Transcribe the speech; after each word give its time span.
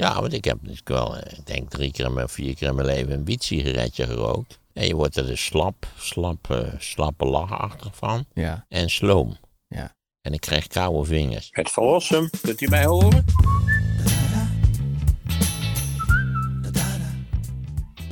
Ja, 0.00 0.20
want 0.20 0.32
ik 0.32 0.44
heb 0.44 0.58
dus 0.62 0.80
wel, 0.84 1.16
eh, 1.16 1.38
ik 1.38 1.46
denk 1.46 1.70
drie 1.70 1.92
keer 1.92 2.04
in 2.04 2.12
mijn, 2.12 2.28
vier 2.28 2.54
keer 2.54 2.68
in 2.68 2.74
mijn 2.74 2.86
leven 2.86 3.12
een 3.12 3.24
wiet-sigaretje 3.24 4.06
gerookt. 4.06 4.58
En 4.72 4.86
je 4.86 4.94
wordt 4.94 5.16
er 5.16 5.26
dus 5.26 5.44
slap, 5.44 5.86
slap, 5.96 6.50
eh, 6.50 6.72
slappe 6.78 7.24
lachachtig 7.24 7.96
van. 7.96 8.24
Ja, 8.34 8.64
En 8.68 8.90
sloom. 8.90 9.36
ja. 9.68 9.96
En 10.20 10.32
ik 10.32 10.40
krijg 10.40 10.66
koude 10.66 11.04
vingers. 11.08 11.48
Het 11.50 11.70
verlossen, 11.70 12.30
kunt 12.42 12.60
u 12.60 12.68
mij 12.68 12.84
horen? 12.84 13.24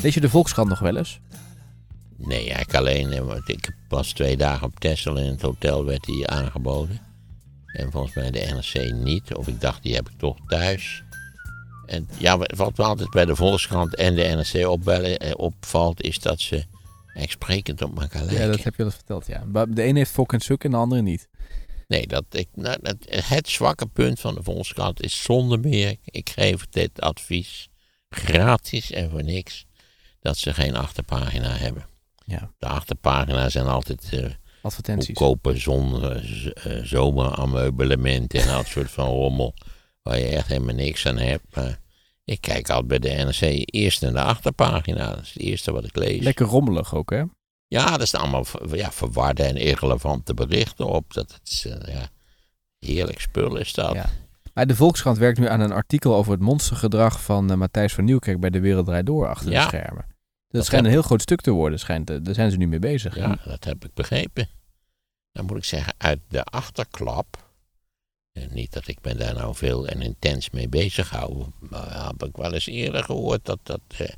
Lees 0.02 0.14
je 0.14 0.20
de 0.20 0.28
Volkskrant 0.28 0.68
nog 0.68 0.78
wel 0.78 0.96
eens? 0.96 1.20
Nee, 2.16 2.38
eigenlijk 2.38 2.74
alleen. 2.74 3.12
eh, 3.12 3.20
want 3.20 3.48
Ik 3.48 3.76
was 3.88 4.12
twee 4.12 4.36
dagen 4.36 4.66
op 4.66 4.80
Texel 4.80 5.16
in 5.16 5.26
het 5.30 5.42
hotel 5.42 5.84
werd 5.84 6.04
die 6.04 6.28
aangeboden. 6.28 7.00
En 7.66 7.90
volgens 7.90 8.14
mij 8.14 8.30
de 8.30 8.40
NRC 8.54 8.92
niet. 8.92 9.34
Of 9.34 9.46
ik 9.48 9.60
dacht, 9.60 9.82
die 9.82 9.94
heb 9.94 10.08
ik 10.08 10.18
toch 10.18 10.36
thuis. 10.46 11.02
En 11.86 12.08
ja, 12.18 12.38
wat 12.38 12.76
me 12.76 12.84
altijd 12.84 13.10
bij 13.10 13.24
de 13.24 13.36
Volkskrant 13.36 13.94
en 13.96 14.14
de 14.14 14.22
NRC 14.22 14.66
opbellen, 14.68 15.18
eh, 15.18 15.32
opvalt, 15.36 16.02
is 16.02 16.18
dat 16.18 16.40
ze 16.40 16.64
echt 17.14 17.30
sprekend 17.30 17.82
op 17.82 18.00
elkaar 18.00 18.22
lijken. 18.24 18.44
Ja, 18.44 18.50
dat 18.50 18.62
heb 18.64 18.74
je 18.76 18.84
al 18.84 18.90
verteld, 18.90 19.26
ja. 19.26 19.44
Maar 19.44 19.70
De 19.74 19.82
ene 19.82 19.98
heeft 19.98 20.10
fok 20.10 20.32
en 20.32 20.40
suk 20.40 20.64
en 20.64 20.70
de 20.70 20.76
andere 20.76 21.02
niet. 21.02 21.28
Nee, 21.88 22.06
dat, 22.06 22.24
ik, 22.30 22.48
nou, 22.54 22.76
dat, 22.82 22.96
het 23.08 23.48
zwakke 23.48 23.86
punt 23.86 24.20
van 24.20 24.34
de 24.34 24.42
Volkskrant 24.42 25.02
is 25.02 25.22
zonder 25.22 25.60
meer, 25.60 25.96
ik 26.04 26.30
geef 26.30 26.66
dit 26.70 27.00
advies 27.00 27.68
gratis 28.08 28.90
en 28.92 29.10
voor 29.10 29.22
niks, 29.22 29.66
dat 30.20 30.36
ze 30.36 30.54
geen 30.54 30.76
achterpagina 30.76 31.48
hebben. 31.56 31.86
Ja, 32.24 32.50
De 32.58 32.66
achterpagina's 32.66 33.52
zijn 33.52 33.66
altijd 33.66 34.08
eh 34.12 34.24
advertenties. 34.62 35.06
goedkope 35.18 35.56
zon, 35.58 36.00
z- 36.22 36.46
eh, 36.46 36.82
zomerameubelementen 36.82 38.40
en 38.40 38.46
dat 38.48 38.66
soort 38.66 38.90
van 38.90 39.06
rommel, 39.08 39.54
waar 40.06 40.18
je 40.18 40.26
echt 40.26 40.48
helemaal 40.48 40.74
niks 40.74 41.06
aan 41.06 41.18
hebt. 41.18 41.54
Maar 41.54 41.78
ik 42.24 42.40
kijk 42.40 42.70
altijd 42.70 42.86
bij 42.86 42.98
de 43.16 43.24
NRC 43.24 43.62
eerst 43.74 44.00
naar 44.02 44.12
de 44.12 44.20
achterpagina, 44.22 45.10
dat 45.14 45.22
is 45.22 45.32
het 45.32 45.42
eerste 45.42 45.72
wat 45.72 45.84
ik 45.84 45.96
lees. 45.96 46.22
Lekker 46.24 46.46
rommelig 46.46 46.94
ook, 46.94 47.10
hè? 47.10 47.22
Ja, 47.68 47.98
er 48.00 48.06
staan 48.06 48.20
allemaal 48.20 48.46
ja, 48.72 48.92
verwarde 48.92 49.42
en 49.42 49.56
irrelevante 49.56 50.34
berichten 50.34 50.86
op. 50.86 51.14
Dat 51.14 51.40
is, 51.44 51.66
eh, 51.66 51.94
ja, 51.94 52.08
heerlijk 52.78 53.20
spul 53.20 53.56
is 53.56 53.72
dat. 53.72 53.92
Ja. 53.94 54.10
Maar 54.54 54.66
de 54.66 54.76
Volkskrant 54.76 55.18
werkt 55.18 55.38
nu 55.38 55.48
aan 55.48 55.60
een 55.60 55.72
artikel 55.72 56.14
over 56.14 56.32
het 56.32 56.40
monstergedrag 56.40 57.22
van 57.22 57.50
eh, 57.50 57.56
Matthijs 57.56 57.94
van 57.94 58.04
Nieuwkerk 58.04 58.40
bij 58.40 58.50
de 58.50 58.60
Wereld 58.60 58.86
Draait 58.86 59.06
Door 59.06 59.28
achter 59.28 59.50
Ja. 59.50 59.60
de 59.60 59.66
schermen. 59.66 60.04
Dat, 60.06 60.14
Dat 60.48 60.64
schijnt 60.64 60.84
een 60.84 60.90
heel 60.90 61.02
groot 61.02 61.22
stuk 61.22 61.40
te 61.40 61.50
worden, 61.50 61.78
schijnt, 61.78 62.10
eh, 62.10 62.16
daar 62.22 62.34
zijn 62.34 62.50
ze 62.50 62.56
nu 62.56 62.66
mee 62.68 62.78
bezig. 62.78 63.16
Ja, 63.16 63.38
dat 63.44 63.64
heb 63.64 63.84
ik 63.84 63.94
begrepen. 63.94 64.48
Dan 65.32 65.44
moet 65.46 65.56
ik 65.56 65.64
zeggen, 65.64 65.94
uit 65.98 66.20
de 66.28 66.42
achterklap. 66.44 67.45
En 68.36 68.48
niet 68.52 68.72
dat 68.72 68.88
ik 68.88 68.98
me 69.02 69.14
daar 69.14 69.34
nou 69.34 69.54
veel 69.54 69.86
en 69.86 70.02
intens 70.02 70.50
mee 70.50 70.68
bezig 70.68 71.10
hou. 71.10 71.44
Maar 71.58 72.06
heb 72.06 72.22
ik 72.22 72.36
wel 72.36 72.52
eens 72.52 72.66
eerder 72.66 73.04
gehoord 73.04 73.44
dat, 73.44 73.58
dat, 73.62 73.80
eh, 73.96 74.08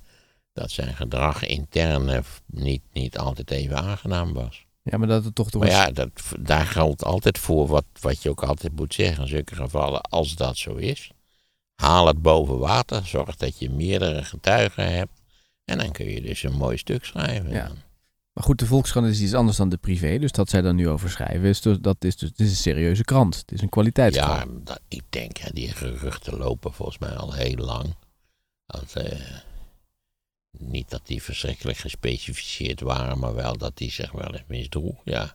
dat 0.52 0.70
zijn 0.70 0.94
gedrag 0.94 1.46
intern 1.46 2.08
eh, 2.08 2.20
niet, 2.46 2.82
niet 2.92 3.18
altijd 3.18 3.50
even 3.50 3.76
aangenaam 3.76 4.32
was. 4.32 4.66
Ja, 4.82 4.98
maar 4.98 5.08
dat 5.08 5.24
het 5.24 5.34
toch 5.34 5.50
door 5.50 5.60
Maar 5.60 5.70
ja, 5.70 5.90
dat, 5.90 6.10
daar 6.38 6.66
geldt 6.66 7.04
altijd 7.04 7.38
voor 7.38 7.66
wat, 7.66 7.84
wat 8.00 8.22
je 8.22 8.30
ook 8.30 8.42
altijd 8.42 8.76
moet 8.76 8.94
zeggen 8.94 9.22
in 9.22 9.28
zulke 9.28 9.54
gevallen. 9.54 10.00
Als 10.00 10.34
dat 10.34 10.56
zo 10.56 10.74
is, 10.74 11.10
haal 11.74 12.06
het 12.06 12.22
boven 12.22 12.58
water. 12.58 13.06
Zorg 13.06 13.36
dat 13.36 13.58
je 13.58 13.70
meerdere 13.70 14.24
getuigen 14.24 14.92
hebt. 14.92 15.22
En 15.64 15.78
dan 15.78 15.92
kun 15.92 16.06
je 16.06 16.20
dus 16.20 16.42
een 16.42 16.56
mooi 16.56 16.76
stuk 16.76 17.04
schrijven. 17.04 17.50
Ja. 17.50 17.70
Maar 18.38 18.46
goed, 18.46 18.58
de 18.58 18.66
Volkskrant 18.66 19.06
is 19.06 19.20
iets 19.20 19.34
anders 19.34 19.56
dan 19.56 19.68
de 19.68 19.76
privé, 19.76 20.18
dus 20.18 20.32
dat 20.32 20.50
zij 20.50 20.60
dan 20.60 20.76
nu 20.76 20.88
over 20.88 21.10
schrijven, 21.10 21.48
is 21.48 21.60
dus, 21.60 21.78
dat 21.80 22.04
is 22.04 22.16
dus 22.16 22.28
het 22.28 22.40
is 22.40 22.50
een 22.50 22.56
serieuze 22.56 23.04
krant. 23.04 23.36
Het 23.36 23.52
is 23.52 23.60
een 23.60 23.68
kwaliteitskrant. 23.68 24.50
Ja, 24.58 24.64
dat, 24.64 24.80
ik 24.88 25.02
denk, 25.08 25.36
ja, 25.36 25.50
die 25.52 25.68
geruchten 25.68 26.36
lopen 26.36 26.72
volgens 26.72 26.98
mij 26.98 27.16
al 27.16 27.32
heel 27.32 27.56
lang. 27.56 27.94
Eh, 28.66 29.18
niet 30.58 30.90
dat 30.90 31.06
die 31.06 31.22
verschrikkelijk 31.22 31.78
gespecificeerd 31.78 32.80
waren, 32.80 33.18
maar 33.18 33.34
wel 33.34 33.56
dat 33.56 33.76
die 33.76 33.90
zich 33.90 34.12
wel 34.12 34.32
eens 34.32 34.44
misdroeg. 34.46 34.96
Ja, 35.04 35.34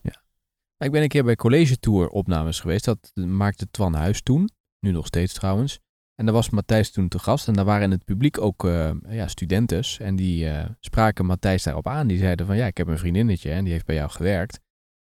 Ik 0.77 0.91
ben 0.91 1.01
een 1.01 1.07
keer 1.07 1.23
bij 1.23 1.35
College 1.35 1.79
Tour 1.79 2.07
opnames 2.07 2.59
geweest. 2.59 2.85
Dat 2.85 3.11
maakte 3.13 3.67
Twan 3.71 3.93
Huis 3.93 4.21
toen. 4.21 4.49
Nu 4.79 4.91
nog 4.91 5.05
steeds 5.05 5.33
trouwens. 5.33 5.79
En 6.15 6.25
daar 6.25 6.33
was 6.33 6.49
Matthijs 6.49 6.91
toen 6.91 7.07
te 7.07 7.19
gast. 7.19 7.47
En 7.47 7.53
daar 7.53 7.65
waren 7.65 7.83
in 7.83 7.91
het 7.91 8.05
publiek 8.05 8.41
ook 8.41 8.65
eh, 8.65 8.91
ja, 9.09 9.27
studentes. 9.27 9.99
En 9.99 10.15
die 10.15 10.49
eh, 10.49 10.69
spraken 10.79 11.25
Matthijs 11.25 11.63
daarop 11.63 11.87
aan. 11.87 12.07
Die 12.07 12.17
zeiden 12.17 12.45
van 12.45 12.55
ja, 12.57 12.65
ik 12.65 12.77
heb 12.77 12.87
een 12.87 12.97
vriendinnetje 12.97 13.51
en 13.51 13.63
die 13.63 13.73
heeft 13.73 13.85
bij 13.85 13.95
jou 13.95 14.09
gewerkt. 14.09 14.59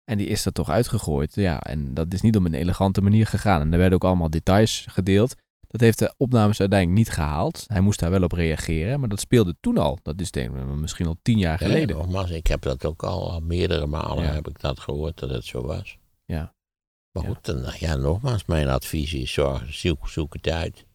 En 0.04 0.18
die 0.18 0.28
is 0.28 0.46
er 0.46 0.52
toch 0.52 0.70
uitgegooid. 0.70 1.36
Ja, 1.36 1.60
en 1.62 1.94
dat 1.94 2.14
is 2.14 2.22
niet 2.22 2.36
op 2.36 2.46
een 2.46 2.54
elegante 2.54 3.02
manier 3.02 3.28
gegaan. 3.28 3.62
En 3.62 3.72
er 3.72 3.78
werden 3.78 3.96
ook 3.98 4.04
allemaal 4.04 4.30
details 4.30 4.86
gedeeld. 4.90 5.36
Dat 5.68 5.82
heeft 5.82 6.00
de 6.00 6.14
opnames 6.18 6.60
uiteindelijk 6.60 7.00
niet 7.00 7.10
gehaald. 7.16 7.64
Hij 7.68 7.82
moest 7.82 8.00
daar 8.00 8.12
wel 8.12 8.24
op 8.24 8.32
reageren. 8.32 9.00
Maar 9.00 9.10
dat 9.10 9.20
speelde 9.20 9.56
toen 9.60 9.78
al. 9.78 10.00
Dat 10.04 10.22
is 10.22 10.32
denk 10.32 10.56
ik 10.56 10.66
misschien 10.66 11.06
al 11.08 11.18
tien 11.22 11.38
jaar 11.38 11.62
Ja, 11.64 11.68
geleden. 11.68 11.98
nogmaals, 11.98 12.30
ik 12.30 12.48
heb 12.48 12.62
dat 12.62 12.86
ook 12.86 13.04
al, 13.04 13.32
al 13.32 13.40
meerdere 13.40 13.86
malen 13.86 14.24
Ja. 14.24 14.34
heb 14.34 14.48
ik 14.48 14.60
dat 14.60 14.80
gehoord 14.80 15.20
dat 15.20 15.30
het 15.30 15.46
zo 15.46 15.62
was. 15.66 15.98
Ja. 16.26 16.54
Maar 17.12 17.24
Ja. 17.24 17.30
goed, 17.30 17.46
dan, 17.46 17.66
ja, 17.80 17.96
nogmaals, 17.96 18.46
mijn 18.46 18.68
advies 18.68 19.14
is 19.14 19.34
zorg, 19.34 19.74
zoek, 19.74 20.10
zoek 20.10 20.34
het 20.34 20.50
uit. 20.50 20.86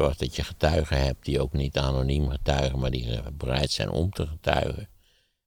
Zorg 0.00 0.16
dat 0.16 0.36
je 0.36 0.44
getuigen 0.44 1.02
hebt 1.04 1.24
die 1.24 1.40
ook 1.40 1.52
niet 1.52 1.78
anoniem 1.78 2.30
getuigen, 2.30 2.78
maar 2.78 2.90
die 2.90 3.20
bereid 3.32 3.70
zijn 3.70 3.90
om 3.90 4.10
te 4.10 4.26
getuigen. 4.26 4.88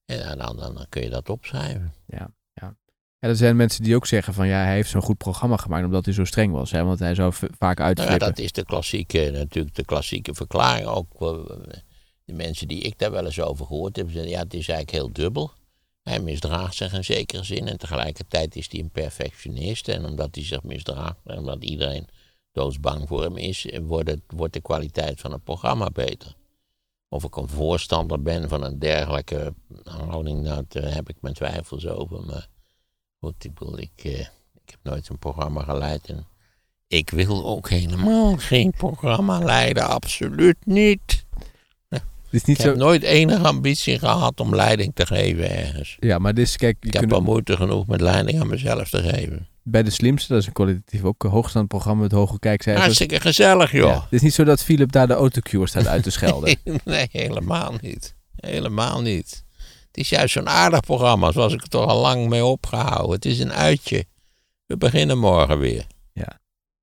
En 0.05 0.37
dan, 0.37 0.57
dan, 0.57 0.73
dan 0.75 0.85
kun 0.89 1.01
je 1.01 1.09
dat 1.09 1.29
opschrijven. 1.29 1.93
Ja, 2.05 2.33
ja. 2.53 2.75
Ja, 3.19 3.27
er 3.27 3.35
zijn 3.35 3.55
mensen 3.55 3.83
die 3.83 3.95
ook 3.95 4.05
zeggen 4.05 4.33
van 4.33 4.47
ja, 4.47 4.63
hij 4.63 4.73
heeft 4.73 4.89
zo'n 4.89 5.01
goed 5.01 5.17
programma 5.17 5.57
gemaakt 5.57 5.85
omdat 5.85 6.05
hij 6.05 6.13
zo 6.13 6.23
streng 6.23 6.51
was. 6.53 6.71
Hè? 6.71 6.83
Want 6.83 6.99
hij 6.99 7.15
zou 7.15 7.33
vaak 7.33 7.59
Nou 7.59 7.75
ja, 7.77 7.83
uitflippen. 7.85 8.19
dat 8.19 8.37
is 8.37 8.51
de 8.51 8.65
klassieke, 8.65 9.29
natuurlijk 9.33 9.75
de 9.75 9.85
klassieke 9.85 10.33
verklaring. 10.33 10.87
Ook 10.87 11.21
eh, 11.21 11.29
de 12.25 12.33
mensen 12.33 12.67
die 12.67 12.81
ik 12.81 12.97
daar 12.97 13.11
wel 13.11 13.25
eens 13.25 13.39
over 13.39 13.65
gehoord 13.65 13.95
heb, 13.95 14.11
zeggen 14.11 14.31
ja, 14.31 14.39
het 14.39 14.53
is 14.53 14.67
eigenlijk 14.67 14.91
heel 14.91 15.13
dubbel. 15.13 15.51
Hij 16.03 16.19
misdraagt 16.19 16.75
zich 16.75 16.93
in 16.93 17.03
zekere 17.03 17.43
zin 17.43 17.67
en 17.67 17.77
tegelijkertijd 17.77 18.55
is 18.55 18.71
hij 18.71 18.79
een 18.79 18.91
perfectionist. 18.91 19.87
En 19.87 20.05
omdat 20.05 20.35
hij 20.35 20.45
zich 20.45 20.63
misdraagt 20.63 21.19
en 21.25 21.37
omdat 21.37 21.63
iedereen 21.63 22.07
doodsbang 22.51 23.07
voor 23.07 23.21
hem 23.23 23.37
is, 23.37 23.67
wordt, 23.81 24.15
wordt 24.27 24.53
de 24.53 24.61
kwaliteit 24.61 25.19
van 25.21 25.31
het 25.31 25.43
programma 25.43 25.89
beter. 25.89 26.35
Of 27.09 27.23
ik 27.23 27.35
een 27.35 27.49
voorstander 27.49 28.21
ben 28.21 28.49
van 28.49 28.63
een 28.63 28.79
dergelijke 28.79 29.53
houding, 29.83 30.41
nou, 30.41 30.63
daar 30.67 30.93
heb 30.93 31.09
ik 31.09 31.15
mijn 31.19 31.33
twijfels 31.33 31.87
over. 31.87 32.25
Maar 32.25 32.47
goed, 33.19 33.43
ik 33.43 33.53
bedoel, 33.53 33.77
ik, 33.77 33.91
eh, 33.95 34.19
ik 34.53 34.69
heb 34.69 34.79
nooit 34.83 35.09
een 35.09 35.19
programma 35.19 35.63
geleid 35.63 36.07
en 36.07 36.27
ik 36.87 37.09
wil 37.09 37.45
ook 37.45 37.69
helemaal 37.69 38.37
geen 38.37 38.71
programma 38.71 39.39
leiden, 39.39 39.87
absoluut 39.87 40.65
niet. 40.65 41.25
Is 42.31 42.43
niet 42.43 42.57
Ik 42.57 42.63
zo... 42.63 42.69
heb 42.69 42.77
nooit 42.77 43.03
enige 43.03 43.47
ambitie 43.47 43.99
gehad 43.99 44.39
om 44.39 44.55
leiding 44.55 44.91
te 44.95 45.05
geven 45.05 45.49
ergens. 45.57 45.97
Ja, 45.99 46.17
maar 46.17 46.33
dit 46.33 46.45
is, 46.45 46.57
kijk, 46.57 46.77
je 46.79 46.87
Ik 46.87 46.93
heb 46.93 47.01
kunt- 47.01 47.13
wel 47.13 47.21
moeite 47.21 47.55
genoeg 47.55 47.87
met 47.87 48.01
leiding 48.01 48.39
aan 48.41 48.47
mezelf 48.47 48.89
te 48.89 49.01
geven. 49.03 49.47
bij 49.63 49.83
de 49.83 49.89
slimste, 49.89 50.33
dat 50.33 50.41
is 50.41 50.47
een 50.47 50.53
kwalitatief 50.53 51.03
ook 51.03 51.23
een 51.23 51.29
hoogstaand 51.29 51.67
programma 51.67 52.01
met 52.01 52.11
hoge 52.11 52.39
kijkcijfers. 52.39 52.85
Hartstikke 52.85 53.19
gezellig, 53.19 53.71
joh. 53.71 53.89
Ja, 53.89 53.93
Het 54.01 54.11
is 54.13 54.21
niet 54.21 54.33
zo 54.33 54.43
dat 54.43 54.63
Philip 54.63 54.91
daar 54.91 55.07
de 55.07 55.13
autocue 55.13 55.67
staat 55.67 55.87
uit 55.87 56.03
te 56.03 56.09
schelden. 56.09 56.55
nee, 56.85 57.07
helemaal 57.11 57.73
niet. 57.81 58.15
Helemaal 58.35 59.01
niet. 59.01 59.43
Het 59.87 59.97
is 59.97 60.09
juist 60.09 60.33
zo'n 60.33 60.49
aardig 60.49 60.79
programma, 60.79 61.31
zoals 61.31 61.53
ik 61.53 61.61
er 61.61 61.67
toch 61.69 61.85
al 61.89 62.01
lang 62.01 62.27
mee 62.29 62.45
opgehouden. 62.45 63.11
Het 63.15 63.25
is 63.25 63.39
een 63.39 63.53
uitje. 63.53 64.05
We 64.65 64.77
beginnen 64.77 65.17
morgen 65.19 65.59
weer. 65.59 65.85
Ja, 66.13 66.39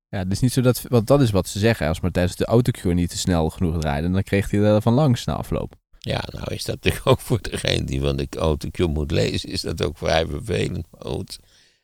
het 0.09 0.31
is 0.31 0.39
niet 0.39 0.53
zo 0.53 0.61
dat... 0.61 0.81
Want 0.89 1.07
dat 1.07 1.21
is 1.21 1.31
wat 1.31 1.47
ze 1.47 1.59
zeggen. 1.59 1.87
Als 1.87 1.99
Matthijs 1.99 2.35
de 2.35 2.45
autocue 2.45 2.93
niet 2.93 3.09
te 3.09 3.17
snel 3.17 3.49
genoeg 3.49 3.79
draaide, 3.79 4.09
dan 4.11 4.23
kreeg 4.23 4.51
hij 4.51 4.59
er 4.59 4.81
van 4.81 4.93
langs 4.93 5.25
na 5.25 5.33
afloop. 5.33 5.75
Ja, 5.99 6.23
nou 6.31 6.53
is 6.53 6.63
dat 6.63 6.75
natuurlijk 6.75 7.07
ook 7.11 7.19
voor 7.19 7.41
degene 7.41 7.83
die 7.83 8.01
van 8.01 8.15
de 8.15 8.27
autocue 8.37 8.87
moet 8.87 9.11
lezen, 9.11 9.49
is 9.49 9.61
dat 9.61 9.83
ook 9.83 9.97
vrij 9.97 10.25
vervelend. 10.25 10.87
Goed. 10.99 11.39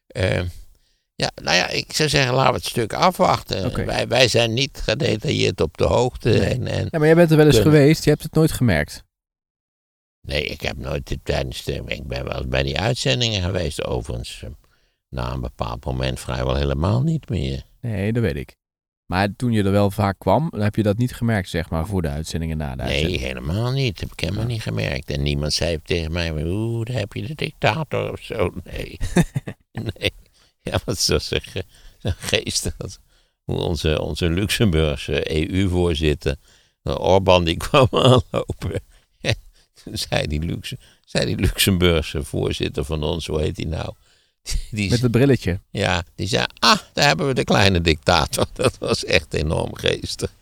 Eh, 0.08 0.42
ja, 1.16 1.32
nou 1.42 1.58
ja, 1.58 1.68
ik 1.68 1.94
zou 1.94 2.10
zeggen, 2.10 2.34
laten 2.34 2.52
we 2.52 2.58
het 2.58 2.68
stuk 2.68 2.94
afwachten. 2.94 3.86
Wij, 3.86 4.08
wij 4.08 4.28
zijn 4.28 4.54
niet 4.54 4.82
gedetailleerd 4.84 5.62
op 5.62 5.78
de 5.78 5.84
hoogte. 5.84 6.30
Nee. 6.30 6.40
En, 6.40 6.68
en, 6.68 6.88
Ja, 6.92 6.98
maar 7.00 7.06
jij 7.08 7.16
bent 7.16 7.32
er 7.32 7.38
wel 7.38 7.46
eens 7.46 7.56
Kunnen. 7.56 7.74
geweest. 7.74 8.04
Je 8.04 8.10
hebt 8.10 8.24
het 8.24 8.34
nooit 8.34 8.52
gemerkt. 8.52 9.04
nee, 10.22 10.44
ik 10.44 10.62
heb 10.62 10.78
nooit 10.78 11.08
dit 11.08 11.20
tijdens 11.24 11.64
de. 11.64 11.82
Ik 11.86 12.08
ben 12.08 12.24
wel 12.24 12.38
eens 12.38 12.48
bij 12.48 12.64
die 12.64 12.80
uitzendingen 12.80 13.42
geweest, 13.42 13.84
overigens. 13.86 14.42
eh, 14.44 14.50
Na 15.10 15.32
een 15.32 15.42
bepaald 15.42 15.86
moment 15.86 16.20
vrijwel 16.20 16.56
helemaal 16.56 17.02
niet 17.02 17.30
meer. 17.30 17.64
Nee, 17.84 18.14
dat 18.14 18.24
weet 18.24 18.36
ik. 18.36 18.56
Maar 19.06 19.36
toen 19.36 19.52
je 19.52 19.64
er 19.64 19.72
wel 19.72 19.92
vaak 19.92 20.20
kwam, 20.20 20.54
heb 20.56 20.76
je 20.76 20.84
dat 20.84 20.98
niet 20.98 21.16
gemerkt, 21.16 21.50
zeg 21.50 21.70
maar, 21.70 21.86
voor 21.88 22.02
de 22.02 22.08
uitzending 22.08 22.52
en 22.52 22.58
na 22.58 22.76
de 22.76 22.84
Nee, 22.84 22.92
uitzending. 22.92 23.22
helemaal 23.22 23.72
niet. 23.72 24.00
Heb 24.00 24.12
ik 24.12 24.20
helemaal 24.20 24.46
niet 24.46 24.62
gemerkt. 24.62 25.10
En 25.10 25.24
niemand 25.24 25.54
zei 25.54 25.80
tegen 25.84 26.12
mij, 26.12 26.32
oeh, 26.46 26.86
daar 26.86 26.96
heb 26.98 27.14
je 27.14 27.22
de 27.28 27.36
dictator 27.36 28.12
of 28.12 28.20
zo. 28.22 28.54
Nee. 28.64 28.98
nee. 29.98 30.12
Ja, 30.62 30.80
wat 30.86 31.00
zo 31.00 31.20
zeggen. 31.20 31.64
Zo 31.98 32.10
geestig. 32.18 32.76
dat- 32.78 33.00
Hoe 33.44 33.56
onze, 33.58 34.02
onze 34.02 34.30
Luxemburgse 34.30 35.32
EU-voorzitter, 35.52 36.36
Orbán, 36.84 37.44
die 37.44 37.58
kwam 37.58 37.88
aanlopen. 38.08 38.82
Toen 39.84 39.98
zei 39.98 40.28
die, 40.28 40.40
Luxe, 40.42 40.78
zei 41.06 41.26
die 41.26 41.36
Luxemburgse 41.38 42.24
voorzitter 42.24 42.86
van 42.86 43.04
ons, 43.04 43.28
hoe 43.28 43.42
heet 43.42 43.56
die 43.56 43.68
nou? 43.68 43.94
Die, 44.72 44.90
Met 44.90 45.02
het 45.02 45.12
brilletje. 45.12 45.60
ja, 45.70 46.04
die 46.16 46.28
zei, 46.28 46.46
ah, 46.60 46.80
daar 46.94 47.08
hebben 47.08 47.28
we 47.28 47.34
de 47.34 47.44
kleine 47.44 47.82
dictator. 47.82 48.48
Dat 48.54 48.78
was 48.78 49.06
echt 49.06 49.34
enorm 49.34 49.76
geestig. 49.76 50.34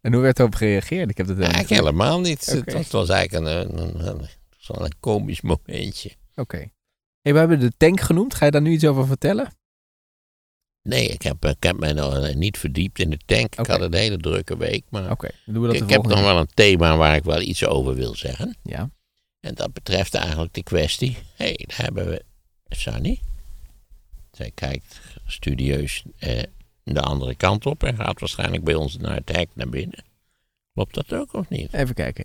En 0.00 0.12
hoe 0.12 0.22
werd 0.22 0.38
erop 0.38 0.54
gereageerd? 0.54 1.10
Ik 1.10 1.16
heb 1.16 1.26
dat 1.26 1.36
Eigenlijk 1.38 1.68
niet 1.70 1.78
helemaal 1.78 2.20
niet. 2.20 2.46
Het 2.46 2.64
was- 2.72 2.74
Het 2.82 2.92
was 2.92 3.08
eigenlijk 3.08 3.46
een, 3.46 3.78
een, 4.06 4.28
een, 4.66 4.92
komisch 5.00 5.40
momentje. 5.40 6.10
Oké. 6.34 6.70
Hey, 7.20 7.32
we 7.32 7.38
hebben 7.38 7.60
de 7.60 7.72
tank 7.76 8.00
genoemd. 8.00 8.34
Ga 8.34 8.44
je 8.44 8.50
daar 8.50 8.62
nu 8.62 8.70
iets 8.72 8.84
over 8.84 9.06
vertellen? 9.06 9.52
Nee, 10.82 11.08
ik 11.08 11.22
heb, 11.22 11.44
ik 11.44 11.62
heb 11.62 11.78
mij 11.78 11.92
nog 11.92 12.16
eh, 12.16 12.34
niet 12.34 12.58
verdiept 12.58 12.98
in 12.98 13.10
de 13.10 13.18
tank. 13.26 13.54
Ik 13.56 13.66
had 13.66 13.80
een 13.80 13.94
hele 13.94 14.16
drukke 14.16 14.56
week. 14.56 14.84
Maar 14.88 15.10
Oké, 15.10 15.30
dan 15.44 15.54
doen 15.54 15.62
we 15.62 15.68
dat 15.68 15.78
de 15.78 15.84
ik 15.84 15.90
heb 15.90 16.02
nog 16.02 16.20
wel 16.20 16.38
een 16.38 16.50
thema 16.54 16.96
waar 16.96 17.16
ik 17.16 17.24
wel 17.24 17.40
iets 17.40 17.64
over 17.64 17.94
wil 17.94 18.14
zeggen. 18.14 18.56
Ja. 18.62 18.90
En 19.40 19.54
dat 19.54 19.72
betreft 19.72 20.14
eigenlijk 20.14 20.52
de 20.54 20.62
kwestie. 20.62 21.16
Hé, 21.34 21.44
hey, 21.44 21.64
daar 21.66 21.76
hebben 21.84 22.06
we 22.06 22.24
Sunny. 22.70 23.20
Zij 24.32 24.50
kijkt 24.50 25.00
studieus 25.26 26.04
eh, 26.18 26.42
de 26.82 27.00
andere 27.00 27.34
kant 27.34 27.66
op 27.66 27.82
en 27.82 27.96
gaat 27.96 28.20
waarschijnlijk 28.20 28.64
bij 28.64 28.74
ons 28.74 28.96
naar 28.96 29.14
het 29.14 29.28
hek 29.36 29.48
naar 29.54 29.68
binnen. 29.68 30.04
Klopt 30.72 30.94
dat 30.94 31.12
ook 31.12 31.32
of 31.32 31.48
niet? 31.48 31.72
Even 31.72 31.94
kijken. 31.94 32.24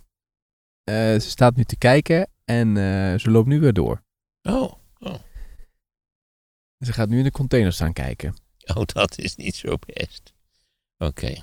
Eh, 0.84 0.94
ze 0.94 1.20
staat 1.20 1.56
nu 1.56 1.64
te 1.64 1.76
kijken 1.76 2.28
en 2.44 2.68
eh, 2.76 3.18
ze 3.18 3.30
loopt 3.30 3.48
nu 3.48 3.60
weer 3.60 3.72
door. 3.72 4.02
Oh, 4.42 4.72
Ze 6.80 6.92
gaat 6.92 7.08
nu 7.08 7.18
in 7.18 7.24
de 7.24 7.30
container 7.30 7.72
staan 7.72 7.92
kijken. 7.92 8.34
oh 8.74 8.84
dat 8.86 9.18
is 9.18 9.36
niet 9.36 9.54
zo 9.54 9.76
best. 9.86 10.32
Oké, 10.98 11.34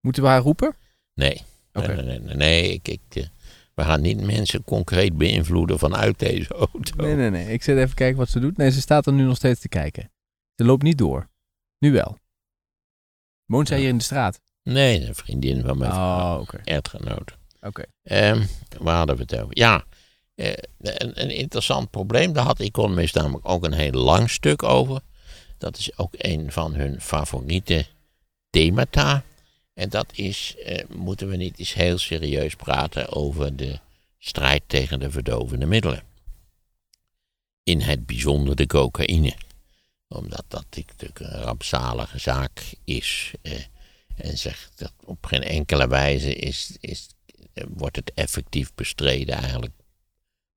Moeten 0.00 0.22
we 0.22 0.28
haar 0.28 0.40
roepen? 0.40 0.74
nee. 1.14 1.42
Nee, 1.72 1.86
nee, 1.86 2.18
nee, 2.18 2.34
nee, 2.36 2.72
ik, 2.72 2.88
ik, 2.88 3.00
eh, 3.08 3.26
we 3.74 3.82
gaan 3.82 4.00
niet 4.00 4.20
mensen 4.20 4.64
concreet 4.64 5.16
beïnvloeden 5.16 5.78
vanuit 5.78 6.18
deze 6.18 6.54
auto. 6.54 6.96
Nee, 6.96 7.14
nee, 7.14 7.30
nee. 7.30 7.52
Ik 7.52 7.62
zit 7.62 7.76
even 7.76 7.94
kijken 7.94 8.18
wat 8.18 8.28
ze 8.28 8.40
doet. 8.40 8.56
Nee, 8.56 8.70
ze 8.70 8.80
staat 8.80 9.06
er 9.06 9.12
nu 9.12 9.24
nog 9.24 9.36
steeds 9.36 9.60
te 9.60 9.68
kijken. 9.68 10.10
Ze 10.56 10.64
loopt 10.64 10.82
niet 10.82 10.98
door. 10.98 11.28
Nu 11.78 11.92
wel. 11.92 12.16
Woont 13.46 13.68
zij 13.68 13.78
hier 13.78 13.88
in 13.88 13.96
de 13.98 14.04
straat? 14.04 14.40
Nee, 14.62 15.06
een 15.06 15.14
vriendin 15.14 15.62
van 15.62 15.78
mijn 15.78 15.92
Oh, 15.92 16.36
oké. 16.40 16.60
echtgenoot. 16.64 17.36
Oké. 17.60 17.84
Ehm 18.02 18.42
waar 18.78 18.96
hadden 18.96 19.16
we 19.16 19.22
het 19.22 19.36
over? 19.40 19.58
Ja, 19.58 19.84
eh, 20.34 20.52
een, 20.78 21.22
een 21.22 21.30
interessant 21.30 21.90
probleem. 21.90 22.32
Daar 22.32 22.44
had 22.44 22.60
Economist 22.60 23.14
namelijk 23.14 23.48
ook 23.48 23.64
een 23.64 23.72
heel 23.72 23.92
lang 23.92 24.30
stuk 24.30 24.62
over. 24.62 25.00
Dat 25.58 25.78
is 25.78 25.98
ook 25.98 26.14
een 26.16 26.52
van 26.52 26.74
hun 26.74 27.00
favoriete 27.00 27.86
themata. 28.50 29.22
En 29.82 29.88
dat 29.88 30.12
is, 30.14 30.54
eh, 30.64 30.84
moeten 30.88 31.28
we 31.28 31.36
niet 31.36 31.58
eens 31.58 31.74
heel 31.74 31.98
serieus 31.98 32.54
praten 32.54 33.12
over 33.12 33.56
de 33.56 33.78
strijd 34.18 34.62
tegen 34.66 35.00
de 35.00 35.10
verdovende 35.10 35.66
middelen. 35.66 36.02
In 37.62 37.80
het 37.80 38.06
bijzonder 38.06 38.56
de 38.56 38.66
cocaïne. 38.66 39.34
Omdat 40.08 40.44
dat 40.48 40.64
natuurlijk 40.70 41.20
een 41.20 41.42
rampzalige 41.42 42.18
zaak 42.18 42.62
is. 42.84 43.30
eh, 43.42 43.52
en 44.16 44.38
zegt 44.38 44.72
dat 44.74 44.92
op 45.04 45.26
geen 45.26 45.42
enkele 45.42 45.88
wijze 45.88 46.34
is, 46.34 46.76
is, 46.80 47.08
eh, 47.54 47.64
wordt 47.68 47.96
het 47.96 48.12
effectief 48.14 48.74
bestreden. 48.74 49.34
Eigenlijk 49.34 49.74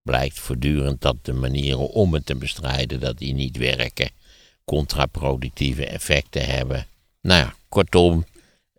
blijkt 0.01 0.39
voortdurend 0.39 1.01
dat 1.01 1.15
de 1.21 1.33
manieren 1.33 1.89
om 1.89 2.13
het 2.13 2.25
te 2.25 2.35
bestrijden, 2.35 2.99
dat 2.99 3.17
die 3.17 3.33
niet 3.33 3.57
werken. 3.57 4.09
Contraproductieve 4.65 5.85
effecten 5.85 6.45
hebben. 6.45 6.87
Nou 7.21 7.39
ja, 7.39 7.55
kortom, 7.69 8.25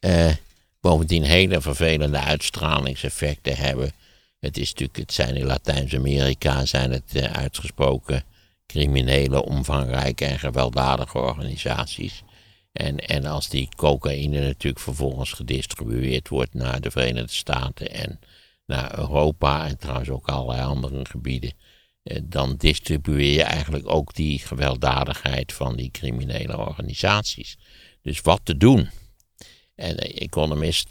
eh, 0.06 0.34
bovendien 0.80 1.22
hele 1.22 1.60
vervelende 1.60 2.18
uitstralingseffecten 2.18 3.56
hebben. 3.56 3.92
Het 4.38 4.56
is 4.56 4.68
natuurlijk, 4.68 4.98
het 4.98 5.12
zijn 5.12 5.36
in 5.36 5.46
Latijns-Amerika 5.46 6.66
zijn 6.66 6.90
het 6.90 7.14
eh, 7.14 7.32
uitgesproken 7.32 8.24
criminele, 8.66 9.44
omvangrijke 9.44 10.24
en 10.24 10.38
gewelddadige 10.38 11.18
organisaties. 11.18 12.22
En, 12.72 12.96
en 12.96 13.24
als 13.24 13.48
die 13.48 13.68
cocaïne 13.76 14.40
natuurlijk 14.40 14.82
vervolgens 14.82 15.32
gedistribueerd 15.32 16.28
wordt 16.28 16.54
naar 16.54 16.80
de 16.80 16.90
Verenigde 16.90 17.32
Staten 17.32 17.90
en 17.92 18.20
naar 18.66 18.98
Europa 18.98 19.66
en 19.66 19.78
trouwens 19.78 20.08
ook 20.08 20.28
allerlei 20.28 20.62
andere 20.62 21.04
gebieden, 21.04 21.52
eh, 22.02 22.20
dan 22.24 22.56
distribueer 22.56 23.32
je 23.32 23.42
eigenlijk 23.42 23.88
ook 23.88 24.14
die 24.14 24.38
gewelddadigheid 24.38 25.52
van 25.52 25.76
die 25.76 25.90
criminele 25.90 26.58
organisaties. 26.58 27.58
Dus 28.02 28.20
wat 28.20 28.40
te 28.42 28.56
doen? 28.56 28.90
En 29.76 29.96
de 29.96 30.12
Economist 30.14 30.88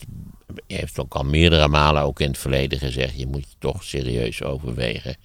heeft 0.68 1.00
ook 1.00 1.16
al 1.16 1.24
meerdere 1.24 1.68
malen 1.68 2.04
ook 2.04 2.20
in 2.20 2.28
het 2.28 2.38
verleden 2.38 2.80
gezegd, 2.80 3.18
je 3.18 3.28
moet 3.28 3.56
toch 3.60 3.84
serieus 3.84 4.44
overwegen 4.44 5.16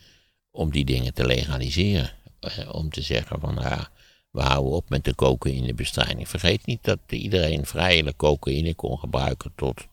om 0.51 0.71
die 0.71 0.85
dingen 0.85 1.15
te 1.15 1.27
legaliseren. 1.27 2.19
Eh, 2.41 2.75
om 2.75 2.91
te 2.91 3.03
zeggen 3.03 3.41
van, 3.41 3.59
ja, 3.61 3.89
we 4.31 4.41
houden 4.41 4.73
op 4.73 4.89
met 4.89 5.05
de 5.05 5.15
cocaïnebestrijding. 5.15 6.29
Vergeet 6.29 6.67
niet 6.67 6.85
dat 6.85 6.99
iedereen 7.07 7.67
vrijelijk 7.67 8.17
cocaïne 8.17 8.75
kon 8.75 8.99
gebruiken 8.99 9.53
tot 9.57 9.87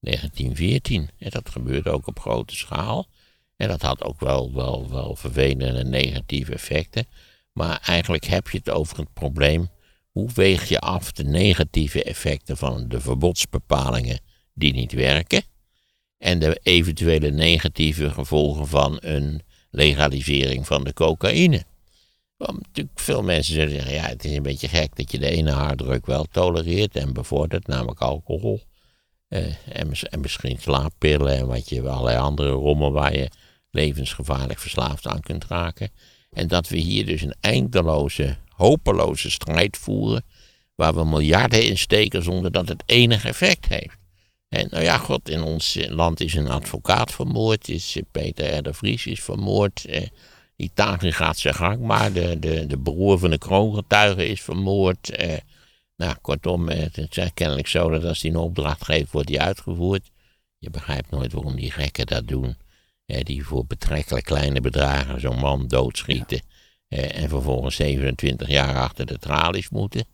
1914. 0.00 1.10
En 1.18 1.30
dat 1.30 1.50
gebeurde 1.50 1.90
ook 1.90 2.06
op 2.06 2.20
grote 2.20 2.56
schaal. 2.56 3.06
En 3.56 3.68
dat 3.68 3.82
had 3.82 4.02
ook 4.02 4.20
wel, 4.20 4.52
wel, 4.54 4.90
wel 4.90 5.16
vervelende 5.16 5.84
negatieve 5.84 6.52
effecten. 6.52 7.06
Maar 7.52 7.80
eigenlijk 7.84 8.24
heb 8.24 8.48
je 8.48 8.58
het 8.58 8.70
over 8.70 8.98
het 8.98 9.12
probleem: 9.12 9.68
hoe 10.18 10.30
weeg 10.34 10.68
je 10.68 10.78
af 10.78 11.12
de 11.12 11.24
negatieve 11.24 12.02
effecten 12.02 12.56
van 12.56 12.88
de 12.88 13.00
verbodsbepalingen 13.00 14.20
die 14.54 14.72
niet 14.72 14.92
werken? 14.92 15.42
En 16.16 16.38
de 16.38 16.60
eventuele 16.62 17.30
negatieve 17.30 18.10
gevolgen 18.10 18.66
van 18.66 18.96
een 19.00 19.42
legalisering 19.70 20.66
van 20.66 20.84
de 20.84 20.92
cocaïne. 20.92 21.64
Want 22.36 22.66
natuurlijk 22.66 23.00
veel 23.00 23.22
mensen 23.22 23.54
zullen 23.54 23.70
zeggen, 23.70 23.92
ja, 23.92 24.02
het 24.02 24.24
is 24.24 24.36
een 24.36 24.42
beetje 24.42 24.68
gek 24.68 24.96
dat 24.96 25.10
je 25.10 25.18
de 25.18 25.30
ene 25.30 25.50
harddruk 25.50 26.06
wel 26.06 26.24
tolereert 26.24 26.96
en 26.96 27.12
bevordert, 27.12 27.66
namelijk 27.66 28.00
alcohol. 28.00 28.60
Eh, 29.28 29.46
en, 29.72 29.90
en 29.92 30.20
misschien 30.20 30.58
slaappillen 30.60 31.36
en 31.36 31.46
wat 31.46 31.68
je 31.68 31.88
allerlei 31.88 32.18
andere 32.18 32.50
rommel 32.50 32.92
waar 32.92 33.16
je 33.16 33.30
levensgevaarlijk 33.70 34.58
verslaafd 34.58 35.06
aan 35.06 35.20
kunt 35.20 35.44
raken. 35.44 35.90
En 36.30 36.48
dat 36.48 36.68
we 36.68 36.76
hier 36.76 37.06
dus 37.06 37.22
een 37.22 37.36
eindeloze, 37.40 38.36
hopeloze 38.58 39.30
strijd 39.30 39.76
voeren, 39.76 40.24
waar 40.74 40.94
we 40.94 41.04
miljarden 41.04 41.64
in 41.64 41.78
steken 41.78 42.22
zonder 42.22 42.52
dat 42.52 42.68
het 42.68 42.82
enig 42.86 43.24
effect 43.24 43.68
heeft. 43.68 43.96
En 44.48 44.68
nou 44.70 44.84
ja, 44.84 44.98
god, 44.98 45.28
in 45.28 45.42
ons 45.42 45.78
land 45.88 46.20
is 46.20 46.34
een 46.34 46.48
advocaat 46.48 47.12
vermoord, 47.12 47.68
is 47.68 47.98
Peter 48.10 48.56
R. 48.56 48.62
de 48.62 48.74
Vries 48.74 49.06
is 49.06 49.22
vermoord. 49.22 49.84
Eh, 49.84 50.06
Italië 50.56 51.12
gaat 51.12 51.38
zijn 51.38 51.54
gang, 51.54 51.80
maar 51.80 52.12
de, 52.12 52.38
de, 52.38 52.66
de 52.66 52.78
broer 52.78 53.18
van 53.18 53.30
de 53.30 53.38
kroongetuige 53.38 54.28
is 54.28 54.42
vermoord. 54.42 55.10
Eh, 55.10 55.36
nou, 55.96 56.14
kortom, 56.20 56.68
eh, 56.68 56.78
het 56.78 57.16
is 57.16 57.30
kennelijk 57.34 57.66
zo 57.66 57.90
dat 57.90 58.04
als 58.04 58.20
die 58.20 58.30
een 58.30 58.36
opdracht 58.36 58.84
geeft, 58.84 59.12
wordt 59.12 59.28
die 59.28 59.40
uitgevoerd. 59.40 60.10
Je 60.58 60.70
begrijpt 60.70 61.10
nooit 61.10 61.32
waarom 61.32 61.56
die 61.56 61.70
gekken 61.70 62.06
dat 62.06 62.28
doen. 62.28 62.56
Die 63.06 63.44
voor 63.44 63.66
betrekkelijk 63.66 64.24
kleine 64.24 64.60
bedragen 64.60 65.20
zo'n 65.20 65.38
man 65.38 65.68
doodschieten. 65.68 66.40
En 66.88 67.28
vervolgens 67.28 67.76
27 67.76 68.48
jaar 68.48 68.76
achter 68.76 69.06
de 69.06 69.18
tralies 69.18 69.68
moeten. 69.68 70.04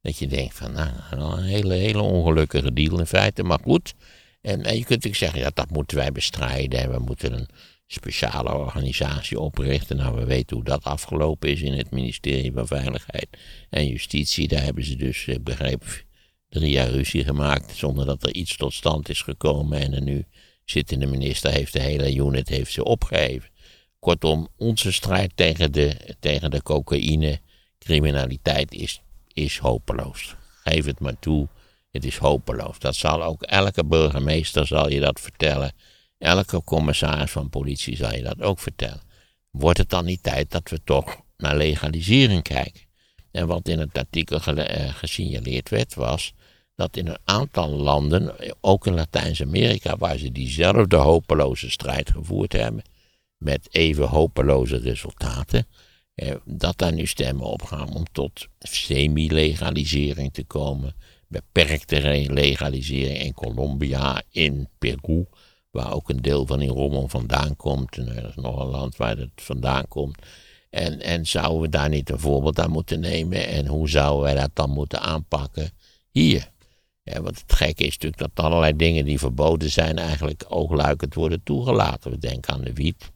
Dat 0.00 0.18
je 0.18 0.26
denkt 0.26 0.54
van, 0.54 0.72
nou, 0.72 0.90
wel 1.10 1.38
een 1.38 1.44
hele, 1.44 1.74
hele 1.74 2.02
ongelukkige 2.02 2.72
deal 2.72 2.98
in 2.98 3.06
feite. 3.06 3.42
Maar 3.42 3.58
goed, 3.62 3.94
en, 4.40 4.62
en 4.62 4.72
je 4.72 4.84
kunt 4.84 4.88
natuurlijk 4.88 5.16
zeggen, 5.16 5.40
ja, 5.40 5.50
dat 5.54 5.70
moeten 5.70 5.96
wij 5.96 6.12
bestrijden. 6.12 6.80
En 6.80 6.90
we 6.90 6.98
moeten 6.98 7.32
een 7.32 7.48
speciale 7.86 8.54
organisatie 8.54 9.40
oprichten. 9.40 9.96
Nou, 9.96 10.14
we 10.14 10.24
weten 10.24 10.56
hoe 10.56 10.64
dat 10.64 10.84
afgelopen 10.84 11.50
is 11.50 11.60
in 11.60 11.72
het 11.72 11.90
ministerie 11.90 12.52
van 12.52 12.66
Veiligheid 12.66 13.28
en 13.70 13.86
Justitie. 13.86 14.48
Daar 14.48 14.62
hebben 14.62 14.84
ze 14.84 14.96
dus, 14.96 15.26
eh, 15.26 15.36
begreep 15.40 15.82
ik, 15.82 16.06
drie 16.48 16.70
jaar 16.70 16.90
ruzie 16.90 17.24
gemaakt 17.24 17.76
zonder 17.76 18.06
dat 18.06 18.22
er 18.22 18.34
iets 18.34 18.56
tot 18.56 18.74
stand 18.74 19.08
is 19.08 19.22
gekomen. 19.22 19.80
En 19.80 19.90
de 19.90 20.00
nu 20.00 20.24
zittende 20.64 21.06
minister 21.06 21.50
heeft 21.50 21.72
de 21.72 21.80
hele 21.80 22.14
unit 22.14 22.48
heeft 22.48 22.72
ze 22.72 22.84
opgeheven. 22.84 23.48
Kortom, 24.04 24.48
onze 24.56 24.92
strijd 24.92 25.30
tegen 25.34 25.72
de, 25.72 26.16
tegen 26.20 26.50
de 26.50 26.62
cocaïne 26.62 27.40
criminaliteit 27.78 28.72
is, 28.72 29.00
is 29.32 29.58
hopeloos. 29.58 30.36
Geef 30.62 30.84
het 30.84 31.00
maar 31.00 31.18
toe, 31.18 31.48
het 31.90 32.04
is 32.04 32.16
hopeloos. 32.16 32.78
Dat 32.78 32.94
zal 32.94 33.22
ook 33.22 33.42
elke 33.42 33.84
burgemeester 33.84 34.66
zal 34.66 34.90
je 34.90 35.00
dat 35.00 35.20
vertellen. 35.20 35.72
Elke 36.18 36.64
commissaris 36.64 37.30
van 37.30 37.48
politie 37.50 37.96
zal 37.96 38.14
je 38.14 38.22
dat 38.22 38.42
ook 38.42 38.58
vertellen. 38.58 39.00
Wordt 39.50 39.78
het 39.78 39.90
dan 39.90 40.04
niet 40.04 40.22
tijd 40.22 40.50
dat 40.50 40.70
we 40.70 40.80
toch 40.84 41.20
naar 41.36 41.56
legalisering 41.56 42.42
kijken? 42.42 42.82
En 43.30 43.46
wat 43.46 43.68
in 43.68 43.78
het 43.78 43.98
artikel 43.98 44.40
gele- 44.40 44.62
eh, 44.62 44.94
gesignaleerd 44.94 45.68
werd, 45.68 45.94
was 45.94 46.32
dat 46.74 46.96
in 46.96 47.06
een 47.06 47.18
aantal 47.24 47.68
landen, 47.68 48.34
ook 48.60 48.86
in 48.86 48.94
Latijns-Amerika, 48.94 49.96
waar 49.96 50.18
ze 50.18 50.32
diezelfde 50.32 50.96
hopeloze 50.96 51.70
strijd 51.70 52.10
gevoerd 52.10 52.52
hebben, 52.52 52.82
met 53.44 53.68
even 53.70 54.08
hopeloze 54.08 54.76
resultaten, 54.76 55.66
eh, 56.14 56.34
dat 56.44 56.78
daar 56.78 56.92
nu 56.92 57.06
stemmen 57.06 57.46
opgaan 57.46 57.94
om 57.94 58.04
tot 58.12 58.46
semi-legalisering 58.58 60.32
te 60.32 60.44
komen, 60.44 60.94
beperkte 61.28 62.26
legalisering 62.30 63.18
in 63.18 63.32
Colombia, 63.32 64.22
in 64.30 64.68
Peru, 64.78 65.26
waar 65.70 65.92
ook 65.92 66.08
een 66.08 66.22
deel 66.22 66.46
van 66.46 66.58
die 66.58 66.68
rommel 66.68 67.08
vandaan 67.08 67.56
komt. 67.56 67.98
En 67.98 68.16
er 68.16 68.28
is 68.28 68.34
nog 68.34 68.60
een 68.60 68.66
land 68.66 68.96
waar 68.96 69.16
het 69.16 69.30
vandaan 69.34 69.88
komt. 69.88 70.18
En, 70.70 71.00
en 71.00 71.26
zouden 71.26 71.60
we 71.60 71.68
daar 71.68 71.88
niet 71.88 72.10
een 72.10 72.18
voorbeeld 72.18 72.58
aan 72.58 72.70
moeten 72.70 73.00
nemen? 73.00 73.48
En 73.48 73.66
hoe 73.66 73.88
zouden 73.88 74.22
wij 74.22 74.34
dat 74.34 74.50
dan 74.52 74.70
moeten 74.70 75.00
aanpakken 75.00 75.70
hier? 76.10 76.52
Ja, 77.02 77.22
want 77.22 77.40
het 77.40 77.52
gekke 77.52 77.84
is 77.84 77.98
natuurlijk 77.98 78.34
dat 78.34 78.44
allerlei 78.44 78.76
dingen 78.76 79.04
die 79.04 79.18
verboden 79.18 79.70
zijn 79.70 79.98
eigenlijk 79.98 80.44
oogluikend 80.48 81.14
worden 81.14 81.42
toegelaten. 81.42 82.10
We 82.10 82.18
denken 82.18 82.52
aan 82.52 82.60
de 82.60 82.72
wiet. 82.72 83.12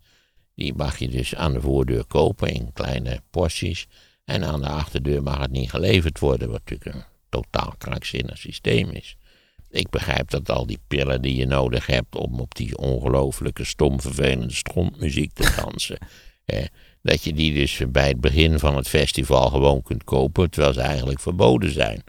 Die 0.59 0.75
mag 0.75 0.99
je 0.99 1.09
dus 1.09 1.35
aan 1.35 1.53
de 1.53 1.61
voordeur 1.61 2.05
kopen 2.05 2.49
in 2.49 2.73
kleine 2.73 3.23
porties. 3.31 3.87
En 4.25 4.45
aan 4.45 4.61
de 4.61 4.69
achterdeur 4.69 5.23
mag 5.23 5.39
het 5.39 5.51
niet 5.51 5.71
geleverd 5.71 6.19
worden, 6.19 6.51
wat 6.51 6.61
natuurlijk 6.65 6.95
een 6.95 7.05
totaal 7.29 7.75
krankzinnig 7.79 8.39
systeem 8.39 8.91
is. 8.91 9.17
Ik 9.71 9.91
begrijp 9.91 10.31
dat 10.31 10.51
al 10.51 10.67
die 10.67 10.79
pillen 10.87 11.23
die 11.23 11.37
je 11.37 11.47
nodig 11.47 11.87
hebt 11.87 12.17
om 12.17 12.41
op 12.41 12.55
die 12.55 12.77
ongelooflijke 12.77 13.65
stom 13.65 14.01
vervelende 14.01 14.55
strontmuziek 14.55 15.33
te 15.33 15.55
dansen, 15.57 15.99
dat 17.03 17.23
je 17.25 17.33
die 17.33 17.55
dus 17.55 17.83
bij 17.89 18.09
het 18.09 18.21
begin 18.21 18.59
van 18.59 18.77
het 18.77 18.89
festival 18.89 19.51
gewoon 19.51 19.83
kunt 19.83 20.05
kopen, 20.05 20.51
terwijl 20.51 20.75
ze 20.75 20.81
eigenlijk 20.81 21.21
verboden 21.21 21.73
zijn. 21.73 22.03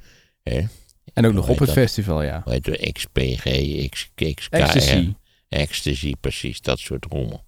En 1.13 1.25
ook 1.25 1.33
nog 1.33 1.49
op 1.49 1.59
het 1.59 1.71
festival, 1.71 2.23
ja. 2.23 2.41
Weet 2.45 2.65
je, 2.65 2.91
XPG, 2.91 3.43
XKK. 3.89 4.47
Ecstasy. 4.49 5.13
Ecstasy, 5.49 6.13
precies, 6.19 6.61
dat 6.61 6.79
soort 6.79 7.05
rommel. 7.05 7.47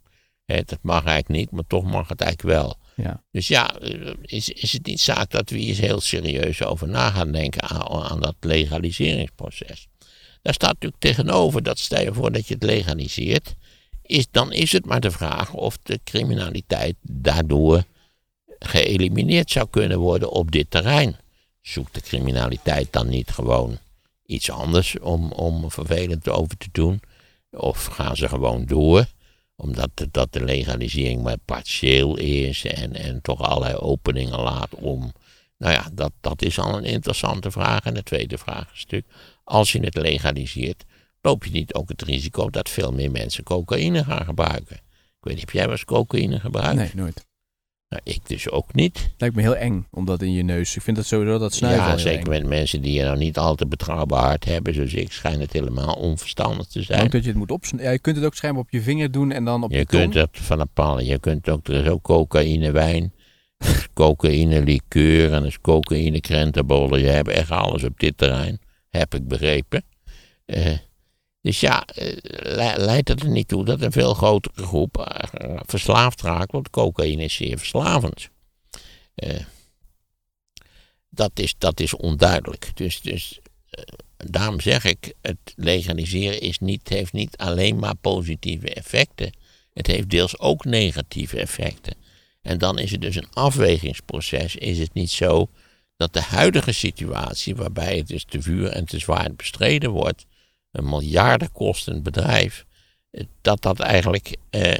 Dat 0.56 0.80
mag 0.82 1.06
eigenlijk 1.06 1.40
niet, 1.40 1.52
maar 1.52 1.68
toch 1.68 1.84
mag 1.84 2.08
het 2.08 2.22
eigenlijk 2.22 2.58
wel. 2.60 2.78
Ja. 2.96 3.24
Dus 3.32 3.48
ja, 3.48 3.76
eh, 3.80 4.14
is, 4.22 4.50
is 4.50 4.72
het 4.72 4.86
niet 4.86 5.00
zaak 5.00 5.30
dat 5.32 5.50
we 5.50 5.58
eens 5.58 5.80
heel 5.80 6.02
serieus 6.02 6.64
over 6.64 6.88
na 6.88 7.10
gaan 7.10 7.32
denken 7.32 7.62
aan, 7.62 8.04
aan 8.04 8.20
dat 8.20 8.36
legaliseringsproces? 8.40 9.88
Daar 10.42 10.54
staat 10.54 10.74
natuurlijk 10.74 11.02
tegenover 11.02 11.64
dat 11.64 11.80
stel 11.80 12.02
je 12.02 12.14
voor 12.14 12.32
dat 12.32 12.48
je 12.48 12.54
het 12.54 12.64
legaliseert, 12.64 13.56
is, 14.02 14.28
dan 14.32 14.52
is 14.54 14.72
het 14.72 14.86
maar 14.86 15.00
de 15.00 15.12
vraag 15.12 15.54
of 15.54 15.78
de 15.84 16.00
criminaliteit 16.04 16.96
daardoor 17.02 17.84
geëlimineerd 18.60 19.52
zou 19.52 19.68
kunnen 19.70 20.00
worden 20.00 20.32
op 20.32 20.52
dit 20.52 20.72
terrein. 20.72 21.16
Zoekt 21.62 21.94
de 21.94 22.02
criminaliteit 22.02 22.88
dan 22.92 23.10
niet 23.10 23.32
gewoon 23.32 23.78
iets 24.26 24.50
anders 24.50 25.00
om, 25.00 25.32
om 25.32 25.72
vervelend 25.72 26.30
over 26.30 26.58
te 26.58 26.70
doen? 26.72 27.02
Of 27.52 27.86
gaan 27.86 28.16
ze 28.16 28.28
gewoon 28.28 28.66
door? 28.66 29.06
Omdat 29.62 29.90
dat 30.12 30.34
de 30.34 30.44
legalisering 30.44 31.24
maar 31.24 31.38
partieel 31.46 32.18
is 32.18 32.66
en, 32.66 32.94
en 32.96 33.22
toch 33.22 33.42
allerlei 33.42 33.76
openingen 33.76 34.40
laat 34.40 34.76
om. 34.76 35.12
Nou 35.58 35.74
ja, 35.74 35.90
dat, 35.94 36.12
dat 36.22 36.42
is 36.42 36.60
al 36.60 36.78
een 36.78 36.84
interessante 36.84 37.52
vraag. 37.52 37.84
En 37.84 37.94
de 37.94 38.04
tweede 38.04 38.38
vraagstuk, 38.38 39.06
als 39.44 39.72
je 39.72 39.80
het 39.80 39.96
legaliseert, 39.96 40.84
loop 41.22 41.46
je 41.46 41.52
niet 41.52 41.74
ook 41.74 41.90
het 41.90 42.02
risico 42.02 42.50
dat 42.50 42.70
veel 42.70 42.92
meer 42.92 43.12
mensen 43.12 43.44
cocaïne 43.44 44.04
gaan 44.04 44.26
gebruiken? 44.26 44.76
Ik 44.76 45.28
weet 45.28 45.34
niet, 45.34 45.44
heb 45.44 45.52
jij 45.52 45.64
wel 45.64 45.72
eens 45.72 45.86
cocaïne 45.86 46.40
gebruikt? 46.40 46.76
Nee, 46.76 46.92
nooit. 46.94 47.26
Nou, 47.92 48.04
ik 48.04 48.28
dus 48.28 48.50
ook 48.50 48.74
niet. 48.74 49.14
Lijkt 49.18 49.36
me 49.36 49.42
heel 49.42 49.56
eng, 49.56 49.88
omdat 49.90 50.22
in 50.22 50.32
je 50.34 50.44
neus. 50.44 50.76
Ik 50.76 50.82
vind 50.82 50.98
dat 50.98 51.06
sowieso 51.06 51.38
dat 51.38 51.54
snuiven 51.54 51.84
Ja, 51.84 51.98
zeker 51.98 52.30
met 52.30 52.46
mensen 52.46 52.82
die 52.82 52.94
je 52.94 53.04
nou 53.04 53.18
niet 53.18 53.38
altijd 53.38 53.70
betrouwbaar 53.70 54.24
hart 54.24 54.46
hebben, 54.46 54.74
zoals 54.74 54.94
ik, 54.94 55.12
schijnt 55.12 55.42
het 55.42 55.54
helemaal 55.54 55.96
onverstandig 55.96 56.66
te 56.68 56.82
zijn. 56.82 57.04
Ook 57.04 57.12
dat 57.12 57.24
je 57.24 57.30
het 57.30 57.38
moet 57.38 57.52
opsnijden. 57.52 57.88
Ja, 57.88 57.94
je 57.94 58.00
kunt 58.00 58.16
het 58.16 58.26
ook 58.26 58.36
schijnbaar 58.36 58.64
op 58.64 58.70
je 58.70 58.82
vinger 58.82 59.12
doen 59.12 59.32
en 59.32 59.46
dan 59.46 59.64
op 59.64 59.72
je, 59.72 59.78
je 59.78 59.86
kunt 59.86 60.14
het 60.14 60.30
van 60.32 60.60
een 60.60 60.70
paal. 60.74 61.00
Je 61.00 61.20
kunt 61.20 61.50
ook, 61.50 61.68
er 61.68 61.86
is 61.86 61.90
ook 61.90 62.02
cocaïne 62.02 62.72
wijn, 62.72 63.14
cocaïne 63.94 64.64
liqueur 64.64 65.34
en 65.34 65.42
er 65.42 65.48
is 65.48 65.62
cocaïne 65.62 66.20
krentenbollen. 66.20 67.00
Je 67.00 67.08
hebt 67.08 67.30
echt 67.30 67.52
alles 67.52 67.84
op 67.84 68.00
dit 68.00 68.18
terrein, 68.18 68.60
heb 68.90 69.16
ik 69.16 69.28
begrepen. 69.28 69.84
Eh, 70.46 70.78
dus 71.42 71.60
ja, 71.60 71.86
eh, 71.86 72.76
leidt 72.78 73.08
het 73.08 73.22
er 73.22 73.30
niet 73.30 73.48
toe 73.48 73.66
dat 73.66 73.82
een 73.82 73.92
veel 73.92 74.14
grotere 74.14 74.64
groep 74.64 74.98
eh, 74.98 75.60
verslaafd 75.66 76.22
raakt, 76.22 76.52
want 76.52 76.70
cocaïne 76.70 77.24
is 77.24 77.34
zeer 77.34 77.58
verslavend. 77.58 78.30
Uh, 79.16 79.40
dat, 81.10 81.32
is, 81.34 81.56
dat 81.58 81.80
is 81.80 81.96
onduidelijk. 81.96 82.72
Dus, 82.74 83.02
dus 83.02 83.40
daarom 84.18 84.60
zeg 84.60 84.84
ik, 84.84 85.14
het 85.22 85.54
legaliseren 85.56 86.42
is 86.42 86.60
niet, 86.60 86.90
heeft 86.90 87.14
niet 87.14 87.38
alleen 87.38 87.80
maar 87.80 87.96
positieve 87.96 88.74
effecten. 88.74 89.32
Het 89.74 89.88
heeft 89.88 90.10
deels 90.10 90.40
ook 90.40 90.66
negatieve 90.66 91.40
effecten. 91.40 91.96
En 92.42 92.58
dan 92.58 92.80
is 92.80 92.92
het 92.92 93.02
dus 93.02 93.16
een 93.16 93.30
afwegingsproces. 93.34 94.56
Is 94.56 94.80
het 94.80 94.94
niet 94.94 95.12
zo 95.12 95.50
dat 95.98 96.14
de 96.14 96.22
huidige 96.22 96.72
situatie, 96.72 97.56
waarbij 97.56 97.98
het 97.98 98.08
dus 98.08 98.24
te 98.24 98.42
vuur 98.42 98.68
en 98.68 98.86
te 98.86 99.00
zwaar 99.00 99.34
bestreden 99.36 99.90
wordt, 99.90 100.26
een 100.72 100.90
miljardenkostend 100.90 102.04
bedrijf, 102.04 102.66
eh, 103.12 103.24
dat 103.42 103.62
dat 103.62 103.80
eigenlijk 103.80 104.38
eh, 104.50 104.74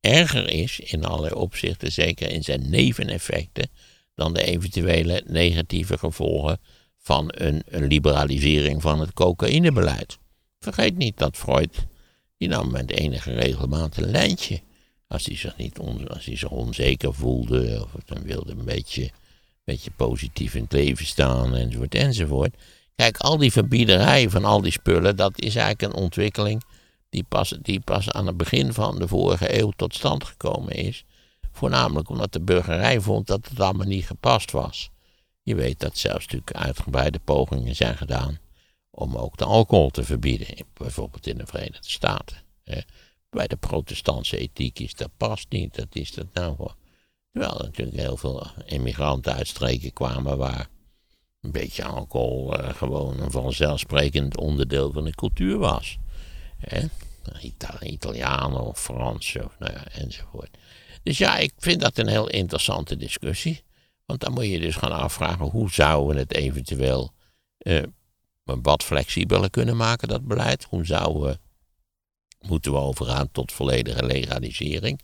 erger 0.00 0.48
is 0.48 0.80
in 0.80 1.04
allerlei 1.04 1.34
opzichten, 1.34 1.92
zeker 1.92 2.30
in 2.30 2.44
zijn 2.44 2.70
neveneffecten, 2.70 3.68
dan 4.14 4.34
de 4.34 4.44
eventuele 4.44 5.22
negatieve 5.26 5.98
gevolgen 5.98 6.58
van 6.98 7.32
een, 7.34 7.62
een 7.66 7.86
liberalisering 7.86 8.82
van 8.82 9.00
het 9.00 9.12
cocaïnebeleid. 9.12 10.18
Vergeet 10.58 10.96
niet 10.96 11.18
dat 11.18 11.36
Freud, 11.36 11.86
die 12.36 12.48
nam 12.48 12.70
met 12.70 12.90
enige 12.90 13.32
regelmaat 13.32 13.96
een 13.96 14.10
lijntje. 14.10 14.60
Als 15.08 15.26
hij 15.26 15.36
zich, 15.36 15.56
niet 15.56 15.78
als 16.08 16.24
hij 16.24 16.36
zich 16.36 16.50
onzeker 16.50 17.14
voelde, 17.14 17.86
of 17.94 18.04
dan 18.04 18.22
wilde 18.22 18.52
een 18.52 18.64
beetje, 18.64 19.02
een 19.02 19.10
beetje 19.64 19.90
positief 19.90 20.54
in 20.54 20.62
het 20.62 20.72
leven 20.72 21.06
staan, 21.06 21.54
enzovoort, 21.54 21.94
enzovoort. 21.94 22.56
Kijk, 22.94 23.16
al 23.16 23.36
die 23.36 23.52
verbiederij 23.52 24.30
van 24.30 24.44
al 24.44 24.60
die 24.60 24.72
spullen, 24.72 25.16
dat 25.16 25.40
is 25.40 25.56
eigenlijk 25.56 25.94
een 25.94 26.02
ontwikkeling 26.02 26.64
die 27.08 27.24
pas, 27.24 27.58
die 27.62 27.80
pas 27.80 28.10
aan 28.10 28.26
het 28.26 28.36
begin 28.36 28.72
van 28.72 28.98
de 28.98 29.08
vorige 29.08 29.60
eeuw 29.60 29.70
tot 29.70 29.94
stand 29.94 30.24
gekomen 30.24 30.74
is. 30.74 31.04
Voornamelijk 31.52 32.08
omdat 32.08 32.32
de 32.32 32.40
burgerij 32.40 33.00
vond 33.00 33.26
dat 33.26 33.48
het 33.48 33.60
allemaal 33.60 33.86
niet 33.86 34.06
gepast 34.06 34.50
was. 34.50 34.90
Je 35.42 35.54
weet 35.54 35.80
dat 35.80 35.98
zelfs 35.98 36.26
natuurlijk 36.26 36.56
uitgebreide 36.56 37.18
pogingen 37.18 37.76
zijn 37.76 37.96
gedaan 37.96 38.38
om 38.90 39.16
ook 39.16 39.36
de 39.36 39.44
alcohol 39.44 39.90
te 39.90 40.04
verbieden, 40.04 40.66
bijvoorbeeld 40.74 41.26
in 41.26 41.38
de 41.38 41.46
Verenigde 41.46 41.90
Staten. 41.90 42.36
Bij 43.30 43.46
de 43.46 43.56
protestantse 43.56 44.36
ethiek 44.36 44.78
is 44.78 44.94
dat 44.94 45.10
past 45.16 45.46
niet, 45.50 45.74
dat 45.74 45.88
is 45.92 46.12
dat 46.12 46.26
nou 46.32 46.56
voor. 46.56 46.74
Terwijl 47.32 47.58
er 47.58 47.64
natuurlijk 47.64 47.96
heel 47.96 48.16
veel 48.16 48.46
immigranten 48.64 49.34
uit 49.34 49.48
streken 49.48 49.92
kwamen 49.92 50.38
waar 50.38 50.68
een 51.44 51.50
beetje 51.50 51.84
alcohol 51.84 52.60
uh, 52.60 52.68
gewoon 52.74 53.20
een 53.20 53.30
vanzelfsprekend 53.30 54.36
onderdeel 54.36 54.92
van 54.92 55.04
de 55.04 55.14
cultuur 55.14 55.58
was. 55.58 55.98
Hè? 56.58 56.86
Italianen 57.80 58.60
of 58.60 58.80
Fransen 58.80 59.44
of 59.44 59.56
nou 59.58 59.72
ja, 59.72 59.86
enzovoort. 59.86 60.56
Dus 61.02 61.18
ja, 61.18 61.36
ik 61.36 61.52
vind 61.58 61.80
dat 61.80 61.98
een 61.98 62.08
heel 62.08 62.28
interessante 62.28 62.96
discussie. 62.96 63.62
Want 64.06 64.20
dan 64.20 64.32
moet 64.32 64.46
je 64.46 64.60
dus 64.60 64.76
gaan 64.76 64.92
afvragen 64.92 65.46
hoe 65.46 65.70
zouden 65.70 66.14
we 66.14 66.20
het 66.20 66.34
eventueel 66.34 67.12
uh, 67.58 67.82
wat 68.44 68.82
flexibeler 68.82 69.50
kunnen 69.50 69.76
maken, 69.76 70.08
dat 70.08 70.26
beleid. 70.26 70.66
Hoe 70.68 70.84
zouden 70.84 71.22
we, 71.22 71.38
moeten 72.48 72.72
we 72.72 72.78
overgaan 72.78 73.28
tot 73.32 73.52
volledige 73.52 74.06
legalisering. 74.06 75.00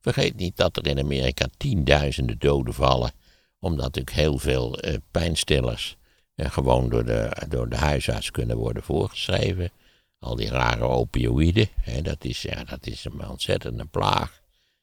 Vergeet 0.00 0.36
niet 0.36 0.56
dat 0.56 0.76
er 0.76 0.86
in 0.86 0.98
Amerika 0.98 1.46
tienduizenden 1.56 2.38
doden 2.38 2.74
vallen 2.74 3.12
omdat 3.62 3.84
natuurlijk 3.84 4.16
heel 4.16 4.38
veel 4.38 4.84
uh, 4.84 4.94
pijnstillers 5.10 5.96
uh, 6.36 6.50
gewoon 6.50 6.88
door 6.88 7.04
de, 7.04 7.46
door 7.48 7.68
de 7.68 7.76
huisarts 7.76 8.30
kunnen 8.30 8.56
worden 8.56 8.82
voorgeschreven. 8.82 9.70
Al 10.18 10.36
die 10.36 10.48
rare 10.48 10.84
opioïden, 10.84 11.68
hè, 11.80 12.02
dat, 12.02 12.24
is, 12.24 12.42
ja, 12.42 12.64
dat 12.64 12.86
is 12.86 13.04
een 13.04 13.28
ontzettende 13.28 13.84
plaag. 13.84 14.40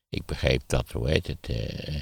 Ik 0.09 0.25
begreep 0.25 0.61
dat, 0.67 0.91
hoe 0.91 1.09
heet 1.09 1.27
het, 1.27 1.49
uh, 1.49 2.01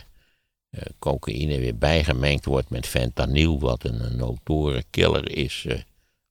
cocaïne 0.99 1.59
weer 1.59 1.77
bijgemengd 1.77 2.45
wordt 2.45 2.69
met 2.69 2.87
fentanyl, 2.87 3.59
wat 3.59 3.83
een, 3.83 4.05
een 4.05 4.17
notoire 4.17 4.83
killer 4.89 5.37
is. 5.37 5.67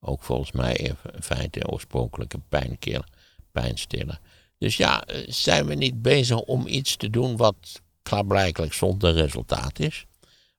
ook 0.00 0.22
volgens 0.22 0.52
mij 0.52 0.74
in 0.74 0.96
feite 1.20 1.68
oorspronkelijke 1.68 2.38
pijnkiller, 2.48 3.08
pijnstiller. 3.52 4.20
Dus 4.58 4.76
ja, 4.76 5.04
zijn 5.26 5.66
we 5.66 5.74
niet 5.74 6.02
bezig 6.02 6.40
om 6.40 6.66
iets 6.66 6.96
te 6.96 7.10
doen 7.10 7.36
wat 7.36 7.82
klaarblijkelijk 8.02 8.72
zonder 8.72 9.12
resultaat 9.12 9.78
is? 9.78 10.06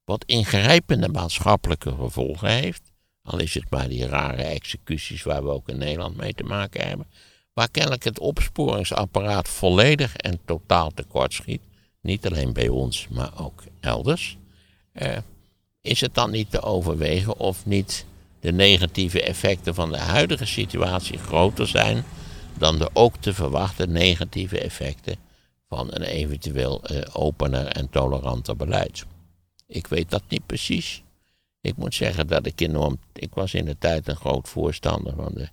Wat 0.08 0.24
ingrijpende 0.26 1.08
maatschappelijke 1.08 1.96
gevolgen 1.96 2.50
heeft. 2.50 2.92
Al 3.24 3.40
is 3.40 3.54
het 3.54 3.70
maar 3.70 3.90
die 3.90 4.08
rare 4.08 4.44
executies 4.44 5.24
waar 5.24 5.44
we 5.44 5.50
ook 5.50 5.70
in 5.70 5.78
Nederland 5.78 6.18
mee 6.18 6.34
te 6.34 6.44
maken 6.44 6.88
hebben. 6.88 7.08
Waar 7.54 7.70
kennelijk 7.70 8.04
het 8.04 8.20
opsporingsapparaat 8.20 9.48
volledig 9.48 10.16
en 10.16 10.40
totaal 10.46 10.92
tekort 10.94 11.34
schiet. 11.34 11.62
Niet 12.02 12.26
alleen 12.26 12.54
bij 12.54 12.68
ons, 12.68 13.08
maar 13.08 13.32
ook 13.40 13.64
elders. 13.80 14.38
Uh, 14.94 15.18
is 15.82 16.02
het 16.02 16.14
dan 16.14 16.32
niet 16.32 16.52
te 16.52 16.62
overwegen 16.62 17.38
of 17.38 17.66
niet 17.66 18.06
de 18.40 18.52
negatieve 18.52 19.22
effecten 19.22 19.76
van 19.76 19.92
de 19.92 19.98
huidige 19.98 20.46
situatie 20.46 21.18
groter 21.18 21.68
zijn 21.68 22.04
dan 22.58 22.78
de 22.78 22.90
ook 22.94 23.18
te 23.18 23.34
verwachten 23.34 23.92
negatieve 23.92 24.60
effecten 24.60 25.16
van 25.70 25.88
een 25.90 26.04
eventueel 26.04 26.82
uh, 26.92 27.02
opener 27.14 27.68
en 27.68 27.90
toleranter 27.90 28.56
beleid? 28.56 29.06
Ik 29.68 29.88
weet 29.88 30.10
dat 30.10 30.24
niet 30.30 30.46
precies. 30.46 31.04
Ik 31.62 31.76
moet 31.76 31.96
zeggen 31.96 32.28
dat 32.28 32.46
ik 32.46 32.62
enorm. 32.62 33.00
Ik 33.14 33.34
was 33.34 33.54
in 33.54 33.66
de 33.66 33.78
tijd 33.78 34.08
een 34.08 34.16
groot 34.16 34.50
voorstander 34.50 35.16
van 35.16 35.34
de 35.34 35.50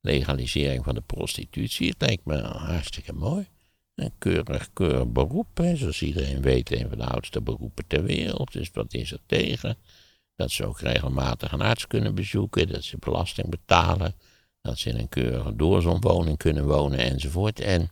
legalisering 0.00 0.84
van 0.84 0.94
de 0.94 1.00
prostitutie. 1.00 1.88
Het 1.88 2.00
lijkt 2.00 2.24
me 2.24 2.40
hartstikke 2.42 3.12
mooi. 3.12 3.46
Een 3.94 4.12
keurig, 4.18 4.72
keurig 4.72 5.12
beroep, 5.12 5.60
zoals 5.74 6.02
iedereen 6.02 6.42
weet, 6.42 6.70
een 6.70 6.88
van 6.88 6.98
de 6.98 7.04
oudste 7.04 7.40
beroepen 7.40 7.86
ter 7.86 8.02
wereld. 8.02 8.52
Dus 8.52 8.70
wat 8.72 8.94
is 8.94 9.12
er 9.12 9.20
tegen? 9.26 9.76
Dat 10.36 10.50
ze 10.50 10.66
ook 10.66 10.80
regelmatig 10.80 11.52
een 11.52 11.60
arts 11.60 11.86
kunnen 11.86 12.14
bezoeken, 12.14 12.68
dat 12.68 12.82
ze 12.82 12.96
belasting 12.98 13.48
betalen, 13.48 14.14
dat 14.60 14.78
ze 14.78 14.88
in 14.88 14.98
een 14.98 15.08
keurige 15.08 15.56
doorzonwoning 15.56 16.36
kunnen 16.36 16.66
wonen 16.66 16.98
enzovoort. 16.98 17.60
En 17.60 17.90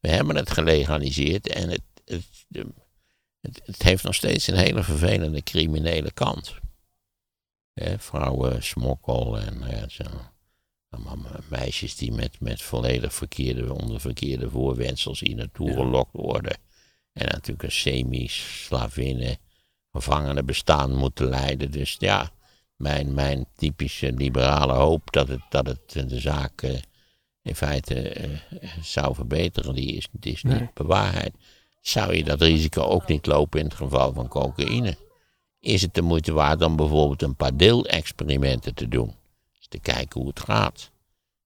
we 0.00 0.08
hebben 0.08 0.36
het 0.36 0.50
gelegaliseerd 0.50 1.48
en 1.48 1.68
het, 1.68 1.82
het, 3.46 3.60
het 3.64 3.82
heeft 3.82 4.04
nog 4.04 4.14
steeds 4.14 4.46
een 4.46 4.56
hele 4.56 4.82
vervelende 4.82 5.42
criminele 5.42 6.12
kant. 6.12 6.54
vrouwen 7.96 8.62
smokkel 8.62 9.38
en 9.38 9.62
ja, 9.68 9.88
zo. 9.88 10.04
meisjes 11.48 11.96
die 11.96 12.12
met, 12.12 12.40
met 12.40 12.62
volledig 12.62 13.14
verkeerde, 13.14 13.74
onder 13.74 14.00
verkeerde 14.00 14.50
voorwensels 14.50 15.20
hier 15.20 15.36
naartoe 15.36 15.72
gelokt 15.72 16.12
worden. 16.12 16.58
En 17.12 17.26
natuurlijk 17.26 17.62
een 17.62 17.72
semi-slavinnen 17.72 19.36
gevangene 19.90 20.42
bestaan 20.42 20.94
moeten 20.94 21.28
leiden. 21.28 21.70
Dus 21.70 21.96
ja, 21.98 22.30
mijn, 22.76 23.14
mijn 23.14 23.46
typische 23.56 24.12
liberale 24.12 24.72
hoop 24.72 25.12
dat 25.12 25.28
het, 25.28 25.42
dat 25.48 25.66
het 25.66 26.08
de 26.08 26.20
zaak 26.20 26.62
eh, 26.62 26.78
in 27.42 27.54
feite 27.54 28.08
eh, 28.08 28.30
zou 28.82 29.14
verbeteren, 29.14 29.74
die 29.74 29.92
is, 29.92 30.08
die 30.12 30.32
is 30.32 30.42
niet 30.42 30.74
bewaarheid. 30.74 31.34
Zou 31.86 32.16
je 32.16 32.24
dat 32.24 32.40
risico 32.40 32.82
ook 32.82 33.08
niet 33.08 33.26
lopen 33.26 33.58
in 33.60 33.64
het 33.64 33.74
geval 33.74 34.12
van 34.12 34.28
cocaïne? 34.28 34.96
Is 35.60 35.82
het 35.82 35.94
de 35.94 36.02
moeite 36.02 36.32
waard 36.32 36.62
om 36.62 36.76
bijvoorbeeld 36.76 37.22
een 37.22 37.36
paar 37.36 37.56
deelexperimenten 37.56 38.74
te 38.74 38.88
doen? 38.88 39.14
Dus 39.58 39.66
te 39.68 39.78
kijken 39.78 40.20
hoe 40.20 40.28
het 40.28 40.40
gaat. 40.40 40.90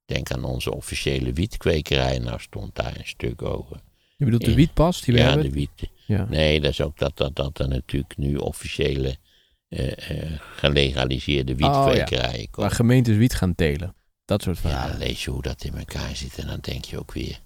Denk 0.05 0.33
aan 0.33 0.45
onze 0.45 0.75
officiële 0.75 1.33
wietkwekerij, 1.33 2.19
nou 2.19 2.41
stond 2.41 2.75
daar 2.75 2.97
een 2.97 3.07
stuk 3.07 3.43
over. 3.43 3.81
Je 4.17 4.25
bedoelt 4.25 4.45
de 4.45 4.55
wietpas 4.55 5.01
die 5.01 5.15
we 5.15 5.21
ja, 5.21 5.27
hebben? 5.27 5.45
de 5.45 5.53
wiet. 5.53 5.91
Ja. 6.07 6.27
Nee, 6.29 6.61
dat 6.61 6.71
is 6.71 6.81
ook 6.81 6.99
dat, 6.99 7.17
dat, 7.17 7.37
dat 7.37 7.59
er 7.59 7.69
natuurlijk 7.69 8.17
nu 8.17 8.37
officiële 8.37 9.17
uh, 9.69 9.87
uh, 9.87 10.41
gelegaliseerde 10.57 11.53
oh, 11.53 11.93
ja. 11.95 12.31
Waar 12.51 12.71
gemeentes 12.71 13.17
wiet 13.17 13.35
gaan 13.35 13.55
telen. 13.55 13.95
Dat 14.25 14.43
soort 14.43 14.59
verhalen. 14.59 14.93
Ja, 14.93 14.99
dan 14.99 15.07
lees 15.07 15.25
je 15.25 15.31
hoe 15.31 15.43
dat 15.43 15.65
in 15.65 15.75
elkaar 15.75 16.17
zit 16.17 16.39
en 16.39 16.47
dan 16.47 16.59
denk 16.61 16.85
je 16.85 16.99
ook 16.99 17.13
weer... 17.13 17.41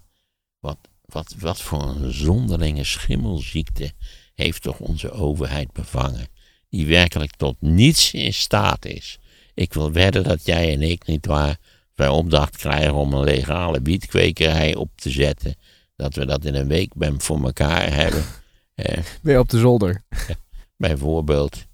Wat, 0.59 0.77
wat, 1.15 1.35
wat 1.39 1.61
voor 1.61 1.81
een 1.81 2.13
zonderlinge 2.13 2.83
schimmelziekte 2.83 3.91
heeft 4.33 4.61
toch 4.61 4.79
onze 4.79 5.11
overheid 5.11 5.71
bevangen... 5.71 6.27
die 6.69 6.85
werkelijk 6.85 7.35
tot 7.35 7.55
niets 7.59 8.13
in 8.13 8.33
staat 8.33 8.85
is. 8.85 9.19
Ik 9.53 9.73
wil 9.73 9.91
wedden 9.91 10.23
dat 10.23 10.45
jij 10.45 10.73
en 10.73 10.81
ik 10.81 11.07
niet 11.07 11.25
waar... 11.25 11.57
bij 11.95 12.07
opdracht 12.07 12.57
krijgen 12.57 12.93
om 12.93 13.13
een 13.13 13.23
legale 13.23 13.79
wietkwekerij 13.81 14.75
op 14.75 14.89
te 14.95 15.09
zetten... 15.09 15.55
dat 15.95 16.15
we 16.15 16.25
dat 16.25 16.45
in 16.45 16.55
een 16.55 16.67
week 16.67 16.93
voor 17.17 17.43
elkaar 17.43 17.93
hebben... 17.93 18.23
Eh, 18.75 19.03
Weer 19.21 19.39
op 19.39 19.49
de 19.49 19.59
zolder. 19.59 20.03
bijvoorbeeld. 20.77 21.65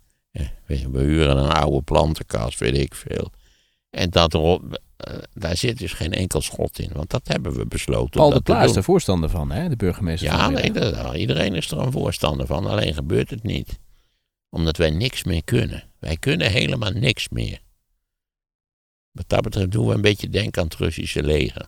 we, 0.66 0.76
huren 0.92 1.38
een 1.38 1.52
oude 1.52 1.82
plantenkast, 1.82 2.60
weet 2.60 2.78
ik 2.78 2.96
veel. 2.96 3.32
En 3.90 4.10
dat 4.10 4.34
erop, 4.34 4.82
daar 5.34 5.58
zit 5.58 5.78
dus 5.78 5.94
geen 5.94 6.14
enkel 6.14 6.42
schot 6.42 6.80
in, 6.80 6.90
want 6.94 7.10
dat 7.10 7.28
hebben 7.28 7.54
we 7.54 7.66
besloten. 7.66 8.10
Paul 8.10 8.30
de 8.30 8.42
Pla 8.42 8.64
is 8.64 8.76
er 8.76 8.84
voorstander 8.84 9.30
van, 9.30 9.52
hè? 9.52 9.70
de 9.70 9.76
burgemeester. 9.76 10.28
Ja, 10.28 10.50
nee, 10.50 10.72
dat, 10.72 11.16
iedereen 11.16 11.56
is 11.56 11.72
er 11.72 11.78
een 11.78 11.92
voorstander 11.92 12.46
van, 12.46 12.66
alleen 12.66 12.94
gebeurt 12.94 13.30
het 13.30 13.44
niet. 13.44 13.80
Omdat 14.50 14.78
wij 14.78 14.90
niks 14.90 15.24
meer 15.24 15.44
kunnen. 15.44 15.84
Wij 16.00 16.18
kunnen 16.18 16.52
helemaal 16.52 16.92
niks 16.92 17.30
meer. 17.30 17.62
Wat 19.12 19.30
dat 19.30 19.42
betreft 19.42 19.72
doen 19.72 19.88
we 19.88 19.94
een 19.94 20.02
beetje 20.02 20.30
denken 20.30 20.62
aan 20.62 20.68
het 20.68 20.78
Russische 20.78 21.24
leger. 21.24 21.68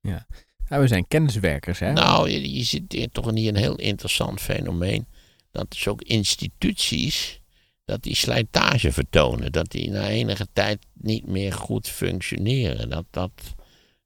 Ja. 0.00 0.26
Nou, 0.68 0.82
we 0.82 0.88
zijn 0.88 1.08
kenniswerkers, 1.08 1.78
hè? 1.78 1.92
Nou, 1.92 2.30
je, 2.30 2.54
je 2.54 2.62
zit 2.62 3.08
toch 3.12 3.32
niet 3.32 3.48
een 3.48 3.56
heel 3.56 3.76
interessant 3.76 4.40
fenomeen. 4.40 5.06
Dat 5.50 5.66
is 5.70 5.88
ook 5.88 6.02
instituties, 6.02 7.40
dat 7.88 8.02
die 8.02 8.16
slijtage 8.16 8.92
vertonen. 8.92 9.52
Dat 9.52 9.70
die 9.70 9.90
na 9.90 10.08
enige 10.08 10.46
tijd 10.52 10.86
niet 10.92 11.26
meer 11.26 11.52
goed 11.52 11.88
functioneren. 11.88 12.90
Dat, 12.90 13.04
dat, 13.10 13.30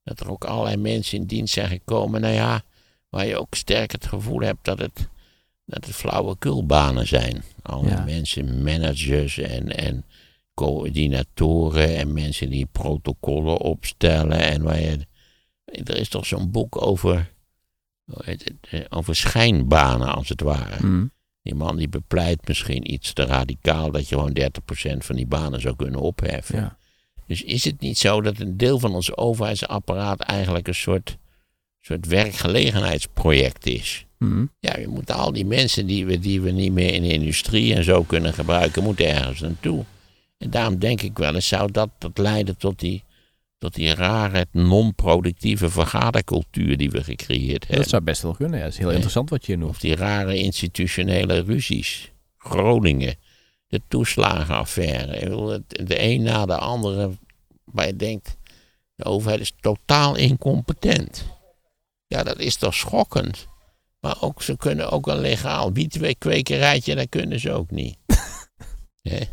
dat 0.03 0.21
er 0.21 0.31
ook 0.31 0.45
allerlei 0.45 0.77
mensen 0.77 1.19
in 1.19 1.27
dienst 1.27 1.55
zijn 1.55 1.69
gekomen, 1.69 2.21
nou 2.21 2.35
ja, 2.35 2.63
waar 3.09 3.27
je 3.27 3.39
ook 3.39 3.55
sterk 3.55 3.93
het 3.93 4.07
gevoel 4.07 4.41
hebt 4.41 4.65
dat 4.65 4.79
het, 4.79 5.09
dat 5.65 5.87
het 5.87 5.95
flauwekulbanen 5.95 7.07
zijn. 7.07 7.43
Alle 7.63 8.05
mensen, 8.05 8.63
managers 8.63 9.39
en, 9.39 9.77
en 9.77 10.05
coördinatoren 10.55 11.97
en 11.97 12.13
mensen 12.13 12.51
die 12.51 12.67
protocollen 12.73 13.59
opstellen 13.59 14.41
en 14.41 14.63
waar 14.63 14.81
je 14.81 15.07
er 15.65 15.97
is 15.97 16.09
toch 16.09 16.27
zo'n 16.27 16.51
boek 16.51 16.83
over, 16.83 17.33
eh, 18.15 18.81
over 18.89 19.17
schijnbanen, 19.17 20.15
als 20.15 20.29
het 20.29 20.41
ware. 20.41 20.87
Mm. 20.87 21.11
Die 21.43 21.55
man 21.55 21.77
die 21.77 21.89
bepleit 21.89 22.49
misschien 22.49 22.93
iets 22.93 23.13
te 23.13 23.25
radicaal 23.25 23.91
dat 23.91 24.09
je 24.09 24.15
gewoon 24.15 24.37
30% 24.95 24.97
van 24.99 25.17
die 25.17 25.27
banen 25.27 25.61
zou 25.61 25.77
kunnen 25.77 26.01
opheffen. 26.01 26.59
Ja. 26.59 26.77
Dus 27.27 27.43
is 27.43 27.65
het 27.65 27.81
niet 27.81 27.99
zo 27.99 28.21
dat 28.21 28.39
een 28.39 28.57
deel 28.57 28.79
van 28.79 28.95
ons 28.95 29.17
overheidsapparaat 29.17 30.21
eigenlijk 30.21 30.69
een 30.69 30.75
soort, 30.75 31.17
soort 31.81 32.07
werkgelegenheidsproject 32.07 33.67
is? 33.67 34.07
Mm. 34.19 34.51
Ja, 34.61 34.79
je 34.79 34.89
moet 34.89 35.11
al 35.11 35.33
die 35.33 35.47
mensen 35.47 35.87
die 35.87 36.07
we, 36.07 36.19
die 36.19 36.41
we 36.41 36.51
niet 36.51 36.73
meer 36.73 36.95
in 36.95 37.03
de 37.03 37.13
industrie 37.13 37.75
en 37.75 37.85
zo 37.85 38.03
kunnen 38.03 38.35
gebruiken, 38.35 38.83
moeten 38.83 39.07
ergens 39.07 39.41
naartoe. 39.41 39.85
En 40.39 40.51
daarom 40.51 40.79
denk 40.79 41.03
ik 41.03 41.19
wel 41.19 41.35
eens, 41.35 41.49
zou 41.49 41.73
dat, 41.73 41.89
dat 41.99 42.19
leiden 42.19 42.57
tot 42.57 42.81
die 42.81 43.03
tot 43.63 43.75
die 43.75 43.95
rare, 43.95 44.47
non-productieve 44.53 45.71
vergadercultuur 45.71 46.77
die 46.77 46.91
we 46.91 47.05
gecreëerd 47.05 47.63
hebben. 47.63 47.77
Dat 47.77 47.89
zou 47.89 48.03
best 48.03 48.23
wel 48.23 48.33
kunnen, 48.33 48.59
ja. 48.59 48.65
Dat 48.65 48.73
is 48.73 48.79
heel 48.79 48.91
interessant 48.91 49.31
wat 49.31 49.47
je 49.47 49.57
noemt. 49.57 49.71
Of 49.71 49.79
die 49.79 49.97
rare 49.97 50.37
institutionele 50.37 51.41
ruzies. 51.41 52.13
Groningen, 52.39 53.17
de 53.69 53.81
toeslagenaffaire. 53.89 55.63
De 55.67 56.03
een 56.03 56.23
na 56.23 56.47
de 56.47 56.57
andere, 56.57 57.11
waar 57.65 57.87
je 57.87 57.97
denkt, 57.97 58.37
de 58.95 59.05
overheid 59.05 59.41
is 59.41 59.53
totaal 59.61 60.17
incompetent. 60.17 61.25
Ja, 62.07 62.23
dat 62.23 62.39
is 62.39 62.57
toch 62.57 62.75
schokkend. 62.75 63.47
Maar 64.01 64.17
ook, 64.21 64.43
ze 64.43 64.57
kunnen 64.57 64.91
ook 64.91 65.07
een 65.07 65.21
legaal 65.21 65.73
wietkwekerijtje, 65.73 66.95
dat 66.95 67.09
kunnen 67.09 67.41
ze 67.41 67.53
ook 67.53 67.71
niet. 67.71 67.97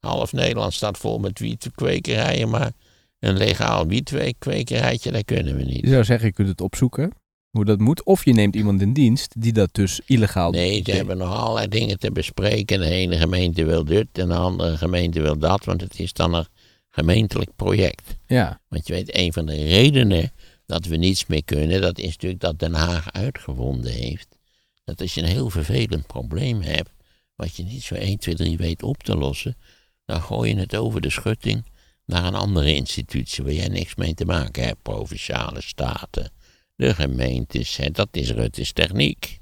Half 0.00 0.32
Nederland 0.32 0.74
staat 0.74 0.98
vol 0.98 1.18
met 1.18 1.38
wietkwekerijen, 1.38 2.48
maar 2.48 2.72
een 3.18 3.36
legaal 3.36 3.86
wietkwekerijtje, 3.86 5.10
dat 5.10 5.24
kunnen 5.24 5.56
we 5.56 5.62
niet. 5.62 5.80
Je 5.80 5.88
zou 5.88 6.04
zeggen, 6.04 6.26
je 6.26 6.32
kunt 6.32 6.48
het 6.48 6.60
opzoeken, 6.60 7.12
hoe 7.50 7.64
dat 7.64 7.78
moet. 7.78 8.04
Of 8.04 8.24
je 8.24 8.32
neemt 8.32 8.54
iemand 8.56 8.80
in 8.80 8.92
dienst 8.92 9.34
die 9.40 9.52
dat 9.52 9.68
dus 9.72 10.00
illegaal 10.06 10.52
doet. 10.52 10.60
Nee, 10.60 10.82
ze 10.84 10.90
hebben 10.92 11.16
nog 11.18 11.34
allerlei 11.34 11.68
dingen 11.68 11.98
te 11.98 12.12
bespreken. 12.12 12.80
De 12.80 12.90
ene 12.90 13.18
gemeente 13.18 13.64
wil 13.64 13.84
dit 13.84 14.06
en 14.12 14.28
de 14.28 14.34
andere 14.34 14.76
gemeente 14.76 15.20
wil 15.20 15.38
dat, 15.38 15.64
want 15.64 15.80
het 15.80 15.98
is 15.98 16.12
dan 16.12 16.34
een 16.34 16.46
gemeentelijk 16.88 17.50
project. 17.56 18.16
Ja. 18.26 18.60
Want 18.68 18.86
je 18.86 18.92
weet, 18.92 19.16
een 19.16 19.32
van 19.32 19.46
de 19.46 19.54
redenen 19.54 20.32
dat 20.66 20.86
we 20.86 20.96
niets 20.96 21.26
meer 21.26 21.44
kunnen, 21.44 21.80
dat 21.80 21.98
is 21.98 22.06
natuurlijk 22.06 22.40
dat 22.40 22.58
Den 22.58 22.74
Haag 22.74 23.12
uitgevonden 23.12 23.92
heeft. 23.92 24.36
Dat 24.84 25.00
als 25.00 25.14
je 25.14 25.20
een 25.20 25.26
heel 25.26 25.50
vervelend 25.50 26.06
probleem 26.06 26.60
hebt, 26.60 26.90
wat 27.34 27.56
je 27.56 27.62
niet 27.62 27.82
zo 27.82 27.94
1, 27.94 28.18
2, 28.18 28.34
3 28.34 28.56
weet 28.56 28.82
op 28.82 29.02
te 29.02 29.16
lossen, 29.16 29.56
dan 30.04 30.22
gooi 30.22 30.54
je 30.54 30.60
het 30.60 30.76
over 30.76 31.00
de 31.00 31.10
schutting 31.10 31.64
naar 32.08 32.24
een 32.24 32.34
andere 32.34 32.74
institutie 32.74 33.44
waar 33.44 33.52
jij 33.52 33.68
niks 33.68 33.94
mee 33.94 34.14
te 34.14 34.24
maken 34.24 34.64
hebt. 34.64 34.82
Provinciale 34.82 35.60
staten, 35.60 36.30
de 36.76 36.94
gemeentes. 36.94 37.76
Hè, 37.76 37.90
dat 37.90 38.08
is 38.10 38.30
Rutte's 38.30 38.72
techniek. 38.72 39.40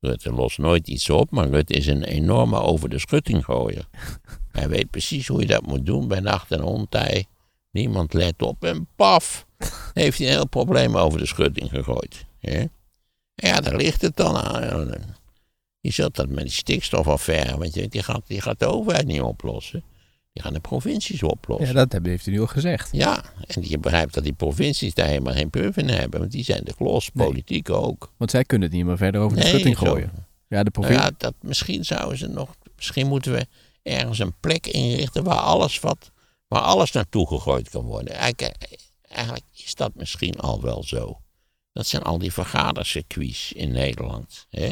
Rutte 0.00 0.32
lost 0.32 0.58
nooit 0.58 0.88
iets 0.88 1.10
op, 1.10 1.30
maar 1.30 1.48
Rutte 1.48 1.74
is 1.74 1.86
een 1.86 2.04
enorme 2.04 2.60
over 2.60 2.88
de 2.88 2.98
schutting 2.98 3.44
gooien. 3.44 3.88
Hij 4.52 4.68
weet 4.68 4.90
precies 4.90 5.26
hoe 5.26 5.40
je 5.40 5.46
dat 5.46 5.66
moet 5.66 5.86
doen 5.86 6.08
bij 6.08 6.20
nacht 6.20 6.50
en 6.50 6.62
ontij. 6.62 7.26
Niemand 7.70 8.12
let 8.12 8.42
op 8.42 8.64
en 8.64 8.88
paf, 8.96 9.46
heeft 9.92 10.18
hij 10.18 10.26
een 10.26 10.32
heel 10.32 10.48
probleem 10.48 10.96
over 10.96 11.18
de 11.18 11.26
schutting 11.26 11.70
gegooid. 11.70 12.24
Hè? 12.40 12.64
Ja, 13.34 13.60
daar 13.60 13.76
ligt 13.76 14.02
het 14.02 14.16
dan 14.16 14.36
aan. 14.36 14.92
Je 15.80 15.92
zult 15.92 16.14
dat 16.14 16.28
met 16.28 16.44
die 16.44 16.52
stikstofaffaire, 16.52 17.58
want 17.58 17.74
je, 17.74 17.88
die, 17.88 18.02
gaat, 18.02 18.26
die 18.26 18.40
gaat 18.40 18.58
de 18.58 18.66
overheid 18.66 19.06
niet 19.06 19.20
oplossen. 19.20 19.84
Die 20.36 20.44
gaan 20.44 20.54
de 20.54 20.60
provincies 20.60 21.22
oplossen. 21.22 21.66
Ja, 21.66 21.86
dat 21.86 22.02
heeft 22.02 22.26
u 22.26 22.30
nu 22.30 22.40
al 22.40 22.46
gezegd. 22.46 22.88
Ja, 22.92 23.24
en 23.46 23.68
je 23.68 23.78
begrijpt 23.78 24.14
dat 24.14 24.24
die 24.24 24.32
provincies 24.32 24.94
daar 24.94 25.06
helemaal 25.06 25.32
geen 25.32 25.50
puff 25.50 25.76
in 25.76 25.88
hebben. 25.88 26.20
Want 26.20 26.32
die 26.32 26.44
zijn 26.44 26.64
de 26.64 26.74
klos, 26.74 27.08
politiek 27.08 27.70
ook. 27.70 28.12
Want 28.16 28.30
zij 28.30 28.44
kunnen 28.44 28.68
het 28.68 28.76
niet 28.76 28.86
meer 28.86 28.96
verder 28.96 29.20
over 29.20 29.36
de 29.36 29.46
schutting 29.46 29.78
gooien. 29.78 30.10
Ja, 30.48 30.62
de 30.62 30.70
provincie... 30.70 31.00
Nou 31.00 31.12
ja, 31.18 31.18
dat, 31.18 31.34
misschien 31.40 31.84
zouden 31.84 32.18
ze 32.18 32.26
nog... 32.26 32.54
Misschien 32.76 33.06
moeten 33.06 33.32
we 33.32 33.46
ergens 33.82 34.18
een 34.18 34.34
plek 34.40 34.66
inrichten 34.66 35.24
waar 35.24 35.38
alles, 35.38 35.80
wat, 35.80 36.10
waar 36.48 36.62
alles 36.62 36.92
naartoe 36.92 37.26
gegooid 37.26 37.70
kan 37.70 37.84
worden. 37.84 38.14
Eigenlijk, 38.14 38.78
eigenlijk 39.08 39.44
is 39.54 39.74
dat 39.74 39.94
misschien 39.94 40.40
al 40.40 40.62
wel 40.62 40.82
zo. 40.82 41.20
Dat 41.72 41.86
zijn 41.86 42.02
al 42.02 42.18
die 42.18 42.32
vergadercircuits 42.32 43.52
in 43.52 43.72
Nederland. 43.72 44.46
Hè? 44.50 44.70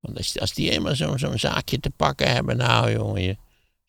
Want 0.00 0.16
als, 0.16 0.38
als 0.38 0.54
die 0.54 0.70
eenmaal 0.70 0.94
zo'n 0.94 1.18
zo'n 1.18 1.38
zaakje 1.38 1.80
te 1.80 1.90
pakken 1.90 2.32
hebben, 2.32 2.56
nou 2.56 2.92
jongen... 2.92 3.38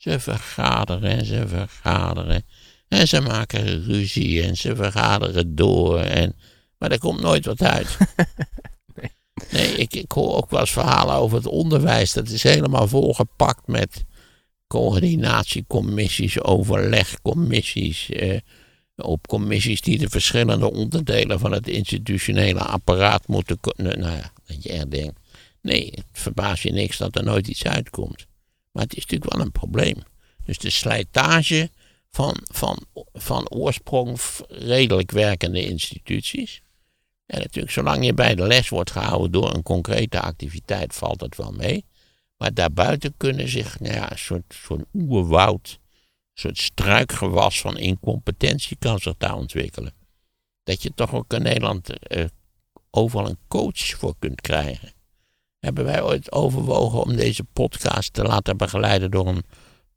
Ze 0.02 0.20
vergaderen 0.20 1.18
en 1.18 1.26
ze 1.26 1.48
vergaderen. 1.48 2.46
En 2.88 3.08
ze 3.08 3.22
maken 3.22 3.84
ruzie 3.84 4.44
en 4.44 4.58
ze 4.58 4.76
vergaderen 4.76 5.56
door. 5.56 6.00
En, 6.00 6.36
maar 6.78 6.92
er 6.92 7.00
komt 7.00 7.22
nooit 7.22 7.46
wat 7.46 7.62
uit. 7.62 7.98
nee, 8.96 9.12
nee 9.52 9.76
ik, 9.76 9.94
ik 9.94 10.12
hoor 10.12 10.36
ook 10.36 10.50
wel 10.50 10.60
eens 10.60 10.72
verhalen 10.72 11.16
over 11.16 11.38
het 11.38 11.48
onderwijs. 11.48 12.14
Dat 12.14 12.30
is 12.30 12.44
helemaal 12.44 12.88
volgepakt 12.88 13.68
met 13.68 14.06
coördinatiecommissies, 14.68 16.42
overlegcommissies, 16.42 18.10
eh, 18.10 18.40
op 18.96 19.28
commissies 19.28 19.82
die 19.82 19.98
de 19.98 20.10
verschillende 20.10 20.72
onderdelen 20.72 21.40
van 21.40 21.52
het 21.52 21.68
institutionele 21.68 22.62
apparaat 22.62 23.28
moeten. 23.28 23.60
Nou 23.76 23.98
nou 23.98 24.16
ja, 24.16 24.32
dat 24.46 24.64
je 24.64 24.70
echt 24.70 24.92
denkt, 24.92 25.20
nee, 25.62 25.92
het 25.96 26.06
verbaast 26.12 26.64
je 26.64 26.72
niks 26.72 26.98
dat 26.98 27.16
er 27.16 27.24
nooit 27.24 27.48
iets 27.48 27.64
uitkomt. 27.64 28.30
Maar 28.72 28.84
het 28.84 28.96
is 28.96 29.02
natuurlijk 29.02 29.34
wel 29.34 29.46
een 29.46 29.52
probleem. 29.52 30.04
Dus 30.46 30.58
de 30.58 30.70
slijtage 30.70 31.70
van, 32.10 32.38
van, 32.44 32.86
van 33.14 33.50
oorsprong 33.50 34.20
redelijk 34.48 35.12
werkende 35.12 35.66
instituties. 35.66 36.62
En 37.26 37.40
natuurlijk, 37.40 37.74
zolang 37.74 38.06
je 38.06 38.14
bij 38.14 38.36
de 38.36 38.48
les 38.48 38.70
wordt 38.70 38.92
gehouden 38.92 39.32
door 39.32 39.54
een 39.54 39.64
concrete 39.64 40.20
activiteit, 40.20 40.96
valt 40.96 41.22
het 41.22 41.38
wel 41.38 41.52
mee. 41.52 41.86
Maar 42.38 42.54
daarbuiten 42.54 43.14
kunnen 43.18 43.50
zich 43.50 43.80
nou 43.80 43.94
ja, 43.94 44.12
een 44.12 44.18
soort, 44.18 44.44
soort 44.66 44.84
oerwoud, 44.94 45.80
een 45.82 46.42
soort 46.42 46.58
struikgewas 46.58 47.62
van 47.62 47.78
incompetentie 47.78 48.78
kan 48.78 49.00
zich 49.00 49.18
daar 49.18 49.36
ontwikkelen. 49.36 49.94
Dat 50.64 50.84
je 50.84 50.92
toch 50.96 51.14
ook 51.14 51.34
in 51.34 51.42
Nederland 51.42 52.08
eh, 52.08 52.26
overal 52.90 53.30
een 53.30 53.38
coach 53.48 53.90
voor 53.90 54.16
kunt 54.20 54.42
krijgen. 54.42 54.94
Hebben 55.62 55.84
wij 55.86 56.02
ooit 56.04 56.32
overwogen 56.32 57.02
om 57.02 57.16
deze 57.16 57.44
podcast 57.44 58.14
te 58.14 58.24
laten 58.24 58.58
begeleiden 58.58 59.12
door 59.12 59.28
een 59.28 59.44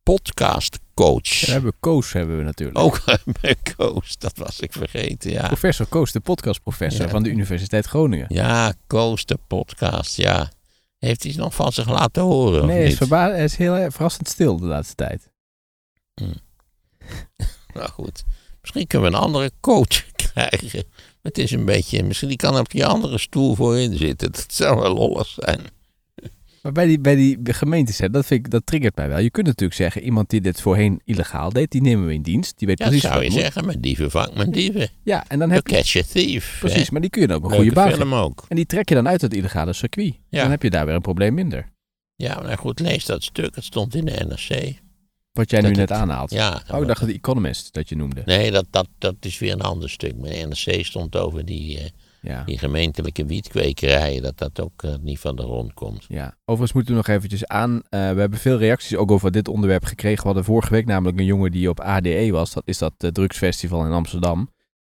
podcastcoach? 0.02 1.40
We 1.46 1.52
hebben 1.52 1.72
Koos 1.80 2.12
hebben 2.12 2.36
we 2.36 2.42
natuurlijk. 2.42 2.78
Ook 2.78 3.02
coach, 3.76 4.16
dat 4.16 4.36
was 4.36 4.60
ik 4.60 4.72
vergeten, 4.72 5.30
ja. 5.30 5.46
Professor 5.46 5.86
Koos, 5.86 6.12
de 6.12 6.20
podcastprofessor 6.20 7.04
Ja. 7.04 7.10
van 7.10 7.22
de 7.22 7.28
Universiteit 7.28 7.86
Groningen. 7.86 8.26
Ja, 8.28 8.74
Koos 8.86 9.24
de 9.24 9.38
podcast, 9.46 10.16
ja. 10.16 10.50
Heeft 10.98 11.22
hij 11.22 11.32
nog 11.36 11.54
van 11.54 11.72
zich 11.72 11.88
laten 11.88 12.22
horen? 12.22 12.66
nee, 12.66 12.74
hij 12.76 12.82
is, 12.84 12.88
niet? 12.88 12.98
verba- 12.98 13.30
hij 13.30 13.44
is 13.44 13.56
heel 13.56 13.90
verrassend 13.90 14.28
stil 14.28 14.56
de 14.58 14.66
laatste 14.66 14.94
tijd. 14.94 15.30
Nou 17.74 17.88
goed, 17.90 18.24
misschien 18.60 18.86
kunnen 18.86 19.10
we 19.10 19.16
een 19.16 19.22
andere 19.22 19.50
coach 19.60 20.10
krijgen. 20.32 20.84
Het 21.24 21.38
is 21.38 21.50
een 21.50 21.64
beetje, 21.64 22.02
misschien 22.02 22.28
die 22.28 22.36
kan 22.36 22.58
op 22.58 22.70
die 22.70 22.86
andere 22.86 23.18
stoel 23.18 23.54
voorin 23.54 23.96
zitten. 23.96 24.32
Dat 24.32 24.46
zou 24.48 24.80
wel 24.80 24.94
lollig 24.94 25.26
zijn. 25.26 25.60
Maar 26.62 26.72
bij 26.72 26.86
die, 26.86 27.00
bij 27.00 27.14
die 27.14 27.38
gemeentes, 27.42 27.98
hè, 27.98 28.10
dat, 28.10 28.26
vind 28.26 28.46
ik, 28.46 28.50
dat 28.52 28.66
triggert 28.66 28.96
mij 28.96 29.08
wel. 29.08 29.18
Je 29.18 29.30
kunt 29.30 29.46
natuurlijk 29.46 29.78
zeggen, 29.78 30.02
iemand 30.02 30.30
die 30.30 30.40
dit 30.40 30.60
voorheen 30.60 31.00
illegaal 31.04 31.50
deed, 31.52 31.70
die 31.70 31.82
nemen 31.82 32.06
we 32.06 32.12
in 32.12 32.22
dienst. 32.22 32.58
Die 32.58 32.68
weet 32.68 32.78
Ja, 32.78 32.84
dat 32.84 32.92
precies 32.92 33.10
zou 33.10 33.22
wat 33.22 33.32
je 33.32 33.38
moet. 33.38 33.44
zeggen, 33.44 33.66
met 33.66 33.82
dieven 33.82 34.10
vangt 34.10 34.34
men 34.34 34.50
dieven. 34.50 34.88
Ja, 35.02 35.24
en 35.28 35.38
dan 35.38 35.50
heb 35.50 35.66
je... 35.66 35.74
catch 35.74 35.96
a 35.96 36.02
thief. 36.12 36.56
Precies, 36.60 36.86
hè. 36.86 36.92
maar 36.92 37.00
die 37.00 37.10
kun 37.10 37.20
je 37.20 37.26
dan 37.26 37.36
ook 37.36 37.42
een 37.44 37.50
Leuke 37.50 37.64
goede 37.64 37.80
baan 37.80 37.92
film 37.96 38.14
ook. 38.14 38.44
En 38.48 38.56
die 38.56 38.66
trek 38.66 38.88
je 38.88 38.94
dan 38.94 39.08
uit 39.08 39.20
het 39.20 39.34
illegale 39.34 39.72
circuit. 39.72 40.14
Ja. 40.28 40.42
Dan 40.42 40.50
heb 40.50 40.62
je 40.62 40.70
daar 40.70 40.86
weer 40.86 40.94
een 40.94 41.00
probleem 41.00 41.34
minder. 41.34 41.72
Ja, 42.16 42.40
maar 42.40 42.58
goed, 42.58 42.80
lees 42.80 43.04
dat 43.04 43.22
stuk. 43.22 43.54
Het 43.54 43.64
stond 43.64 43.94
in 43.94 44.04
de 44.04 44.24
NRC. 44.28 44.82
Wat 45.34 45.50
jij 45.50 45.60
Dat 45.60 45.70
nu 45.70 45.76
net 45.76 45.88
het- 45.88 45.98
aanhaalt. 45.98 46.30
Ja, 46.30 46.62
Oh, 46.72 46.80
ik 46.80 46.86
dacht 46.86 47.00
The 47.06 47.12
Economist 47.12 47.72
dat 47.72 47.88
je 47.88 47.96
noemde. 47.96 48.22
Nee, 48.24 48.50
dat, 48.50 48.66
dat, 48.70 48.88
dat 48.98 49.14
is 49.20 49.38
weer 49.38 49.52
een 49.52 49.60
ander 49.60 49.90
stuk. 49.90 50.22
De 50.22 50.28
NRC 50.48 50.84
stond 50.84 51.16
over 51.16 51.44
die, 51.44 51.78
eh, 51.78 51.84
Ja. 52.20 52.42
die 52.44 52.58
gemeentelijke 52.58 53.24
wietkwekerijen. 53.26 54.22
Dat 54.22 54.38
dat 54.38 54.60
ook 54.60 54.82
eh, 54.82 54.94
niet 55.00 55.18
van 55.18 55.36
de 55.36 55.42
grond 55.42 55.74
komt. 55.74 56.04
Ja, 56.08 56.34
overigens 56.40 56.72
moeten 56.72 56.92
we 56.92 56.98
nog 57.06 57.08
eventjes 57.16 57.46
aan. 57.46 57.82
eh, 57.88 58.10
we 58.12 58.20
hebben 58.20 58.38
veel 58.38 58.58
reacties 58.58 58.96
ook 58.96 59.10
over 59.10 59.30
dit 59.30 59.48
onderwerp 59.48 59.84
gekregen. 59.84 60.18
We 60.20 60.26
hadden 60.26 60.44
vorige 60.44 60.70
week 60.70 60.86
namelijk 60.86 61.18
een 61.18 61.24
jongen 61.24 61.50
die 61.50 61.68
op 61.68 61.80
ADE 61.80 62.28
was. 62.30 62.52
Dat 62.52 62.62
is 62.66 62.78
dat 62.78 62.92
drugsfestival 62.98 63.84
in 63.86 63.92
Amsterdam. 63.92 64.50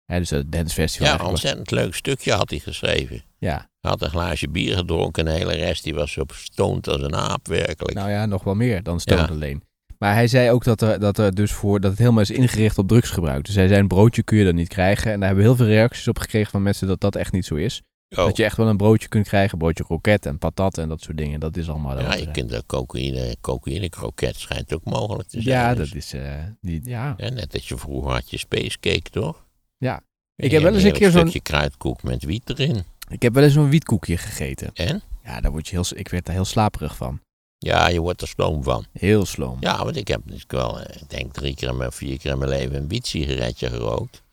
Hè, 0.05 0.17
dus 0.19 0.29
het 0.29 0.51
dancefestival. 0.51 1.07
Ja, 1.07 1.11
eigenlijk. 1.13 1.43
ontzettend 1.43 1.71
leuk 1.71 1.95
stukje 1.95 2.31
had 2.33 2.49
hij 2.49 2.59
geschreven. 2.59 3.23
Ja, 3.37 3.69
had 3.79 4.01
een 4.01 4.09
glaasje 4.09 4.49
bier 4.49 4.77
gedronken 4.77 5.27
en 5.27 5.33
de 5.33 5.39
hele 5.39 5.55
rest 5.55 5.83
die 5.83 5.93
was 5.93 6.11
zo 6.11 6.23
stoned 6.33 6.87
als 6.87 7.01
een 7.01 7.15
aap, 7.15 7.47
werkelijk. 7.47 7.93
nou 7.97 8.09
ja, 8.09 8.25
nog 8.25 8.43
wel 8.43 8.55
meer 8.55 8.83
dan 8.83 8.99
Stone 8.99 9.21
Ja. 9.21 9.27
alleen. 9.27 9.61
Maar 9.99 10.13
hij 10.13 10.27
zei 10.27 10.51
ook 10.51 10.63
dat 10.63 10.81
er, 10.81 10.99
dat 10.99 11.17
er 11.17 11.33
dus 11.35 11.51
voor 11.51 11.79
dat 11.79 11.89
het 11.91 11.99
helemaal 11.99 12.21
is 12.21 12.31
ingericht 12.31 12.77
op 12.77 12.87
drugsgebruik. 12.87 13.45
Dus 13.45 13.55
hij 13.55 13.67
zei 13.67 13.79
een 13.79 13.87
broodje 13.87 14.23
kun 14.23 14.37
je 14.37 14.45
dan 14.45 14.55
niet 14.55 14.67
krijgen. 14.67 15.11
En 15.11 15.19
daar 15.19 15.27
hebben 15.27 15.45
we 15.45 15.49
heel 15.51 15.59
veel 15.59 15.75
reacties 15.75 16.07
op 16.07 16.19
gekregen 16.19 16.51
van 16.51 16.63
mensen 16.63 16.87
dat 16.87 17.01
dat 17.01 17.15
echt 17.15 17.31
niet 17.31 17.45
zo 17.45 17.55
is. 17.55 17.81
Oh, 18.09 18.17
Dat 18.25 18.37
je 18.37 18.43
echt 18.43 18.57
wel 18.57 18.67
een 18.67 18.77
broodje 18.77 19.07
kunt 19.07 19.27
krijgen, 19.27 19.57
broodje 19.57 19.83
kroket 19.83 20.25
en 20.25 20.37
patat 20.37 20.77
en 20.77 20.89
dat 20.89 21.01
soort 21.01 21.17
dingen. 21.17 21.39
Dat 21.39 21.57
is 21.57 21.69
allemaal. 21.69 21.99
ja, 21.99 22.13
je 22.13 22.31
kunt 22.31 22.49
de 22.49 22.63
cocaïne, 22.67 23.35
cocaïne 23.41 23.89
kroket 23.89 24.35
schijnt 24.35 24.73
ook 24.73 24.83
mogelijk 24.83 25.29
te 25.29 25.41
zijn. 25.41 25.55
ja, 25.55 25.75
Dus, 25.75 25.87
dat 25.89 25.97
is 25.97 26.13
eh, 26.13 26.33
niet. 26.61 26.85
Ja. 26.85 27.13
hè, 27.17 27.29
net 27.29 27.53
als 27.53 27.67
je 27.67 27.77
vroeger 27.77 28.11
had 28.11 28.29
je 28.29 28.37
spacecake, 28.37 29.09
toch? 29.09 29.45
Ja. 29.77 30.01
Ik 30.35 30.51
heb 30.51 30.61
wel 30.61 30.73
eens 30.73 30.83
een 30.83 30.91
keer 30.91 31.11
zo'n- 31.11 31.19
stukje 31.21 31.41
kruidkoek 31.41 32.03
met 32.03 32.23
wiet 32.23 32.49
erin. 32.49 32.83
Ik 33.09 33.21
heb 33.21 33.33
wel 33.33 33.43
eens 33.43 33.53
zo'n 33.53 33.69
wietkoekje 33.69 34.17
gegeten. 34.17 34.69
En? 34.73 35.01
Ja, 35.23 35.41
daar 35.41 35.51
word 35.51 35.67
je 35.67 35.75
heel, 35.75 35.85
ik 35.95 36.07
werd 36.09 36.25
daar 36.25 36.35
heel 36.35 36.45
slaperig 36.45 36.95
van. 36.95 37.19
Ja, 37.57 37.87
je 37.87 37.99
wordt 37.99 38.21
er 38.21 38.27
sloom 38.27 38.63
van. 38.63 38.85
Heel 38.93 39.25
sloom. 39.25 39.57
Ja, 39.59 39.83
want 39.83 39.95
ik 39.95 40.07
heb 40.07 40.21
dus 40.25 40.43
wel, 40.47 40.79
eh, 40.79 41.01
ik 41.01 41.09
denk 41.09 41.33
drie 41.33 41.55
keer 41.55 41.69
in 41.69 41.77
mijn, 41.77 41.91
vier 41.91 42.17
keer 42.19 42.31
in 42.31 42.37
mijn 42.37 42.49
leven 42.49 42.75
een 42.75 42.87
wietsigaretje 42.87 43.69
gerookt. 43.69 44.23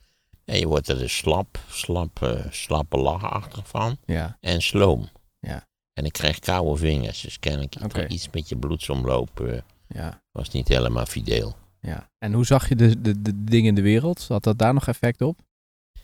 En 0.45 0.59
je 0.59 0.67
wordt 0.67 0.89
er 0.89 0.99
dus 0.99 1.17
slap, 1.17 1.59
slap, 1.69 2.23
eh, 2.23 2.45
slappe 2.51 2.97
lachachtig 2.97 3.69
van. 3.69 3.97
Ja. 4.05 4.37
En 4.41 4.63
sloom. 4.63 5.09
Ja. 5.41 5.67
En 5.93 6.05
ik 6.05 6.13
kreeg 6.13 6.39
koude 6.39 6.77
vingers. 6.81 7.21
Dus 7.21 7.39
kennelijk 7.39 7.75
Oké. 7.85 8.07
iets 8.07 8.29
met 8.33 8.49
je 8.49 8.57
bloedsomloop 8.57 9.41
eh, 9.41 9.59
Ja. 9.89 10.23
was 10.33 10.49
niet 10.51 10.69
helemaal 10.69 11.07
fideel. 11.07 11.57
ja. 11.81 12.11
En 12.19 12.33
hoe 12.33 12.47
zag 12.47 12.69
je 12.69 12.77
de, 12.77 13.01
de, 13.01 13.23
de 13.23 13.45
dingen 13.45 13.69
in 13.69 13.75
de 13.75 13.83
wereld? 13.83 14.29
Had 14.29 14.43
dat 14.43 14.59
daar 14.59 14.75
nog 14.75 14.89
effect 14.89 15.23
op? 15.23 15.39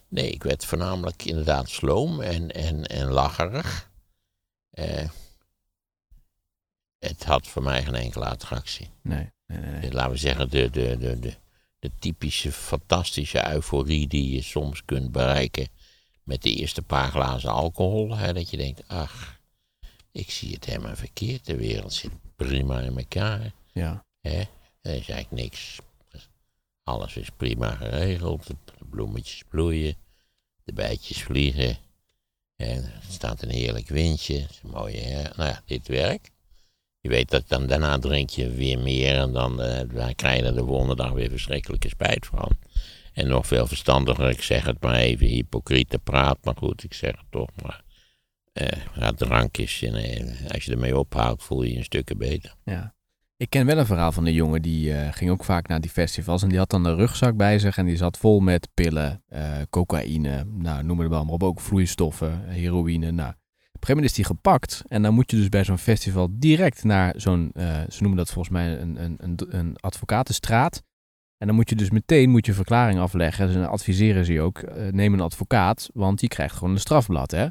Nee, 0.09 0.30
ik 0.30 0.42
werd 0.42 0.64
voornamelijk 0.64 1.24
inderdaad 1.24 1.68
sloom 1.68 2.20
en, 2.20 2.50
en, 2.50 2.87
en 2.87 3.11
lacherig. 3.11 3.90
Eh, 4.70 5.09
het 7.00 7.24
had 7.24 7.46
voor 7.46 7.62
mij 7.62 7.84
geen 7.84 7.94
enkele 7.94 8.26
attractie. 8.26 8.90
Nee. 9.02 9.30
nee, 9.46 9.58
nee. 9.58 9.80
Eh, 9.80 9.92
Laten 9.92 10.12
we 10.12 10.18
zeggen, 10.18 10.50
de, 10.50 10.70
de, 10.70 10.96
de, 10.98 11.18
de, 11.18 11.34
de 11.78 11.90
typische 11.98 12.52
fantastische 12.52 13.52
euforie 13.52 14.06
die 14.06 14.34
je 14.34 14.42
soms 14.42 14.84
kunt 14.84 15.12
bereiken 15.12 15.68
met 16.22 16.42
de 16.42 16.54
eerste 16.54 16.82
paar 16.82 17.10
glazen 17.10 17.50
alcohol. 17.50 18.16
Hè, 18.16 18.32
dat 18.32 18.50
je 18.50 18.56
denkt, 18.56 18.88
ach, 18.88 19.40
ik 20.12 20.30
zie 20.30 20.52
het 20.52 20.64
helemaal 20.64 20.96
verkeerd. 20.96 21.46
De 21.46 21.56
wereld 21.56 21.92
zit 21.92 22.10
prima 22.36 22.80
in 22.80 22.98
elkaar. 22.98 23.52
Ja. 23.72 24.04
Hè? 24.20 24.38
Er 24.80 24.94
is 24.94 25.08
eigenlijk 25.08 25.30
niks. 25.30 25.78
Alles 26.82 27.16
is 27.16 27.30
prima 27.36 27.70
geregeld. 27.70 28.46
De 28.46 28.56
bloemetjes 28.90 29.42
bloeien. 29.48 29.96
De 30.64 30.72
bijtjes 30.72 31.22
vliegen. 31.22 31.78
En 32.56 32.84
er 32.84 33.02
staat 33.08 33.42
een 33.42 33.50
heerlijk 33.50 33.88
windje. 33.88 34.38
Het 34.40 34.50
is 34.50 34.60
een 34.62 34.70
mooie, 34.70 35.00
hè? 35.00 35.22
nou 35.22 35.48
ja, 35.48 35.62
dit 35.64 35.88
werkt. 35.88 36.30
Je 37.00 37.08
weet 37.08 37.30
dat 37.30 37.48
dan 37.48 37.66
daarna 37.66 37.98
drink 37.98 38.30
je 38.30 38.50
weer 38.50 38.78
meer 38.78 39.16
en 39.16 39.32
dan, 39.32 39.56
dan 39.92 40.14
krijg 40.14 40.40
je 40.40 40.46
er 40.46 40.54
de 40.54 40.64
volgende 40.64 40.96
dag 40.96 41.12
weer 41.12 41.30
verschrikkelijke 41.30 41.88
spijt 41.88 42.26
van. 42.26 42.50
En 43.12 43.28
nog 43.28 43.46
veel 43.46 43.66
verstandiger, 43.66 44.28
ik 44.28 44.42
zeg 44.42 44.64
het 44.64 44.82
maar 44.82 44.94
even, 44.94 45.26
hypocriete 45.26 45.98
praat, 45.98 46.38
maar 46.42 46.56
goed, 46.56 46.84
ik 46.84 46.94
zeg 46.94 47.10
het 47.10 47.30
toch 47.30 47.48
maar. 47.62 47.82
Eh, 48.52 48.78
ja, 48.94 49.12
drank 49.12 49.56
is, 49.56 49.82
en, 49.82 49.94
eh, 49.94 50.50
als 50.50 50.64
je 50.64 50.72
ermee 50.72 50.98
ophoudt, 50.98 51.42
voel 51.42 51.62
je 51.62 51.70
je 51.70 51.76
een 51.76 51.84
stukje 51.84 52.16
beter. 52.16 52.54
ja. 52.64 52.94
Ik 53.36 53.50
ken 53.50 53.66
wel 53.66 53.78
een 53.78 53.86
verhaal 53.86 54.12
van 54.12 54.26
een 54.26 54.32
jongen 54.32 54.62
die 54.62 54.94
ging 55.12 55.30
ook 55.30 55.44
vaak 55.44 55.68
naar 55.68 55.80
die 55.80 55.90
festivals. 55.90 56.42
En 56.42 56.48
die 56.48 56.58
had 56.58 56.70
dan 56.70 56.84
een 56.84 56.96
rugzak 56.96 57.36
bij 57.36 57.58
zich 57.58 57.76
en 57.76 57.86
die 57.86 57.96
zat 57.96 58.18
vol 58.18 58.40
met 58.40 58.68
pillen, 58.74 59.24
cocaïne, 59.70 60.44
nou, 60.44 60.82
noem 60.84 61.00
het 61.00 61.10
maar 61.10 61.24
op. 61.26 61.42
Ook 61.42 61.60
vloeistoffen, 61.60 62.48
heroïne. 62.48 63.10
Nou, 63.10 63.32
op 63.81 63.88
een 63.88 63.95
gegeven 63.95 64.14
moment 64.25 64.37
is 64.45 64.53
die 64.53 64.61
gepakt. 64.61 64.83
En 64.88 65.03
dan 65.03 65.14
moet 65.14 65.31
je 65.31 65.37
dus 65.37 65.49
bij 65.49 65.64
zo'n 65.64 65.79
festival 65.79 66.29
direct 66.31 66.85
naar 66.85 67.14
zo'n, 67.16 67.51
eh, 67.55 67.81
ze 67.88 68.01
noemen 68.01 68.19
dat 68.19 68.31
volgens 68.31 68.55
mij 68.55 68.81
een, 68.81 69.05
een, 69.05 69.14
een, 69.19 69.38
een 69.49 69.77
advocatenstraat. 69.77 70.83
En 71.38 71.47
dan 71.47 71.57
moet 71.57 71.69
je 71.69 71.77
dus 71.77 71.90
meteen 71.90 72.31
moet 72.31 72.47
je 72.47 72.53
verklaring 72.53 72.99
afleggen. 72.99 73.47
Dus 73.47 73.55
dan 73.55 73.69
adviseren 73.69 74.25
ze 74.25 74.33
je 74.33 74.40
ook, 74.40 74.59
eh, 74.59 74.93
neem 74.93 75.12
een 75.12 75.21
advocaat, 75.21 75.90
want 75.93 76.19
die 76.19 76.29
krijgt 76.29 76.55
gewoon 76.55 76.73
een 76.73 76.81
strafblad, 76.81 77.31
hè. 77.31 77.47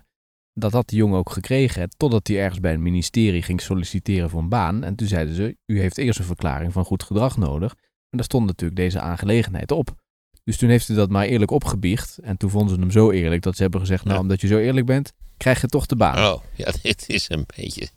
Dat 0.54 0.72
had 0.72 0.88
die 0.88 0.98
jongen 0.98 1.18
ook 1.18 1.30
gekregen, 1.32 1.90
totdat 1.98 2.28
hij 2.28 2.40
ergens 2.40 2.60
bij 2.60 2.74
een 2.74 2.82
ministerie 2.82 3.42
ging 3.42 3.62
solliciteren 3.62 4.30
voor 4.30 4.42
een 4.42 4.50
baan. 4.50 4.84
En 4.84 4.96
toen 4.96 5.08
zeiden 5.08 5.36
ze, 5.36 5.58
u 5.66 5.80
heeft 5.80 5.98
eerst 5.98 6.20
een 6.20 6.26
verklaring 6.26 6.74
van 6.74 6.86
goed 6.86 7.04
gedrag 7.04 7.38
nodig. 7.38 7.72
En 8.10 8.18
daar 8.18 8.24
stond 8.24 8.46
natuurlijk 8.46 8.80
deze 8.80 9.00
aangelegenheid 9.00 9.72
op. 9.72 9.96
Dus 10.44 10.58
toen 10.58 10.70
heeft 10.70 10.88
hij 10.88 10.96
dat 10.96 11.10
maar 11.10 11.26
eerlijk 11.26 11.52
opgebiecht. 11.52 12.18
En 12.18 12.38
toen 12.38 12.50
vonden 12.50 12.74
ze 12.74 12.80
hem 12.80 12.92
zo 12.92 13.12
eerlijk 13.12 13.42
dat 13.42 13.56
ze 13.56 13.62
hebben 13.62 13.80
gezegd, 13.80 14.04
nou, 14.04 14.16
Ja. 14.16 14.22
omdat 14.22 14.42
je 14.42 14.48
zo 14.48 14.58
eerlijk 14.58 14.86
bent, 14.86 15.14
krijg 15.40 15.62
je 15.62 15.68
toch 15.68 15.86
de 15.86 15.96
baan. 15.96 16.34
Oh, 16.34 16.44
ja, 16.56 16.72
dit 16.82 17.04
is 17.08 17.30
een 17.30 17.46
beetje. 17.56 17.88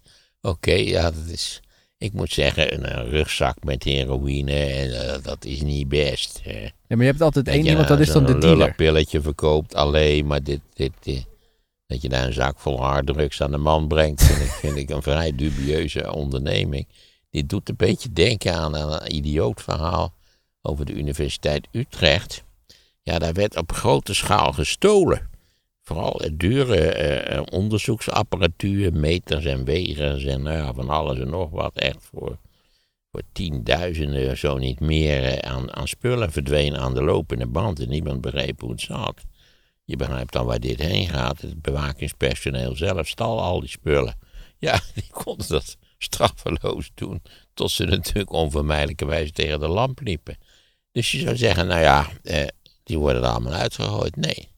Oké, 0.41 0.73
ja, 0.73 1.03
dat 1.03 1.27
is. 1.29 1.61
Ik 1.99 2.13
moet 2.13 2.33
zeggen, 2.33 2.75
een, 2.75 2.85
eh, 2.85 3.11
rugzak 3.11 3.57
met 3.65 3.85
heroïne, 3.85 4.53
en, 4.65 5.09
eh, 5.15 5.23
dat 5.23 5.45
is 5.45 5.61
niet 5.63 5.89
best. 5.89 6.41
hè. 6.43 6.61
Ja, 6.61 6.71
maar 6.89 6.99
je 6.99 7.05
hebt 7.11 7.21
altijd 7.23 7.49
één 7.49 7.67
iemand, 7.67 7.89
dat 7.89 8.01
is 8.01 8.07
dan 8.13 8.25
de 8.27 8.39
dealer. 8.39 8.57
lullenpilletje 8.57 9.21
verkoopt 9.23 9.75
alleen, 9.75 10.27
maar 10.27 10.43
dit, 10.43 10.61
dit, 10.75 10.93
dit- 11.01 11.27
dat 11.87 12.03
je 12.03 12.09
daar 12.09 12.27
een 12.27 12.33
zak 12.33 12.59
vol 12.59 12.83
harddrugs 12.85 13.41
aan 13.43 13.51
de 13.51 13.57
man 13.57 13.89
brengt, 13.89 14.23
vind 14.23 14.41
ik, 14.41 14.51
vind 14.51 14.77
ik 14.77 14.91
een 14.91 15.03
vrij 15.03 15.35
dubieuze 15.35 16.13
onderneming. 16.13 16.87
Dit 17.31 17.49
doet 17.49 17.69
een 17.69 17.77
beetje 17.77 18.13
denken 18.13 18.55
aan 18.55 18.75
een 18.75 19.15
idioot 19.15 19.63
verhaal 19.63 20.15
over 20.63 20.85
de 20.85 20.93
Universiteit 20.93 21.69
Utrecht. 21.73 22.43
Ja, 23.03 23.19
daar 23.19 23.33
werd 23.33 23.57
op 23.57 23.73
grote 23.73 24.15
schaal 24.15 24.53
gestolen. 24.53 25.31
Vooral 25.83 26.21
eh, 26.21 26.31
dure 26.35 26.77
eh, 26.77 27.37
eh, 27.37 27.43
onderzoeksapparatuur, 27.51 28.93
meters 28.93 29.45
en 29.45 29.65
wegers 29.65 30.25
en 30.25 30.43
nou 30.43 30.75
van 30.75 30.89
alles 30.89 31.19
en 31.19 31.31
nog 31.31 31.51
wat. 31.51 31.77
Echt 31.77 31.99
voor, 32.01 32.39
voor 33.13 33.23
tienduizenden, 33.33 34.39
zo 34.39 34.59
niet 34.59 34.81
meer, 34.81 35.25
eh, 35.25 35.51
aan, 35.51 35.75
aan 35.77 35.89
spullen 35.89 36.33
verdwenen 36.33 36.81
aan 36.81 36.95
de 36.95 37.03
lopende 37.03 37.47
band. 37.47 37.81
En 37.81 37.89
niemand 37.89 38.21
begreep 38.21 38.61
hoe 38.61 38.71
het 38.71 38.81
zat. 38.81 39.25
Je 39.85 39.97
begrijpt 39.97 40.33
dan 40.33 40.47
waar 40.47 40.61
dit 40.61 40.83
heen 40.83 41.09
gaat. 41.09 41.41
Het 41.41 41.63
bewakingspersoneel 41.63 42.77
zelf 42.77 43.09
stal 43.09 43.41
al 43.41 43.61
die 43.61 43.69
spullen. 43.69 44.15
Ja, 44.59 44.81
die 44.95 45.11
konden 45.11 45.49
dat 45.49 45.77
straffeloos 45.99 46.91
doen. 46.95 47.23
Tot 47.55 47.71
ze 47.71 47.85
natuurlijk 47.85 48.33
onvermijdelijkerwijs 48.33 49.33
tegen 49.33 49.61
de 49.61 49.69
lamp 49.69 50.01
liepen. 50.01 50.39
Dus 50.93 51.11
je 51.11 51.19
zou 51.19 51.37
zeggen, 51.37 51.67
nou 51.67 51.81
ja, 51.81 52.09
eh, 52.23 52.47
die 52.83 52.99
worden 52.99 53.23
er 53.23 53.29
allemaal 53.29 53.53
uitgegooid. 53.53 54.17
Nee. 54.17 54.49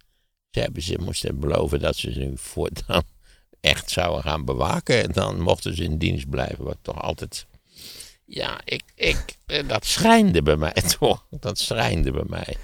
Ze, 0.55 0.61
hebben, 0.61 0.83
ze 0.83 0.99
moesten 1.01 1.41
beloven 1.41 1.81
dat 1.81 1.97
ze 1.97 2.11
nu 2.11 2.33
voortaan 2.35 3.03
echt 3.61 3.91
zouden 3.91 4.23
gaan 4.23 4.45
bewaken. 4.45 5.03
En 5.03 5.13
dan 5.13 5.41
mochten 5.41 5.77
ze 5.77 5.85
in 5.85 5.99
dienst 5.99 6.29
blijven. 6.29 6.65
Wat 6.65 6.79
toch 6.83 7.03
altijd. 7.03 7.47
Ja, 8.25 8.61
ik, 8.65 8.83
ik, 8.95 9.37
eh, 9.47 9.69
dat 9.69 9.85
schrijnde 9.85 10.43
bij 10.43 10.57
mij 10.57 10.73
toch. 10.99 11.27
Dat 11.31 11.59
schrijnde 11.59 12.11
bij 12.11 12.25
mij. 12.27 12.57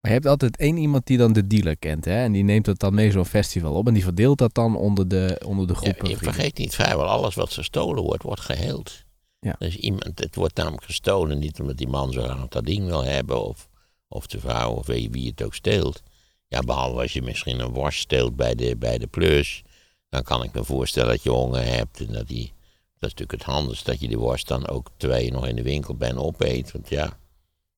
Maar 0.00 0.10
je 0.10 0.16
hebt 0.18 0.26
altijd 0.26 0.56
één 0.56 0.76
iemand 0.76 1.06
die 1.06 1.18
dan 1.18 1.32
de 1.32 1.46
dealer 1.46 1.76
kent, 1.76 2.04
hè? 2.04 2.22
En 2.22 2.32
die 2.32 2.42
neemt 2.44 2.66
het 2.66 2.78
dan 2.78 2.94
mee 2.94 3.10
zo'n 3.10 3.24
festival 3.26 3.74
op 3.74 3.86
en 3.86 3.94
die 3.94 4.02
verdeelt 4.02 4.38
dat 4.38 4.54
dan 4.54 4.76
onder 4.76 5.08
de, 5.08 5.40
onder 5.44 5.66
de 5.66 5.72
Ja, 5.72 5.78
groepen. 5.78 6.08
je 6.08 6.16
vrienden. 6.16 6.34
vergeet 6.34 6.58
niet, 6.58 6.74
vrijwel 6.74 7.06
alles 7.06 7.34
wat 7.34 7.52
gestolen 7.52 8.02
wordt, 8.02 8.22
wordt 8.22 8.40
geheeld. 8.40 9.04
Ja. 9.40 9.54
Dus 9.58 9.76
iemand, 9.76 10.18
het 10.18 10.34
wordt 10.34 10.56
namelijk 10.56 10.84
gestolen 10.84 11.38
niet 11.38 11.60
omdat 11.60 11.76
die 11.76 11.88
man 11.88 12.12
zo 12.12 12.22
graag 12.22 12.48
dat 12.48 12.64
ding 12.66 12.84
wil 12.86 13.04
hebben, 13.04 13.44
of, 13.44 13.68
of 14.08 14.26
de 14.26 14.40
vrouw, 14.40 14.70
of 14.72 14.86
wie, 14.86 15.10
wie 15.10 15.28
het 15.28 15.42
ook 15.42 15.54
steelt. 15.54 16.02
Ja, 16.48 16.60
behalve 16.60 17.00
als 17.00 17.12
je 17.12 17.22
misschien 17.22 17.60
een 17.60 17.72
worst 17.72 17.98
steelt 17.98 18.36
bij 18.36 18.54
de, 18.54 18.76
bij 18.76 18.98
de 18.98 19.06
plus. 19.06 19.62
Dan 20.08 20.22
kan 20.22 20.42
ik 20.42 20.52
me 20.52 20.64
voorstellen 20.64 21.08
dat 21.08 21.22
je 21.22 21.30
honger 21.30 21.64
hebt. 21.64 22.00
En 22.00 22.12
dat, 22.12 22.28
die, 22.28 22.52
dat 22.98 23.10
is 23.10 23.14
natuurlijk 23.14 23.30
het 23.30 23.42
handigst 23.42 23.86
dat 23.86 24.00
je 24.00 24.08
die 24.08 24.18
worst 24.18 24.48
dan 24.48 24.68
ook 24.68 24.90
terwijl 24.96 25.24
je 25.24 25.32
nog 25.32 25.46
in 25.46 25.56
de 25.56 25.62
winkel 25.62 25.94
bent 25.94 26.16
opeet. 26.16 26.72
Want 26.72 26.88
ja, 26.88 27.18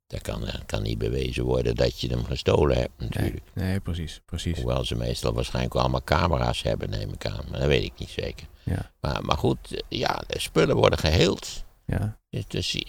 dat 0.06 0.20
kan, 0.20 0.46
eh, 0.46 0.54
kan 0.66 0.82
niet 0.82 0.98
bewezen 0.98 1.44
worden 1.44 1.74
dat 1.74 2.00
je 2.00 2.08
hem 2.08 2.24
gestolen 2.24 2.76
hebt 2.76 2.92
natuurlijk. 2.98 3.42
Nee, 3.54 3.66
nee, 3.66 3.80
precies, 3.80 4.20
precies. 4.24 4.56
Hoewel 4.56 4.84
ze 4.84 4.94
meestal 4.94 5.32
waarschijnlijk 5.32 5.74
wel 5.74 5.82
allemaal 5.82 6.04
camera's 6.04 6.62
hebben, 6.62 6.90
neem 6.90 7.12
ik 7.12 7.26
aan. 7.26 7.44
Maar 7.50 7.58
dat 7.58 7.68
weet 7.68 7.84
ik 7.84 7.98
niet 7.98 8.08
zeker. 8.08 8.46
Ja. 8.62 8.90
Maar, 9.00 9.24
maar 9.24 9.38
goed, 9.38 9.84
ja, 9.88 10.22
de 10.26 10.38
spullen 10.38 10.76
worden 10.76 10.98
geheeld. 10.98 11.64
Ja. 11.86 12.18
Dus, 12.30 12.46
dus 12.46 12.84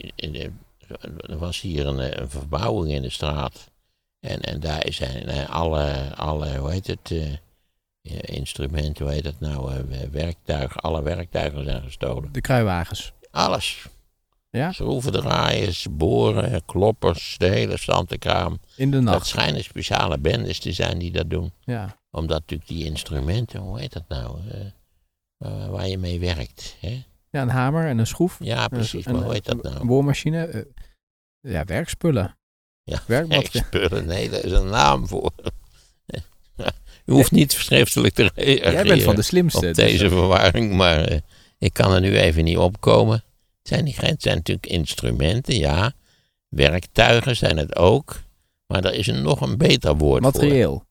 er 1.20 1.38
was 1.38 1.62
hier 1.62 1.86
een, 1.86 2.00
eh, 2.00 2.22
een 2.22 2.30
verbouwing 2.30 2.92
in 2.92 3.02
de 3.02 3.10
straat. 3.10 3.71
En, 4.22 4.42
en 4.42 4.60
daar 4.60 4.86
zijn 4.90 5.28
eh, 5.28 5.50
alle, 5.50 6.16
alle, 6.16 6.58
hoe 6.58 6.72
heet 6.72 6.88
het, 6.88 7.12
eh, 7.12 7.34
instrumenten, 8.22 9.06
hoe 9.06 9.14
heet 9.14 9.26
het 9.26 9.40
nou, 9.40 9.74
eh, 9.74 10.00
werktuigen, 10.12 10.82
alle 10.82 11.02
werktuigen 11.04 11.64
zijn 11.64 11.82
gestolen. 11.84 12.32
De 12.32 12.42
kruiwagens. 12.42 13.14
Alles. 13.32 13.86
Ja? 14.50 14.72
Schroevendraaiers, 14.72 15.88
boren, 15.92 16.66
kloppers, 16.66 17.36
de 17.38 17.48
hele 17.48 17.78
standenkraam. 17.78 18.60
In 18.76 18.92
de 18.92 18.96
Dat 18.98 19.06
nacht. 19.06 19.28
schijnen 19.28 19.64
speciale 19.64 20.18
bendes 20.20 20.60
te 20.60 20.72
zijn 20.72 20.98
die 21.00 21.12
dat 21.12 21.30
doen 21.30 21.52
Ja. 21.60 21.98
omdat 22.12 22.40
natuurlijk 22.40 22.70
die 22.70 22.86
instrumenten, 22.86 23.60
hoe 23.60 23.80
heet 23.80 23.94
dat 23.94 24.08
nou, 24.08 24.38
waar 25.70 25.88
je 25.88 25.98
mee 25.98 26.20
werkt. 26.20 26.76
Hè? 26.80 27.04
ja, 27.30 27.42
een 27.42 27.50
hamer 27.50 27.88
en 27.88 27.98
een 27.98 28.08
schroef. 28.08 28.38
Ja, 28.40 28.68
precies, 28.68 29.06
Een- 29.06 29.14
maar 29.14 29.24
hoe 29.24 29.34
heet 29.34 29.46
dat 29.46 29.66
Een 29.66 29.72
nou? 29.74 29.86
boormachine. 29.86 30.46
eh, 30.46 30.62
ja, 31.40 31.64
werkspullen. 31.66 32.38
Ja, 33.08 33.26
nee, 34.06 34.30
daar 34.30 34.44
is 34.44 34.52
een 34.52 34.70
naam 34.70 35.08
voor. 35.08 35.32
U 37.06 37.14
hoeft 37.14 37.32
niet 37.32 37.52
schriftelijk 37.52 38.14
te 38.14 38.32
reageren 38.36 38.74
Jij 38.74 38.84
bent 38.84 39.04
van 39.04 39.16
de 39.16 39.22
slimste. 39.22 39.58
op 39.58 39.64
dus, 39.64 39.76
deze 39.76 40.06
eh, 40.06 40.12
verwarring, 40.12 40.74
maar 40.74 41.04
eh, 41.04 41.20
ik 41.58 41.74
kan 41.74 41.94
er 41.94 42.02
nu 42.02 42.18
even 42.18 42.44
niet 42.44 42.58
opkomen. 42.58 43.24
Het 43.64 43.68
zijn, 43.68 43.88
het 43.88 44.22
zijn 44.22 44.36
natuurlijk 44.36 44.68
instrumenten, 44.68 45.56
ja. 45.56 45.94
Werktuigen 46.50 47.36
zijn 47.36 47.58
het 47.58 47.76
ook. 47.76 48.22
Maar 48.68 48.86
er 48.86 48.94
is 48.94 49.08
een 49.08 49.22
nog 49.22 49.42
een 49.42 49.58
beter 49.58 49.98
woord 49.98 50.22
materieel. 50.22 50.84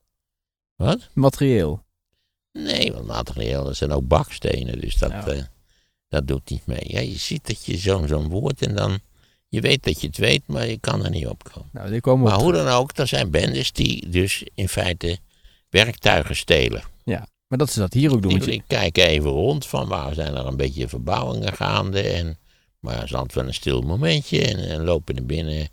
voor. 0.77 0.87
Wat? 0.87 1.09
Materieel. 1.13 1.85
Nee, 2.53 2.93
want 2.93 3.07
materieel, 3.07 3.65
dat 3.65 3.77
zijn 3.77 3.93
ook 3.93 4.09
bakstenen, 4.09 4.81
dus 4.81 4.97
dat, 4.97 5.11
eh, 5.11 5.43
dat 6.09 6.27
doet 6.27 6.51
niet 6.51 6.67
mee. 6.67 6.85
Ja, 6.85 7.01
je 7.01 7.19
ziet 7.19 7.47
dat 7.47 7.65
je 7.65 7.77
zo'n 7.77 8.09
zo'n 8.09 8.29
woord 8.29 8.63
en 8.63 8.75
dan, 8.75 9.01
je 9.51 9.61
weet 9.61 9.83
dat 9.85 10.01
je 10.01 10.07
het 10.07 10.17
weet, 10.19 10.43
maar 10.47 10.67
je 10.67 10.79
kan 10.79 11.05
er 11.05 11.11
niet 11.11 11.27
op 11.27 11.43
komen. 11.53 11.69
Nou, 11.73 11.91
die 11.91 12.01
komen 12.01 12.25
Maar 12.25 12.37
op 12.37 12.43
hoe 12.43 12.53
terug. 12.53 12.67
dan 12.67 12.75
ook, 12.77 12.97
er 12.97 13.07
zijn 13.07 13.31
bendes 13.31 13.73
die 13.73 14.09
dus 14.09 14.45
in 14.55 14.69
feite 14.69 15.19
werktuigen 15.69 16.37
stelen. 16.37 16.83
Maar 17.49 17.59
dat 17.59 17.71
ze 17.73 17.79
dat 17.79 17.93
hier 17.93 18.13
ook 18.13 18.23
doen. 18.23 18.33
Je- 18.33 18.39
die 18.41 18.63
kijken 18.67 19.07
even 19.07 19.31
rond 19.31 19.67
van 19.67 19.89
waar 19.89 20.15
zijn 20.15 20.35
er 20.35 20.47
een 20.47 20.57
beetje 20.57 20.89
verbouwingen 20.89 21.53
gaande 21.53 22.01
en 22.03 22.39
maar 22.81 22.97
er 22.97 23.03
is 23.05 23.15
altijd 23.15 23.35
wel 23.35 23.47
een 23.47 23.55
stil 23.55 23.81
momentje 23.83 24.43
en, 24.47 24.69
en 24.69 24.85
lopen 24.85 25.17
er 25.17 25.27
binnen 25.27 25.69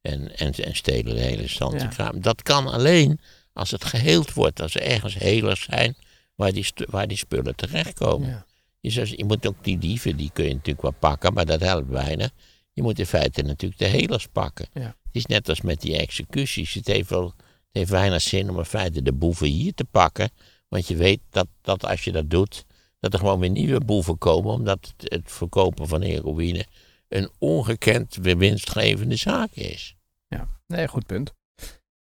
en, 0.00 0.36
en, 0.36 0.52
en 0.54 0.74
stelen 0.76 1.14
de 1.14 1.20
hele 1.20 1.48
standkraam. 1.48 2.20
Dat 2.20 2.42
kan 2.42 2.66
alleen 2.66 3.20
als 3.52 3.70
het 3.70 3.84
geheeld 3.84 4.32
wordt, 4.32 4.60
als 4.60 4.74
er 4.74 4.82
ergens 4.82 5.14
helers 5.14 5.62
zijn 5.62 5.96
waar 6.34 6.52
die, 6.52 6.66
waar 6.88 7.06
die 7.08 7.16
spullen 7.16 7.54
terechtkomen. 7.56 8.28
Ja. 8.28 8.46
Je, 8.80 8.90
zou- 8.90 9.12
je 9.16 9.24
moet 9.24 9.46
ook 9.46 9.64
die 9.64 9.78
dieven, 9.78 10.16
die 10.16 10.30
kun 10.32 10.44
je 10.44 10.50
natuurlijk 10.54 10.82
wel 10.82 10.94
pakken, 10.98 11.32
maar 11.34 11.46
dat 11.46 11.60
helpt 11.60 11.88
weinig. 11.88 12.30
Je 12.78 12.84
moet 12.84 12.98
in 12.98 13.06
feite 13.06 13.42
natuurlijk 13.42 13.80
de 13.80 13.86
helers 13.86 14.26
pakken. 14.26 14.66
Ja. 14.72 14.80
Het 15.02 15.16
is 15.16 15.26
net 15.26 15.48
als 15.48 15.60
met 15.60 15.80
die 15.80 15.96
executies. 15.96 16.74
Het 16.74 16.86
heeft, 16.86 17.08
wel, 17.08 17.24
het 17.24 17.34
heeft 17.72 17.90
weinig 17.90 18.20
zin 18.20 18.50
om 18.50 18.58
in 18.58 18.64
feite 18.64 19.02
de 19.02 19.12
boeven 19.12 19.46
hier 19.46 19.74
te 19.74 19.84
pakken. 19.84 20.30
Want 20.68 20.88
je 20.88 20.96
weet 20.96 21.20
dat, 21.30 21.46
dat 21.60 21.84
als 21.84 22.04
je 22.04 22.12
dat 22.12 22.30
doet, 22.30 22.64
dat 23.00 23.12
er 23.12 23.18
gewoon 23.18 23.40
weer 23.40 23.50
nieuwe 23.50 23.80
boeven 23.80 24.18
komen. 24.18 24.52
Omdat 24.52 24.92
het, 24.96 25.12
het 25.12 25.32
verkopen 25.32 25.88
van 25.88 26.02
heroïne 26.02 26.66
een 27.08 27.30
ongekend 27.38 28.16
winstgevende 28.16 29.16
zaak 29.16 29.50
is. 29.52 29.96
ja. 30.28 30.48
Nee, 30.66 30.88
goed 30.88 31.06
punt. 31.06 31.32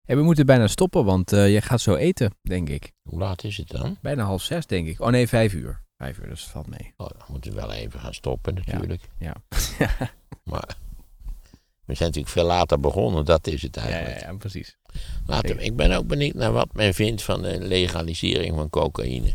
Hey, 0.04 0.16
we 0.16 0.22
moeten 0.22 0.46
bijna 0.46 0.66
stoppen, 0.66 1.04
want 1.04 1.32
eh 1.32 1.52
je 1.52 1.60
gaat 1.60 1.80
zo 1.80 1.94
eten, 1.94 2.34
denk 2.42 2.68
ik. 2.68 2.92
Hoe 3.02 3.18
laat 3.18 3.44
is 3.44 3.56
het 3.56 3.68
dan? 3.68 3.98
Bijna 4.02 4.24
half 4.24 4.42
zes, 4.42 4.66
denk 4.66 4.88
ik. 4.88 5.00
Oh 5.00 5.08
nee, 5.08 5.28
vijf 5.28 5.52
uur. 5.52 5.82
Vijf 5.98 6.18
uur, 6.18 6.28
dus 6.28 6.40
dat 6.42 6.50
valt 6.50 6.66
mee. 6.66 6.92
Oh, 6.96 7.08
dan 7.08 7.26
moeten 7.28 7.50
we 7.50 7.56
wel 7.60 7.72
even 7.72 8.00
gaan 8.00 8.14
stoppen 8.14 8.54
natuurlijk. 8.54 9.02
Ja. 9.18 9.34
Maar 10.42 10.76
we 11.84 11.94
zijn 11.94 12.08
natuurlijk 12.08 12.28
veel 12.28 12.44
later 12.44 12.80
begonnen, 12.80 13.24
dat 13.24 13.46
is 13.46 13.62
het 13.62 13.74
ja, 13.74 13.82
eigenlijk. 13.82 14.20
ja, 14.20 14.26
ja, 14.30 14.36
precies. 14.36 14.76
Laten 15.26 15.56
we- 15.56 15.62
ik 15.64 15.76
ben 15.76 15.92
ook 15.92 16.06
benieuwd 16.06 16.34
naar 16.34 16.52
wat 16.52 16.68
men 16.72 16.94
vindt 16.94 17.22
van 17.22 17.42
de 17.42 17.60
legalisering 17.60 18.54
van 18.54 18.70
cocaïne. 18.70 19.32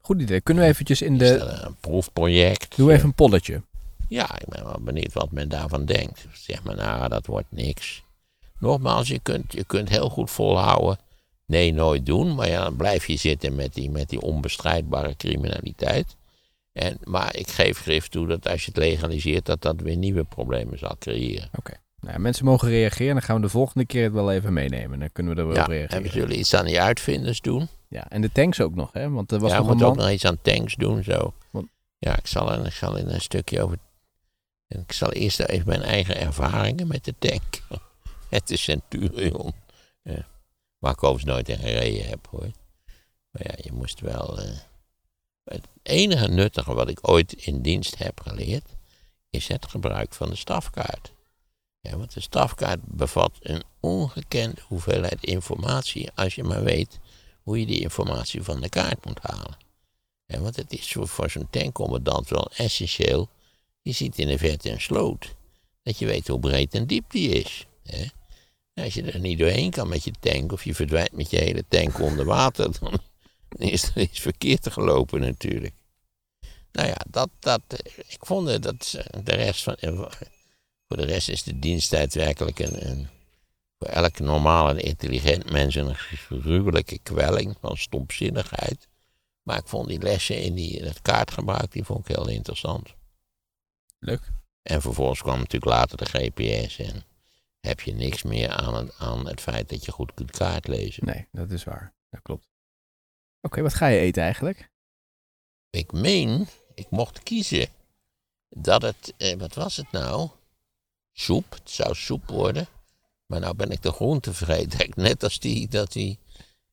Goed 0.00 0.20
idee. 0.20 0.40
Kunnen 0.40 0.62
we 0.64 0.68
eventjes 0.70 1.02
in 1.02 1.18
de... 1.18 1.38
een 1.38 1.76
proefproject? 1.80 2.76
Doe 2.76 2.92
even 2.92 3.04
een 3.04 3.14
polletje. 3.14 3.62
Ja, 4.08 4.38
ik 4.40 4.48
ben 4.48 4.64
wel 4.64 4.78
benieuwd 4.80 5.12
wat 5.12 5.30
men 5.30 5.48
daarvan 5.48 5.84
denkt. 5.84 6.26
Zeg 6.32 6.62
maar, 6.62 6.74
nou, 6.76 7.08
dat 7.08 7.26
wordt 7.26 7.46
niks. 7.50 8.02
Nogmaals, 8.58 9.08
je 9.08 9.18
kunt, 9.18 9.52
je 9.52 9.64
kunt 9.64 9.88
heel 9.88 10.08
goed 10.08 10.30
volhouden. 10.30 10.98
Nee, 11.48 11.72
nooit 11.72 12.06
doen. 12.06 12.34
Maar 12.34 12.48
ja, 12.48 12.62
dan 12.64 12.76
blijf 12.76 13.06
je 13.06 13.16
zitten 13.16 13.54
met 13.54 13.74
die, 13.74 13.90
met 13.90 14.08
die 14.08 14.20
onbestrijdbare 14.20 15.16
criminaliteit. 15.16 16.16
En, 16.72 16.98
maar 17.04 17.36
ik 17.36 17.48
geef 17.48 17.78
grif 17.78 18.08
toe 18.08 18.26
dat 18.26 18.48
als 18.48 18.60
je 18.64 18.70
het 18.74 18.76
legaliseert, 18.80 19.46
dat 19.46 19.62
dat 19.62 19.80
weer 19.80 19.96
nieuwe 19.96 20.24
problemen 20.24 20.78
zal 20.78 20.96
creëren. 20.98 21.48
Nou, 22.00 22.12
ja, 22.12 22.18
mensen 22.18 22.44
mogen 22.44 22.68
reageren. 22.68 23.12
Dan 23.14 23.22
gaan 23.22 23.36
we 23.36 23.42
de 23.42 23.48
volgende 23.48 23.86
keer 23.86 24.02
het 24.04 24.12
wel 24.12 24.32
even 24.32 24.52
meenemen. 24.52 24.98
Dan 24.98 25.12
kunnen 25.12 25.34
we 25.34 25.40
er 25.40 25.46
wel 25.46 25.56
Ja, 25.56 25.62
op 25.62 25.68
en 25.68 25.74
reageren. 25.76 26.02
we 26.02 26.08
zullen 26.08 26.38
iets 26.38 26.54
aan 26.54 26.64
die 26.64 26.80
uitvinders 26.80 27.40
doen. 27.40 27.68
Ja, 27.88 28.10
en 28.10 28.20
de 28.20 28.32
tanks 28.32 28.60
ook 28.60 28.74
nog, 28.74 28.92
hè? 28.92 29.10
Want 29.10 29.32
er 29.32 29.38
was 29.38 29.50
ja, 29.50 29.56
we 29.56 29.62
nog 29.62 29.70
een 29.70 29.76
moeten 29.76 29.86
man... 29.86 29.96
ook 29.98 30.02
nog 30.04 30.14
iets 30.14 30.24
aan 30.24 30.38
tanks 30.42 30.74
doen, 30.74 31.02
zo. 31.04 31.32
Want- 31.50 31.68
Ja, 31.98 32.16
ik 32.18 32.26
zal, 32.26 32.52
er- 32.52 32.66
ik 32.66 32.72
zal 32.72 32.96
in 32.96 33.08
een 33.08 33.20
stukje 33.20 33.62
over... 33.62 33.78
Ik 34.68 34.92
zal 34.92 35.12
eerst 35.12 35.40
even 35.40 35.68
mijn 35.68 35.82
eigen 35.82 36.16
ervaringen 36.20 36.86
met 36.86 37.04
de 37.04 37.14
tank. 37.18 37.42
Met 38.30 38.48
de 38.48 38.56
Centurion. 38.56 39.52
Ja. 40.02 40.26
Waar 40.78 40.92
ik 40.92 41.02
overigens 41.02 41.32
nooit 41.32 41.48
in 41.48 41.58
gereden 41.58 42.08
heb, 42.08 42.26
hoor. 42.30 42.50
Maar 43.30 43.42
ja, 43.46 43.54
je 43.56 43.72
moest 43.72 44.00
wel... 44.00 44.38
eh, 44.40 44.56
Het 45.44 45.68
enige 45.82 46.28
nuttige 46.28 46.74
wat 46.74 46.88
ik 46.88 47.08
ooit 47.08 47.32
in 47.32 47.62
dienst 47.62 47.98
heb 47.98 48.20
geleerd... 48.20 48.76
is 49.30 49.48
het 49.48 49.66
gebruik 49.66 50.14
van 50.14 50.28
de 50.28 50.36
stafkaart. 50.36 51.12
Ja, 51.80 51.96
want 51.96 52.14
de 52.14 52.20
stafkaart 52.20 52.80
bevat 52.84 53.32
een 53.40 53.62
ongekende 53.80 54.60
hoeveelheid 54.66 55.24
informatie... 55.24 56.10
als 56.14 56.34
je 56.34 56.42
maar 56.44 56.62
weet 56.62 56.98
hoe 57.42 57.60
je 57.60 57.66
die 57.66 57.80
informatie 57.80 58.42
van 58.42 58.60
de 58.60 58.68
kaart 58.68 59.04
moet 59.04 59.18
halen. 59.22 59.56
Ja, 60.26 60.40
want 60.40 60.56
het 60.56 60.72
is 60.72 60.92
voor, 60.92 61.30
zo'n 61.30 61.50
tankcommandant 61.50 62.28
wel 62.28 62.50
essentieel. 62.56 63.28
Je 63.82 63.92
ziet 63.92 64.18
in 64.18 64.26
de 64.26 64.38
verte 64.38 64.70
een 64.70 64.80
sloot. 64.80 65.34
Dat 65.82 65.98
je 65.98 66.06
weet 66.06 66.28
hoe 66.28 66.38
breed 66.40 66.74
en 66.74 66.86
diep 66.86 67.10
die 67.10 67.28
is. 67.28 67.66
Hè? 67.82 68.04
Als 68.78 68.94
je 68.94 69.02
er 69.02 69.20
niet 69.20 69.38
doorheen 69.38 69.70
kan 69.70 69.88
met 69.88 70.04
je 70.04 70.12
tank, 70.20 70.52
of 70.52 70.64
je 70.64 70.74
verdwijnt 70.74 71.12
met 71.12 71.30
je 71.30 71.36
hele 71.38 71.64
tank 71.68 71.98
onder 72.00 72.24
water, 72.24 72.78
dan 72.80 73.00
is 73.58 73.82
er 73.82 74.00
iets 74.00 74.20
verkeerd 74.20 74.72
gelopen 74.72 75.20
natuurlijk. 75.20 75.74
Nou 76.72 76.88
ja, 76.88 76.96
dat, 77.10 77.30
dat, 77.38 77.62
ik 78.08 78.18
vond 78.18 78.62
dat 78.62 78.94
eh, 78.96 79.22
de 79.24 79.34
rest 79.34 79.62
van. 79.62 79.74
eh, 79.74 80.10
Voor 80.88 80.96
de 80.96 81.04
rest 81.04 81.28
is 81.28 81.42
de 81.42 81.58
diensttijd 81.58 82.14
werkelijk 82.14 82.58
een, 82.58 82.88
een 82.90 83.08
voor 83.78 83.88
elk 83.88 84.18
normaal 84.18 84.68
en 84.68 84.78
intelligent 84.78 85.50
mens 85.50 85.74
een 85.74 85.94
gruwelijke 85.94 86.98
kwelling 86.98 87.56
van 87.60 87.76
stomzinnigheid. 87.76 88.88
Maar 89.42 89.58
ik 89.58 89.66
vond 89.66 89.88
die 89.88 90.00
lessen 90.02 90.42
in 90.42 90.54
die, 90.54 90.70
in 90.78 90.84
het 90.84 91.02
kaartgebruik, 91.02 91.72
die 91.72 91.84
vond 91.84 92.08
ik 92.08 92.16
heel 92.16 92.28
interessant. 92.28 92.94
Leuk. 93.98 94.30
En 94.62 94.80
vervolgens 94.80 95.20
kwam 95.22 95.38
natuurlijk 95.38 95.72
later 95.72 95.96
de 95.96 96.04
GPS 96.04 96.78
en 96.78 97.04
heb 97.60 97.80
je 97.80 97.94
niks 97.94 98.22
meer 98.22 98.50
aan 98.50 98.74
het, 98.74 98.94
aan 98.98 99.26
het 99.26 99.40
feit 99.40 99.68
dat 99.68 99.84
je 99.84 99.92
goed 99.92 100.14
kunt 100.14 100.30
kaart 100.30 100.68
lezen. 100.68 101.04
Nee, 101.04 101.28
dat 101.32 101.50
is 101.50 101.64
waar. 101.64 101.94
Dat 102.10 102.22
klopt. 102.22 102.46
Oké, 103.40 103.62
wat 103.62 103.74
ga 103.74 103.86
je 103.86 103.98
eten 103.98 104.22
eigenlijk? 104.22 104.70
Ik 105.70 105.92
meen, 105.92 106.48
ik 106.74 106.90
mocht 106.90 107.22
kiezen 107.22 107.68
dat 108.48 108.82
het, 108.82 109.14
eh, 109.16 109.38
wat 109.38 109.54
was 109.54 109.76
het 109.76 109.92
nou? 109.92 110.28
Soep, 111.12 111.50
het 111.50 111.70
zou 111.70 111.94
soep 111.94 112.28
worden. 112.28 112.66
Maar 113.26 113.40
nou 113.40 113.54
ben 113.54 113.70
ik 113.70 113.82
de 113.82 113.92
groente. 113.92 114.32
Net 114.94 115.22
als 115.22 115.38
die, 115.38 115.68
dat 115.68 115.92
die, 115.92 116.18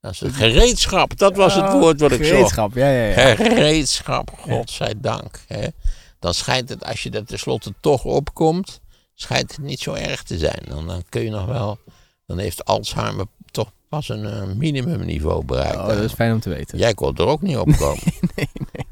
als 0.02 0.20
het 0.20 0.34
gereedschap, 0.34 1.18
dat 1.18 1.36
was 1.36 1.56
het 1.56 1.64
Oh, 1.64 1.80
woord 1.80 2.00
wat 2.00 2.12
ik 2.12 2.18
zocht. 2.18 2.30
Gereedschap, 2.30 2.74
ja, 2.74 2.90
ja, 2.90 3.06
ja. 3.06 3.36
Gereedschap, 3.36 4.32
godzijdank. 4.40 5.42
Hè. 5.48 5.68
Dan 6.20 6.34
schijnt 6.34 6.70
het, 6.70 6.84
als 6.86 7.04
je 7.04 7.10
er 7.10 7.26
tenslotte 7.26 7.74
toch 7.80 8.06
opkomt, 8.06 8.82
schijnt 9.16 9.52
het 9.52 9.66
niet 9.66 9.80
zo 9.80 9.94
erg 9.94 10.24
te 10.24 10.38
zijn. 10.38 10.64
Dan, 10.68 10.88
dan 10.88 11.04
kun 11.10 11.22
je 11.22 11.30
nog 11.30 11.46
wel, 11.46 11.80
dan 12.26 12.38
heeft 12.38 12.66
Alzheimer 12.66 13.26
toch 13.52 13.72
pas 13.90 14.10
een 14.10 14.26
eh, 14.26 14.44
minimumniveau 14.44 15.46
bereikt. 15.46 15.78
Oh, 15.78 15.88
dat 15.88 15.98
is 15.98 16.14
fijn 16.14 16.34
om 16.34 16.40
te 16.40 16.50
weten. 16.50 16.78
Jij 16.78 16.94
kon 16.94 17.16
er 17.16 17.26
ook 17.26 17.42
niet 17.42 17.58
op 17.58 17.72
komen. 17.78 18.04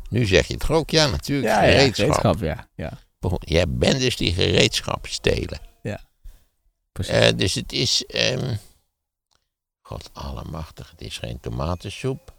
Nu 0.09 0.25
zeg 0.25 0.47
je 0.47 0.53
het 0.53 0.69
ook, 0.69 0.89
ja 0.89 1.07
natuurlijk, 1.07 1.47
ja, 1.47 1.63
ja, 1.63 1.71
gereedschap. 1.71 2.11
gereedschap, 2.11 2.39
ja. 2.39 2.67
ja. 2.75 2.97
Jij 3.39 3.69
bent 3.69 3.99
dus 3.99 4.15
die 4.15 4.33
gereedschap 4.33 5.07
stelen. 5.07 5.71
Precies. 6.93 7.13
Eh, 7.13 7.37
dus 7.37 7.53
het 7.53 7.71
is, 7.71 8.05
ehm 8.05 8.55
god 9.81 10.09
allemachtig, 10.13 10.89
het 10.91 11.01
is 11.01 11.17
geen 11.17 11.39
tomatensoep. 11.39 12.33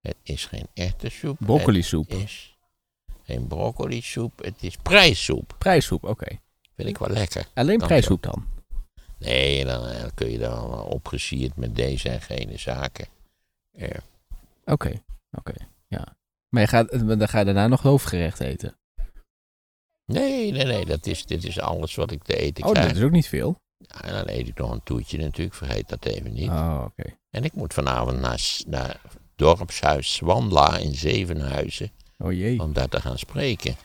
Het 0.00 0.16
is 0.22 0.44
geen 0.44 0.66
erwtensoep. 0.74 1.36
Broccolisoep. 1.40 2.08
Het 2.08 2.18
is 2.18 2.56
geen 3.22 3.46
broccolisoep. 3.46 4.38
Het 4.44 4.62
is 4.62 4.76
prijssoep. 4.82 5.54
Prijssoep, 5.58 6.04
oké. 6.04 6.40
Vind 6.76 6.88
ik 6.88 6.98
wel 6.98 7.08
lekker. 7.08 7.46
Alleen 7.54 7.78
Dank 7.78 7.90
prijssoep 7.90 8.22
dan? 8.22 8.46
Nee, 9.18 9.64
dan 9.64 9.86
eh, 9.86 10.04
kun 10.14 10.30
je 10.30 10.38
dan 10.38 10.82
opgesierd 10.82 11.56
met 11.56 11.74
deze 11.76 12.08
en 12.08 12.20
gene 12.20 12.58
zaken. 12.58 13.06
Eh, 13.72 13.98
Oké, 14.64 15.02
oké. 15.30 15.52
Ja. 15.88 16.16
Maar 16.48 16.62
je 16.62 16.68
gaat, 16.68 16.90
dan 17.18 17.28
ga 17.28 17.38
je 17.38 17.44
daarna 17.44 17.66
nog 17.66 17.82
hoofdgerecht 17.82 18.40
eten. 18.40 18.76
nee, 20.04 20.52
nee, 20.52 20.64
nee. 20.64 20.84
Dat 20.84 21.06
is, 21.06 21.26
dit 21.26 21.44
is 21.44 21.60
alles 21.60 21.94
wat 21.94 22.10
ik 22.10 22.22
te 22.22 22.36
eten 22.36 22.64
Oh, 22.64 22.70
krijg. 22.70 22.86
dat 22.86 22.96
is 22.96 23.02
ook 23.02 23.10
niet 23.10 23.28
veel. 23.28 23.56
Ja, 23.78 24.02
en 24.02 24.12
dan 24.12 24.28
eet 24.28 24.48
ik 24.48 24.58
nog 24.58 24.70
een 24.70 24.82
toetje 24.82 25.18
natuurlijk. 25.18 25.54
Vergeet 25.56 25.88
dat 25.88 26.04
even 26.04 26.32
niet. 26.32 26.48
Oh, 26.48 26.84
oké. 26.84 27.16
En 27.30 27.44
ik 27.44 27.52
moet 27.52 27.74
vanavond 27.74 28.20
naar, 28.20 28.40
naar 28.66 29.00
dorpshuis 29.36 30.14
Swandla 30.14 30.76
in 30.76 30.94
Zevenhuizen. 30.94 31.90
Oh 32.18 32.32
jee. 32.32 32.60
Om 32.60 32.72
daar 32.72 32.88
te 32.88 33.00
gaan 33.00 33.18
spreken. 33.18 33.76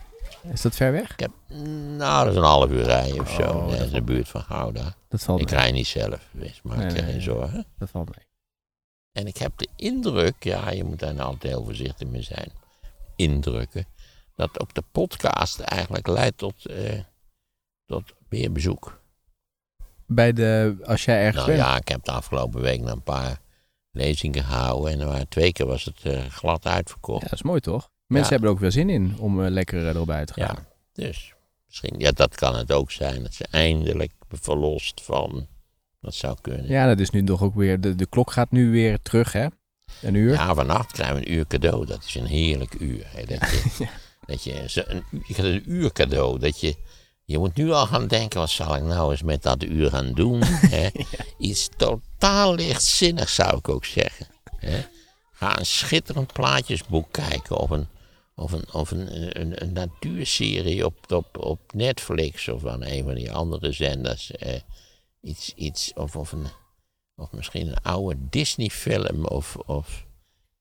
Is 0.43 0.61
dat 0.61 0.75
ver 0.75 0.91
weg? 0.91 1.11
Ik 1.11 1.19
heb, 1.19 1.31
nou, 1.97 2.23
dat 2.25 2.33
is 2.33 2.39
een 2.39 2.45
half 2.45 2.69
uur 2.69 2.83
rijden 2.83 3.19
of 3.19 3.29
zo. 3.31 3.41
Oh, 3.41 3.69
dat 3.71 3.79
is 3.79 3.91
de 3.91 4.01
buurt 4.01 4.27
van 4.29 4.41
Gouda. 4.41 4.95
Dat 5.07 5.23
valt 5.23 5.41
Ik 5.41 5.49
mee. 5.49 5.59
rij 5.59 5.71
niet 5.71 5.87
zelf, 5.87 6.27
wees, 6.31 6.61
maak 6.63 6.77
Nee, 6.77 6.91
je 6.95 7.03
geen 7.03 7.21
zorgen. 7.21 7.65
Dat 7.77 7.89
valt 7.89 8.15
mee. 8.15 8.25
En 9.11 9.27
ik 9.27 9.37
heb 9.37 9.51
de 9.57 9.67
indruk, 9.75 10.43
ja, 10.43 10.69
je 10.69 10.83
moet 10.83 10.99
daar 10.99 11.13
nou 11.13 11.25
altijd 11.25 11.53
heel 11.53 11.63
voorzichtig 11.63 12.07
mee 12.07 12.21
zijn. 12.21 12.51
Indrukken. 13.15 13.85
Dat 14.35 14.59
ook 14.59 14.73
de 14.73 14.83
podcast 14.91 15.59
eigenlijk 15.59 16.07
leidt 16.07 16.37
tot, 16.37 16.65
eh, 16.65 16.99
tot 17.85 18.13
meer 18.29 18.51
bezoek. 18.51 18.99
Bij 20.05 20.33
de, 20.33 20.77
als 20.83 21.05
jij 21.05 21.17
ergens 21.17 21.45
Nou 21.45 21.57
bent. 21.57 21.59
ja, 21.69 21.77
ik 21.77 21.87
heb 21.87 22.03
de 22.03 22.11
afgelopen 22.11 22.61
week 22.61 22.81
nog 22.81 22.91
een 22.91 23.03
paar 23.03 23.39
lezingen 23.91 24.43
gehouden. 24.43 25.11
En 25.11 25.27
twee 25.27 25.51
keer 25.51 25.65
was 25.65 25.83
het 25.85 26.01
eh, 26.03 26.25
glad 26.25 26.65
uitverkocht. 26.65 27.21
Ja, 27.21 27.27
dat 27.29 27.37
is 27.39 27.43
mooi 27.43 27.59
toch? 27.59 27.89
Mensen 28.11 28.23
Ja. 28.23 28.29
hebben 28.29 28.47
er 28.49 28.55
ook 28.55 28.59
wel 28.61 28.71
zin 28.71 28.89
in 28.89 29.15
om 29.19 29.43
eh, 29.43 29.49
lekker 29.51 29.81
eh, 29.83 29.89
erop 29.89 30.09
uit 30.09 30.27
te 30.27 30.33
gaan. 30.33 30.55
Ja, 30.93 31.03
dus 31.03 31.33
misschien, 31.67 31.99
ja, 31.99 32.11
dat 32.11 32.35
kan 32.35 32.55
het 32.55 32.71
ook 32.71 32.91
zijn. 32.91 33.23
Dat 33.23 33.33
ze 33.33 33.45
eindelijk 33.51 34.11
verlost 34.29 35.01
van. 35.03 35.47
Dat 36.01 36.13
zou 36.15 36.37
kunnen. 36.41 36.67
Ja, 36.67 36.87
dat 36.87 36.99
is 36.99 37.09
nu 37.09 37.23
toch 37.23 37.41
ook 37.41 37.55
weer. 37.55 37.81
De, 37.81 37.95
de 37.95 38.05
klok 38.05 38.31
gaat 38.31 38.51
nu 38.51 38.71
weer 38.71 39.01
terug, 39.01 39.31
hè? 39.31 39.47
Een 40.01 40.13
uur. 40.13 40.33
Ja, 40.33 40.53
vannacht 40.55 40.91
krijgen 40.91 41.15
we 41.15 41.21
een 41.27 41.33
uur 41.33 41.47
cadeau. 41.47 41.85
Dat 41.85 42.03
is 42.07 42.15
een 42.15 42.25
heerlijk 42.25 42.73
uur. 42.79 43.03
Hè? 43.07 43.25
Dat 43.25 43.39
je, 43.49 43.87
dat 44.25 44.43
je, 44.43 44.63
zo 44.67 44.81
een, 44.85 45.03
je 45.11 45.33
krijgt 45.33 45.39
een 45.65 45.71
uur 45.71 45.91
cadeau. 45.91 46.39
Dat 46.39 46.59
je, 46.59 46.75
je 47.23 47.37
moet 47.37 47.55
nu 47.55 47.71
al 47.71 47.85
gaan 47.85 48.07
denken, 48.07 48.39
wat 48.39 48.49
zal 48.49 48.75
ik 48.75 48.83
nou 48.83 49.11
eens 49.11 49.23
met 49.23 49.43
dat 49.43 49.63
uur 49.63 49.89
gaan 49.89 50.11
doen? 50.13 50.41
Hè? 50.75 50.87
Iets 51.37 51.69
totaal 51.77 52.55
lichtzinnigs 52.55 53.35
zou 53.35 53.57
ik 53.57 53.69
ook 53.69 53.85
zeggen. 53.85 54.27
Hè? 54.57 54.85
Ga 55.31 55.59
een 55.59 55.65
schitterend 55.65 56.33
plaatjesboek 56.33 57.11
kijken 57.11 57.57
of 57.57 57.69
een, 57.69 57.87
of 58.41 58.51
een, 58.51 58.73
of 58.73 58.91
een, 58.91 59.39
een, 59.41 59.61
een 59.61 59.73
natuurserie 59.73 60.85
op, 60.85 61.11
op, 61.11 61.37
op 61.37 61.59
Netflix 61.73 62.47
of 62.47 62.65
aan 62.65 62.83
een 62.83 63.03
van 63.03 63.15
die 63.15 63.31
andere 63.31 63.71
zenders. 63.71 64.31
Eh, 64.31 64.59
iets, 65.21 65.53
iets, 65.55 65.91
of, 65.93 66.15
of, 66.15 66.31
een, 66.31 66.45
of 67.15 67.31
misschien 67.31 67.67
een 67.67 67.81
oude 67.81 68.17
Disney-film. 68.29 69.25
Of, 69.25 69.55
of, 69.55 70.05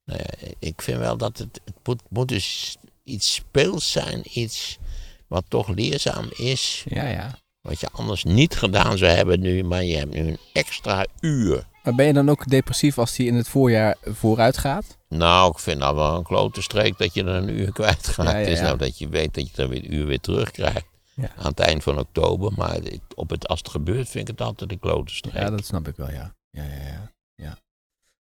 nou 0.05 0.19
ja, 0.19 0.49
ik 0.59 0.83
vind 0.83 0.99
wel 0.99 1.17
dat 1.17 1.39
het, 1.39 1.61
het 1.65 1.75
moet, 1.85 2.03
moet 2.09 2.29
dus 2.29 2.77
iets 3.05 3.35
speels 3.35 3.91
zijn, 3.91 4.23
iets 4.39 4.79
wat 5.27 5.45
toch 5.49 5.69
leerzaam 5.69 6.29
is. 6.37 6.85
Ja, 6.89 7.09
ja. 7.09 7.39
Wat 7.61 7.81
je 7.81 7.89
anders 7.93 8.25
niet 8.25 8.55
gedaan 8.55 8.99
zou 8.99 9.13
hebben 9.13 9.41
nu, 9.41 9.65
maar 9.65 9.85
je 9.85 9.97
hebt 9.97 10.15
nu 10.15 10.29
een 10.29 10.39
extra 10.53 11.07
uur. 11.21 11.69
Maar 11.83 11.95
ben 11.95 12.07
je 12.07 12.13
dan 12.13 12.29
ook 12.29 12.49
depressief 12.49 12.99
als 12.99 13.17
die 13.17 13.27
in 13.27 13.35
het 13.35 13.49
voorjaar 13.49 13.97
vooruit 14.03 14.59
gaat? 14.59 14.99
Nou, 15.09 15.51
ik 15.51 15.59
vind 15.59 15.81
dat 15.81 15.95
wel 15.95 16.17
een 16.17 16.23
klote 16.23 16.63
streek 16.63 16.99
dat 16.99 17.15
je 17.15 17.25
er 17.25 17.29
een 17.29 17.49
uur 17.49 17.73
kwijtgaat. 17.81 18.27
Ja, 18.27 18.33
ja, 18.33 18.39
Het 18.39 18.49
is 18.49 18.61
nou 18.61 18.79
dat 18.79 18.99
je 18.99 19.09
weet 19.09 19.35
dat 19.35 19.49
je 19.49 19.53
dan 19.55 19.69
weer 19.69 19.85
een 19.85 19.95
uur 19.95 20.07
weer 20.07 20.21
terugkrijgt. 20.21 20.89
Aan 21.37 21.51
het 21.51 21.61
eind 21.61 21.83
van 21.83 21.99
oktober. 21.99 22.53
Maar 22.57 22.79
op 23.15 23.31
het, 23.31 23.49
als 23.49 23.59
het 23.59 23.69
gebeurt, 23.69 24.09
vind 24.09 24.29
ik 24.29 24.39
het 24.39 24.47
altijd 24.47 24.73
een 24.73 24.79
klote 24.79 25.15
streek. 25.15 25.35
Ja, 25.35 25.51
dat 25.51 25.65
snap 25.65 25.89
ik 25.89 25.97
wel, 25.97 26.11
ja. 26.11 26.35
Ja, 26.51 26.63
ja, 26.63 26.87
ja. 26.87 27.13
ja. 27.35 27.57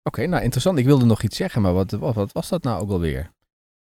Oké, 0.02 0.26
nou 0.26 0.42
interessant. 0.42 0.78
Ik 0.78 0.84
wilde 0.84 1.04
nog 1.04 1.22
iets 1.22 1.36
zeggen, 1.36 1.62
maar 1.62 1.72
wat, 1.72 1.90
wat, 1.90 2.14
wat 2.14 2.32
was 2.32 2.48
dat 2.48 2.62
nou 2.62 2.82
ook 2.82 2.90
alweer? 2.90 3.32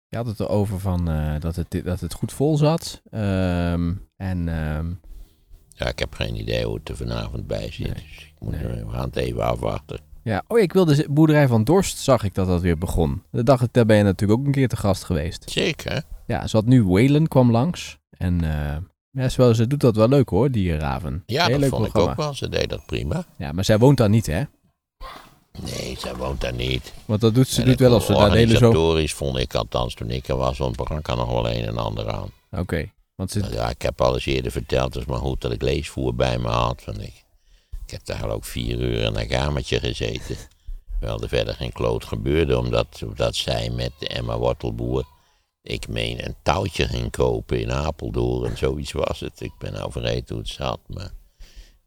Je 0.07 0.17
had 0.17 0.25
het 0.25 0.39
erover 0.39 0.79
van 0.79 1.09
eh, 1.09 1.39
dat, 1.39 1.55
het, 1.55 1.81
dat 1.83 1.99
het 1.99 2.13
goed 2.13 2.33
vol 2.33 2.57
zat. 2.57 3.01
Ehm, 3.09 3.93
en 4.15 4.49
ehm, 4.49 4.91
Ja, 5.77 5.87
ik 5.87 5.99
heb 5.99 6.13
geen 6.13 6.35
idee 6.35 6.65
hoe 6.65 6.75
het 6.75 6.89
er 6.89 6.97
vanavond 6.97 7.47
bij 7.47 7.71
zit. 7.71 7.85
Nee, 7.85 7.93
Dus 7.93 8.03
ik 8.25 8.33
moet, 8.39 8.51
nee. 8.51 8.83
we 8.85 8.89
gaan 8.91 9.05
het 9.05 9.15
even 9.15 9.43
afwachten. 9.43 9.99
ja, 10.23 10.43
oh, 10.47 10.59
ik 10.59 10.73
wilde 10.73 10.95
z- 10.95 11.05
boerderij 11.09 11.47
van 11.47 11.63
Dorst 11.63 11.97
zag 11.97 12.23
ik 12.23 12.33
dat 12.33 12.47
dat 12.47 12.61
weer 12.61 12.77
begon. 12.77 13.23
De 13.31 13.43
dag 13.43 13.67
daar 13.71 13.85
ben 13.85 13.97
je 13.97 14.03
natuurlijk 14.03 14.39
ook 14.39 14.45
een 14.45 14.51
keer 14.51 14.67
te 14.67 14.77
gast 14.77 15.03
geweest. 15.03 15.49
Zeker. 15.51 16.03
Ja, 16.25 16.47
ze 16.47 16.55
had 16.55 16.65
nu 16.65 16.83
Whalen 16.83 17.27
kwam 17.27 17.51
langs. 17.51 17.97
En 18.17 18.43
eh, 18.43 18.77
ja, 19.11 19.29
ze, 19.53 19.67
doet 19.67 19.81
dat 19.81 19.95
wel 19.95 20.07
leuk 20.07 20.29
hoor, 20.29 20.51
die 20.51 20.71
eh, 20.73 20.79
Raven. 20.79 21.23
Ja, 21.25 21.41
Heel 21.43 21.51
dat 21.51 21.59
leuk 21.59 21.69
vond 21.69 21.81
programma. 21.81 22.11
ik 22.11 22.17
ook 22.19 22.23
wel. 22.25 22.33
Ze 22.33 22.49
deed 22.49 22.69
dat 22.69 22.85
prima. 22.85 23.25
Ja, 23.37 23.51
maar 23.51 23.65
zij 23.65 23.77
woont 23.77 23.97
daar 23.97 24.09
niet 24.09 24.25
hè? 24.25 24.43
Nee, 25.63 25.95
zij 25.99 26.15
woont 26.15 26.41
daar 26.41 26.53
niet. 26.53 26.93
Want 27.05 27.21
dat 27.21 27.35
doet 27.35 27.47
ze 27.47 27.61
En 27.61 27.67
doet 27.67 27.79
wel 27.79 27.93
als 27.93 28.05
ze 28.05 28.13
daar 28.13 28.29
de 28.31 28.37
hele 28.37 28.57
zo... 28.57 28.65
Organisatorisch 28.67 29.13
vond 29.13 29.37
ik 29.37 29.53
althans 29.55 29.93
toen 29.93 30.09
ik 30.09 30.27
er 30.27 30.35
was, 30.35 30.57
want 30.57 30.79
er 30.79 31.01
kan 31.01 31.17
nog 31.17 31.29
wel 31.31 31.49
een 31.49 31.65
en 31.65 31.77
ander 31.77 32.11
aan. 32.11 32.29
Oké, 32.51 32.91
want 33.15 33.31
ze... 33.31 33.39
Nou 33.39 33.53
ja, 33.53 33.69
ik 33.69 33.81
heb 33.81 34.01
al 34.01 34.13
eens 34.13 34.25
eerder 34.25 34.51
verteld, 34.51 34.93
het 34.93 35.03
is 35.03 35.09
maar 35.09 35.19
goed 35.19 35.41
dat 35.41 35.51
ik 35.51 35.61
leesvoer 35.61 36.15
bij 36.15 36.37
me 36.37 36.47
had. 36.47 36.83
Want 36.85 37.01
ik, 37.01 37.23
ik 37.85 37.91
heb 37.91 38.05
daar 38.05 38.29
ook 38.29 38.45
vier 38.45 38.79
uur 38.79 38.99
in 38.99 39.15
een 39.15 39.27
kamertje 39.27 39.79
gezeten. 39.79 40.37
Terwijl 40.99 41.21
er 41.21 41.29
verder 41.29 41.55
geen 41.55 41.71
kloot 41.71 42.05
gebeurde, 42.05 42.57
omdat, 42.57 43.03
omdat 43.05 43.35
zij 43.35 43.69
met 43.69 43.91
Emma 43.99 44.37
Wortelboer, 44.37 45.05
ik 45.61 45.87
meen, 45.87 46.25
een 46.25 46.35
touwtje 46.43 46.87
ging 46.87 47.11
kopen 47.11 47.59
in 47.59 47.71
Apeldoorn. 47.71 48.57
Zoiets 48.57 48.91
was 48.91 49.19
het. 49.19 49.41
Ik 49.41 49.51
ben 49.57 49.73
nou 49.73 49.91
vergeten 49.91 50.35
hoe 50.35 50.43
het 50.43 50.53
zat. 50.53 50.79
Maar, 50.87 51.11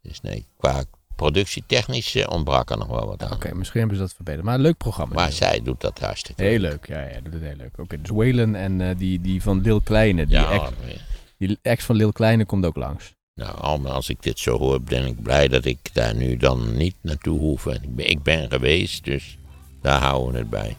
dus 0.01 0.21
nee, 0.21 0.45
qua 0.57 0.83
productietechnisch 1.15 2.15
eh, 2.15 2.29
ontbrak 2.29 2.69
er 2.69 2.77
nog 2.77 2.87
wel 2.87 3.07
wat 3.07 3.23
aan. 3.23 3.31
Oké, 3.31 3.53
misschien 3.53 3.79
hebben 3.79 3.97
ze 3.97 4.03
dat 4.03 4.13
verbeterd. 4.13 4.45
Maar 4.45 4.55
een 4.55 4.61
leuk 4.61 4.77
programma. 4.77 5.15
Maar 5.15 5.31
zij 5.31 5.61
doet 5.63 5.81
dat 5.81 5.99
hartstikke 5.99 6.43
Heel 6.43 6.59
leuk, 6.59 6.87
ja, 6.87 7.01
ja, 7.01 7.21
dat 7.21 7.33
is 7.33 7.41
heel 7.41 7.55
leuk. 7.55 7.77
Oké, 7.77 8.01
dus 8.01 8.09
Whalen 8.09 8.55
en 8.55 8.81
eh, 8.81 8.97
die, 8.97 9.21
die 9.21 9.41
van 9.41 9.61
Lil 9.61 9.81
Kleine, 9.81 10.25
die, 10.25 10.37
Ja, 10.37 10.69
die 11.39 11.59
ex 11.61 11.85
van 11.85 11.95
Lil 11.95 12.11
Kleine 12.11 12.45
komt 12.45 12.65
ook 12.65 12.75
langs. 12.75 13.13
Nou, 13.35 13.57
allemaal 13.57 13.91
als 13.91 14.09
ik 14.09 14.23
dit 14.23 14.39
zo 14.39 14.57
hoor, 14.57 14.81
ben 14.81 15.05
ik 15.05 15.21
blij 15.21 15.47
dat 15.47 15.65
ik 15.65 15.93
daar 15.93 16.15
nu 16.15 16.37
dan 16.37 16.77
niet 16.77 16.95
naartoe 17.01 17.39
hoef. 17.39 17.65
En 17.65 17.83
ik 17.83 17.95
ben, 17.95 18.09
ik 18.09 18.23
ben 18.23 18.49
geweest, 18.49 19.05
dus 19.05 19.37
daar 19.81 20.01
houden 20.01 20.31
we 20.31 20.37
het 20.37 20.49
bij. 20.49 20.77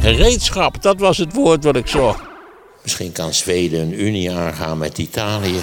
Gereedschap, 0.00 0.82
dat 0.82 0.98
was 1.00 1.18
het 1.18 1.32
woord 1.32 1.64
wat 1.64 1.76
ik 1.76 1.86
zocht. 1.86 2.22
Misschien 2.82 3.12
kan 3.12 3.34
Zweden 3.34 3.80
een 3.80 4.00
unie 4.00 4.32
aangaan 4.32 4.78
met 4.78 4.98
Italië. 4.98 5.60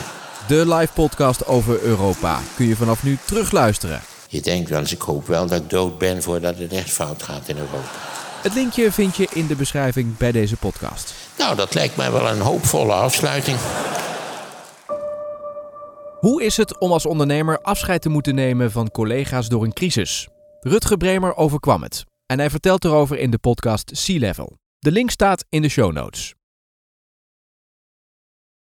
De 0.48 0.74
live 0.74 0.94
podcast 0.94 1.46
over 1.46 1.82
Europa 1.82 2.40
kun 2.56 2.68
je 2.68 2.76
vanaf 2.76 3.04
nu 3.04 3.18
terugluisteren. 3.26 4.02
Je 4.28 4.42
denkt 4.42 4.70
wel 4.70 4.80
eens, 4.80 4.94
ik 4.94 5.02
hoop 5.02 5.28
wel 5.28 5.48
dat 5.48 5.62
ik 5.62 5.70
dood 5.70 5.98
ben 5.98 6.24
voordat 6.24 6.58
het 6.58 6.74
echt 6.74 6.90
fout 6.90 7.24
gaat 7.24 7.48
in 7.48 7.58
Europa. 7.58 8.15
Het 8.46 8.54
linkje 8.54 8.92
vind 8.92 9.16
je 9.16 9.28
in 9.34 9.48
de 9.48 9.56
beschrijving 9.56 10.18
bij 10.18 10.32
deze 10.32 10.58
podcast. 10.58 11.14
Nou, 11.38 11.56
dat 11.56 11.74
lijkt 11.74 11.96
mij 11.96 12.12
wel 12.12 12.30
een 12.30 12.40
hoopvolle 12.40 12.94
afsluiting. 12.94 13.58
Hoe 16.20 16.44
is 16.44 16.58
het 16.58 16.80
om 16.80 16.92
als 16.92 17.06
ondernemer 17.06 17.60
afscheid 17.62 18.02
te 18.02 18.10
moeten 18.10 18.36
nemen 18.36 18.72
van 18.72 18.92
collega's 18.92 19.48
door 19.48 19.64
een 19.64 19.74
crisis? 19.74 20.28
Rutger 20.60 20.98
Bremer 20.98 21.36
overkwam 21.36 21.82
het. 21.84 22.04
En 22.26 22.40
hij 22.40 22.50
vertelt 22.50 22.86
erover 22.86 23.18
in 23.18 23.32
de 23.32 23.38
podcast 23.38 23.92
Sea 23.98 24.20
Level. 24.20 24.58
De 24.80 24.92
link 24.92 25.10
staat 25.10 25.46
in 25.50 25.62
de 25.62 25.70
show 25.70 25.92
notes. 25.92 26.34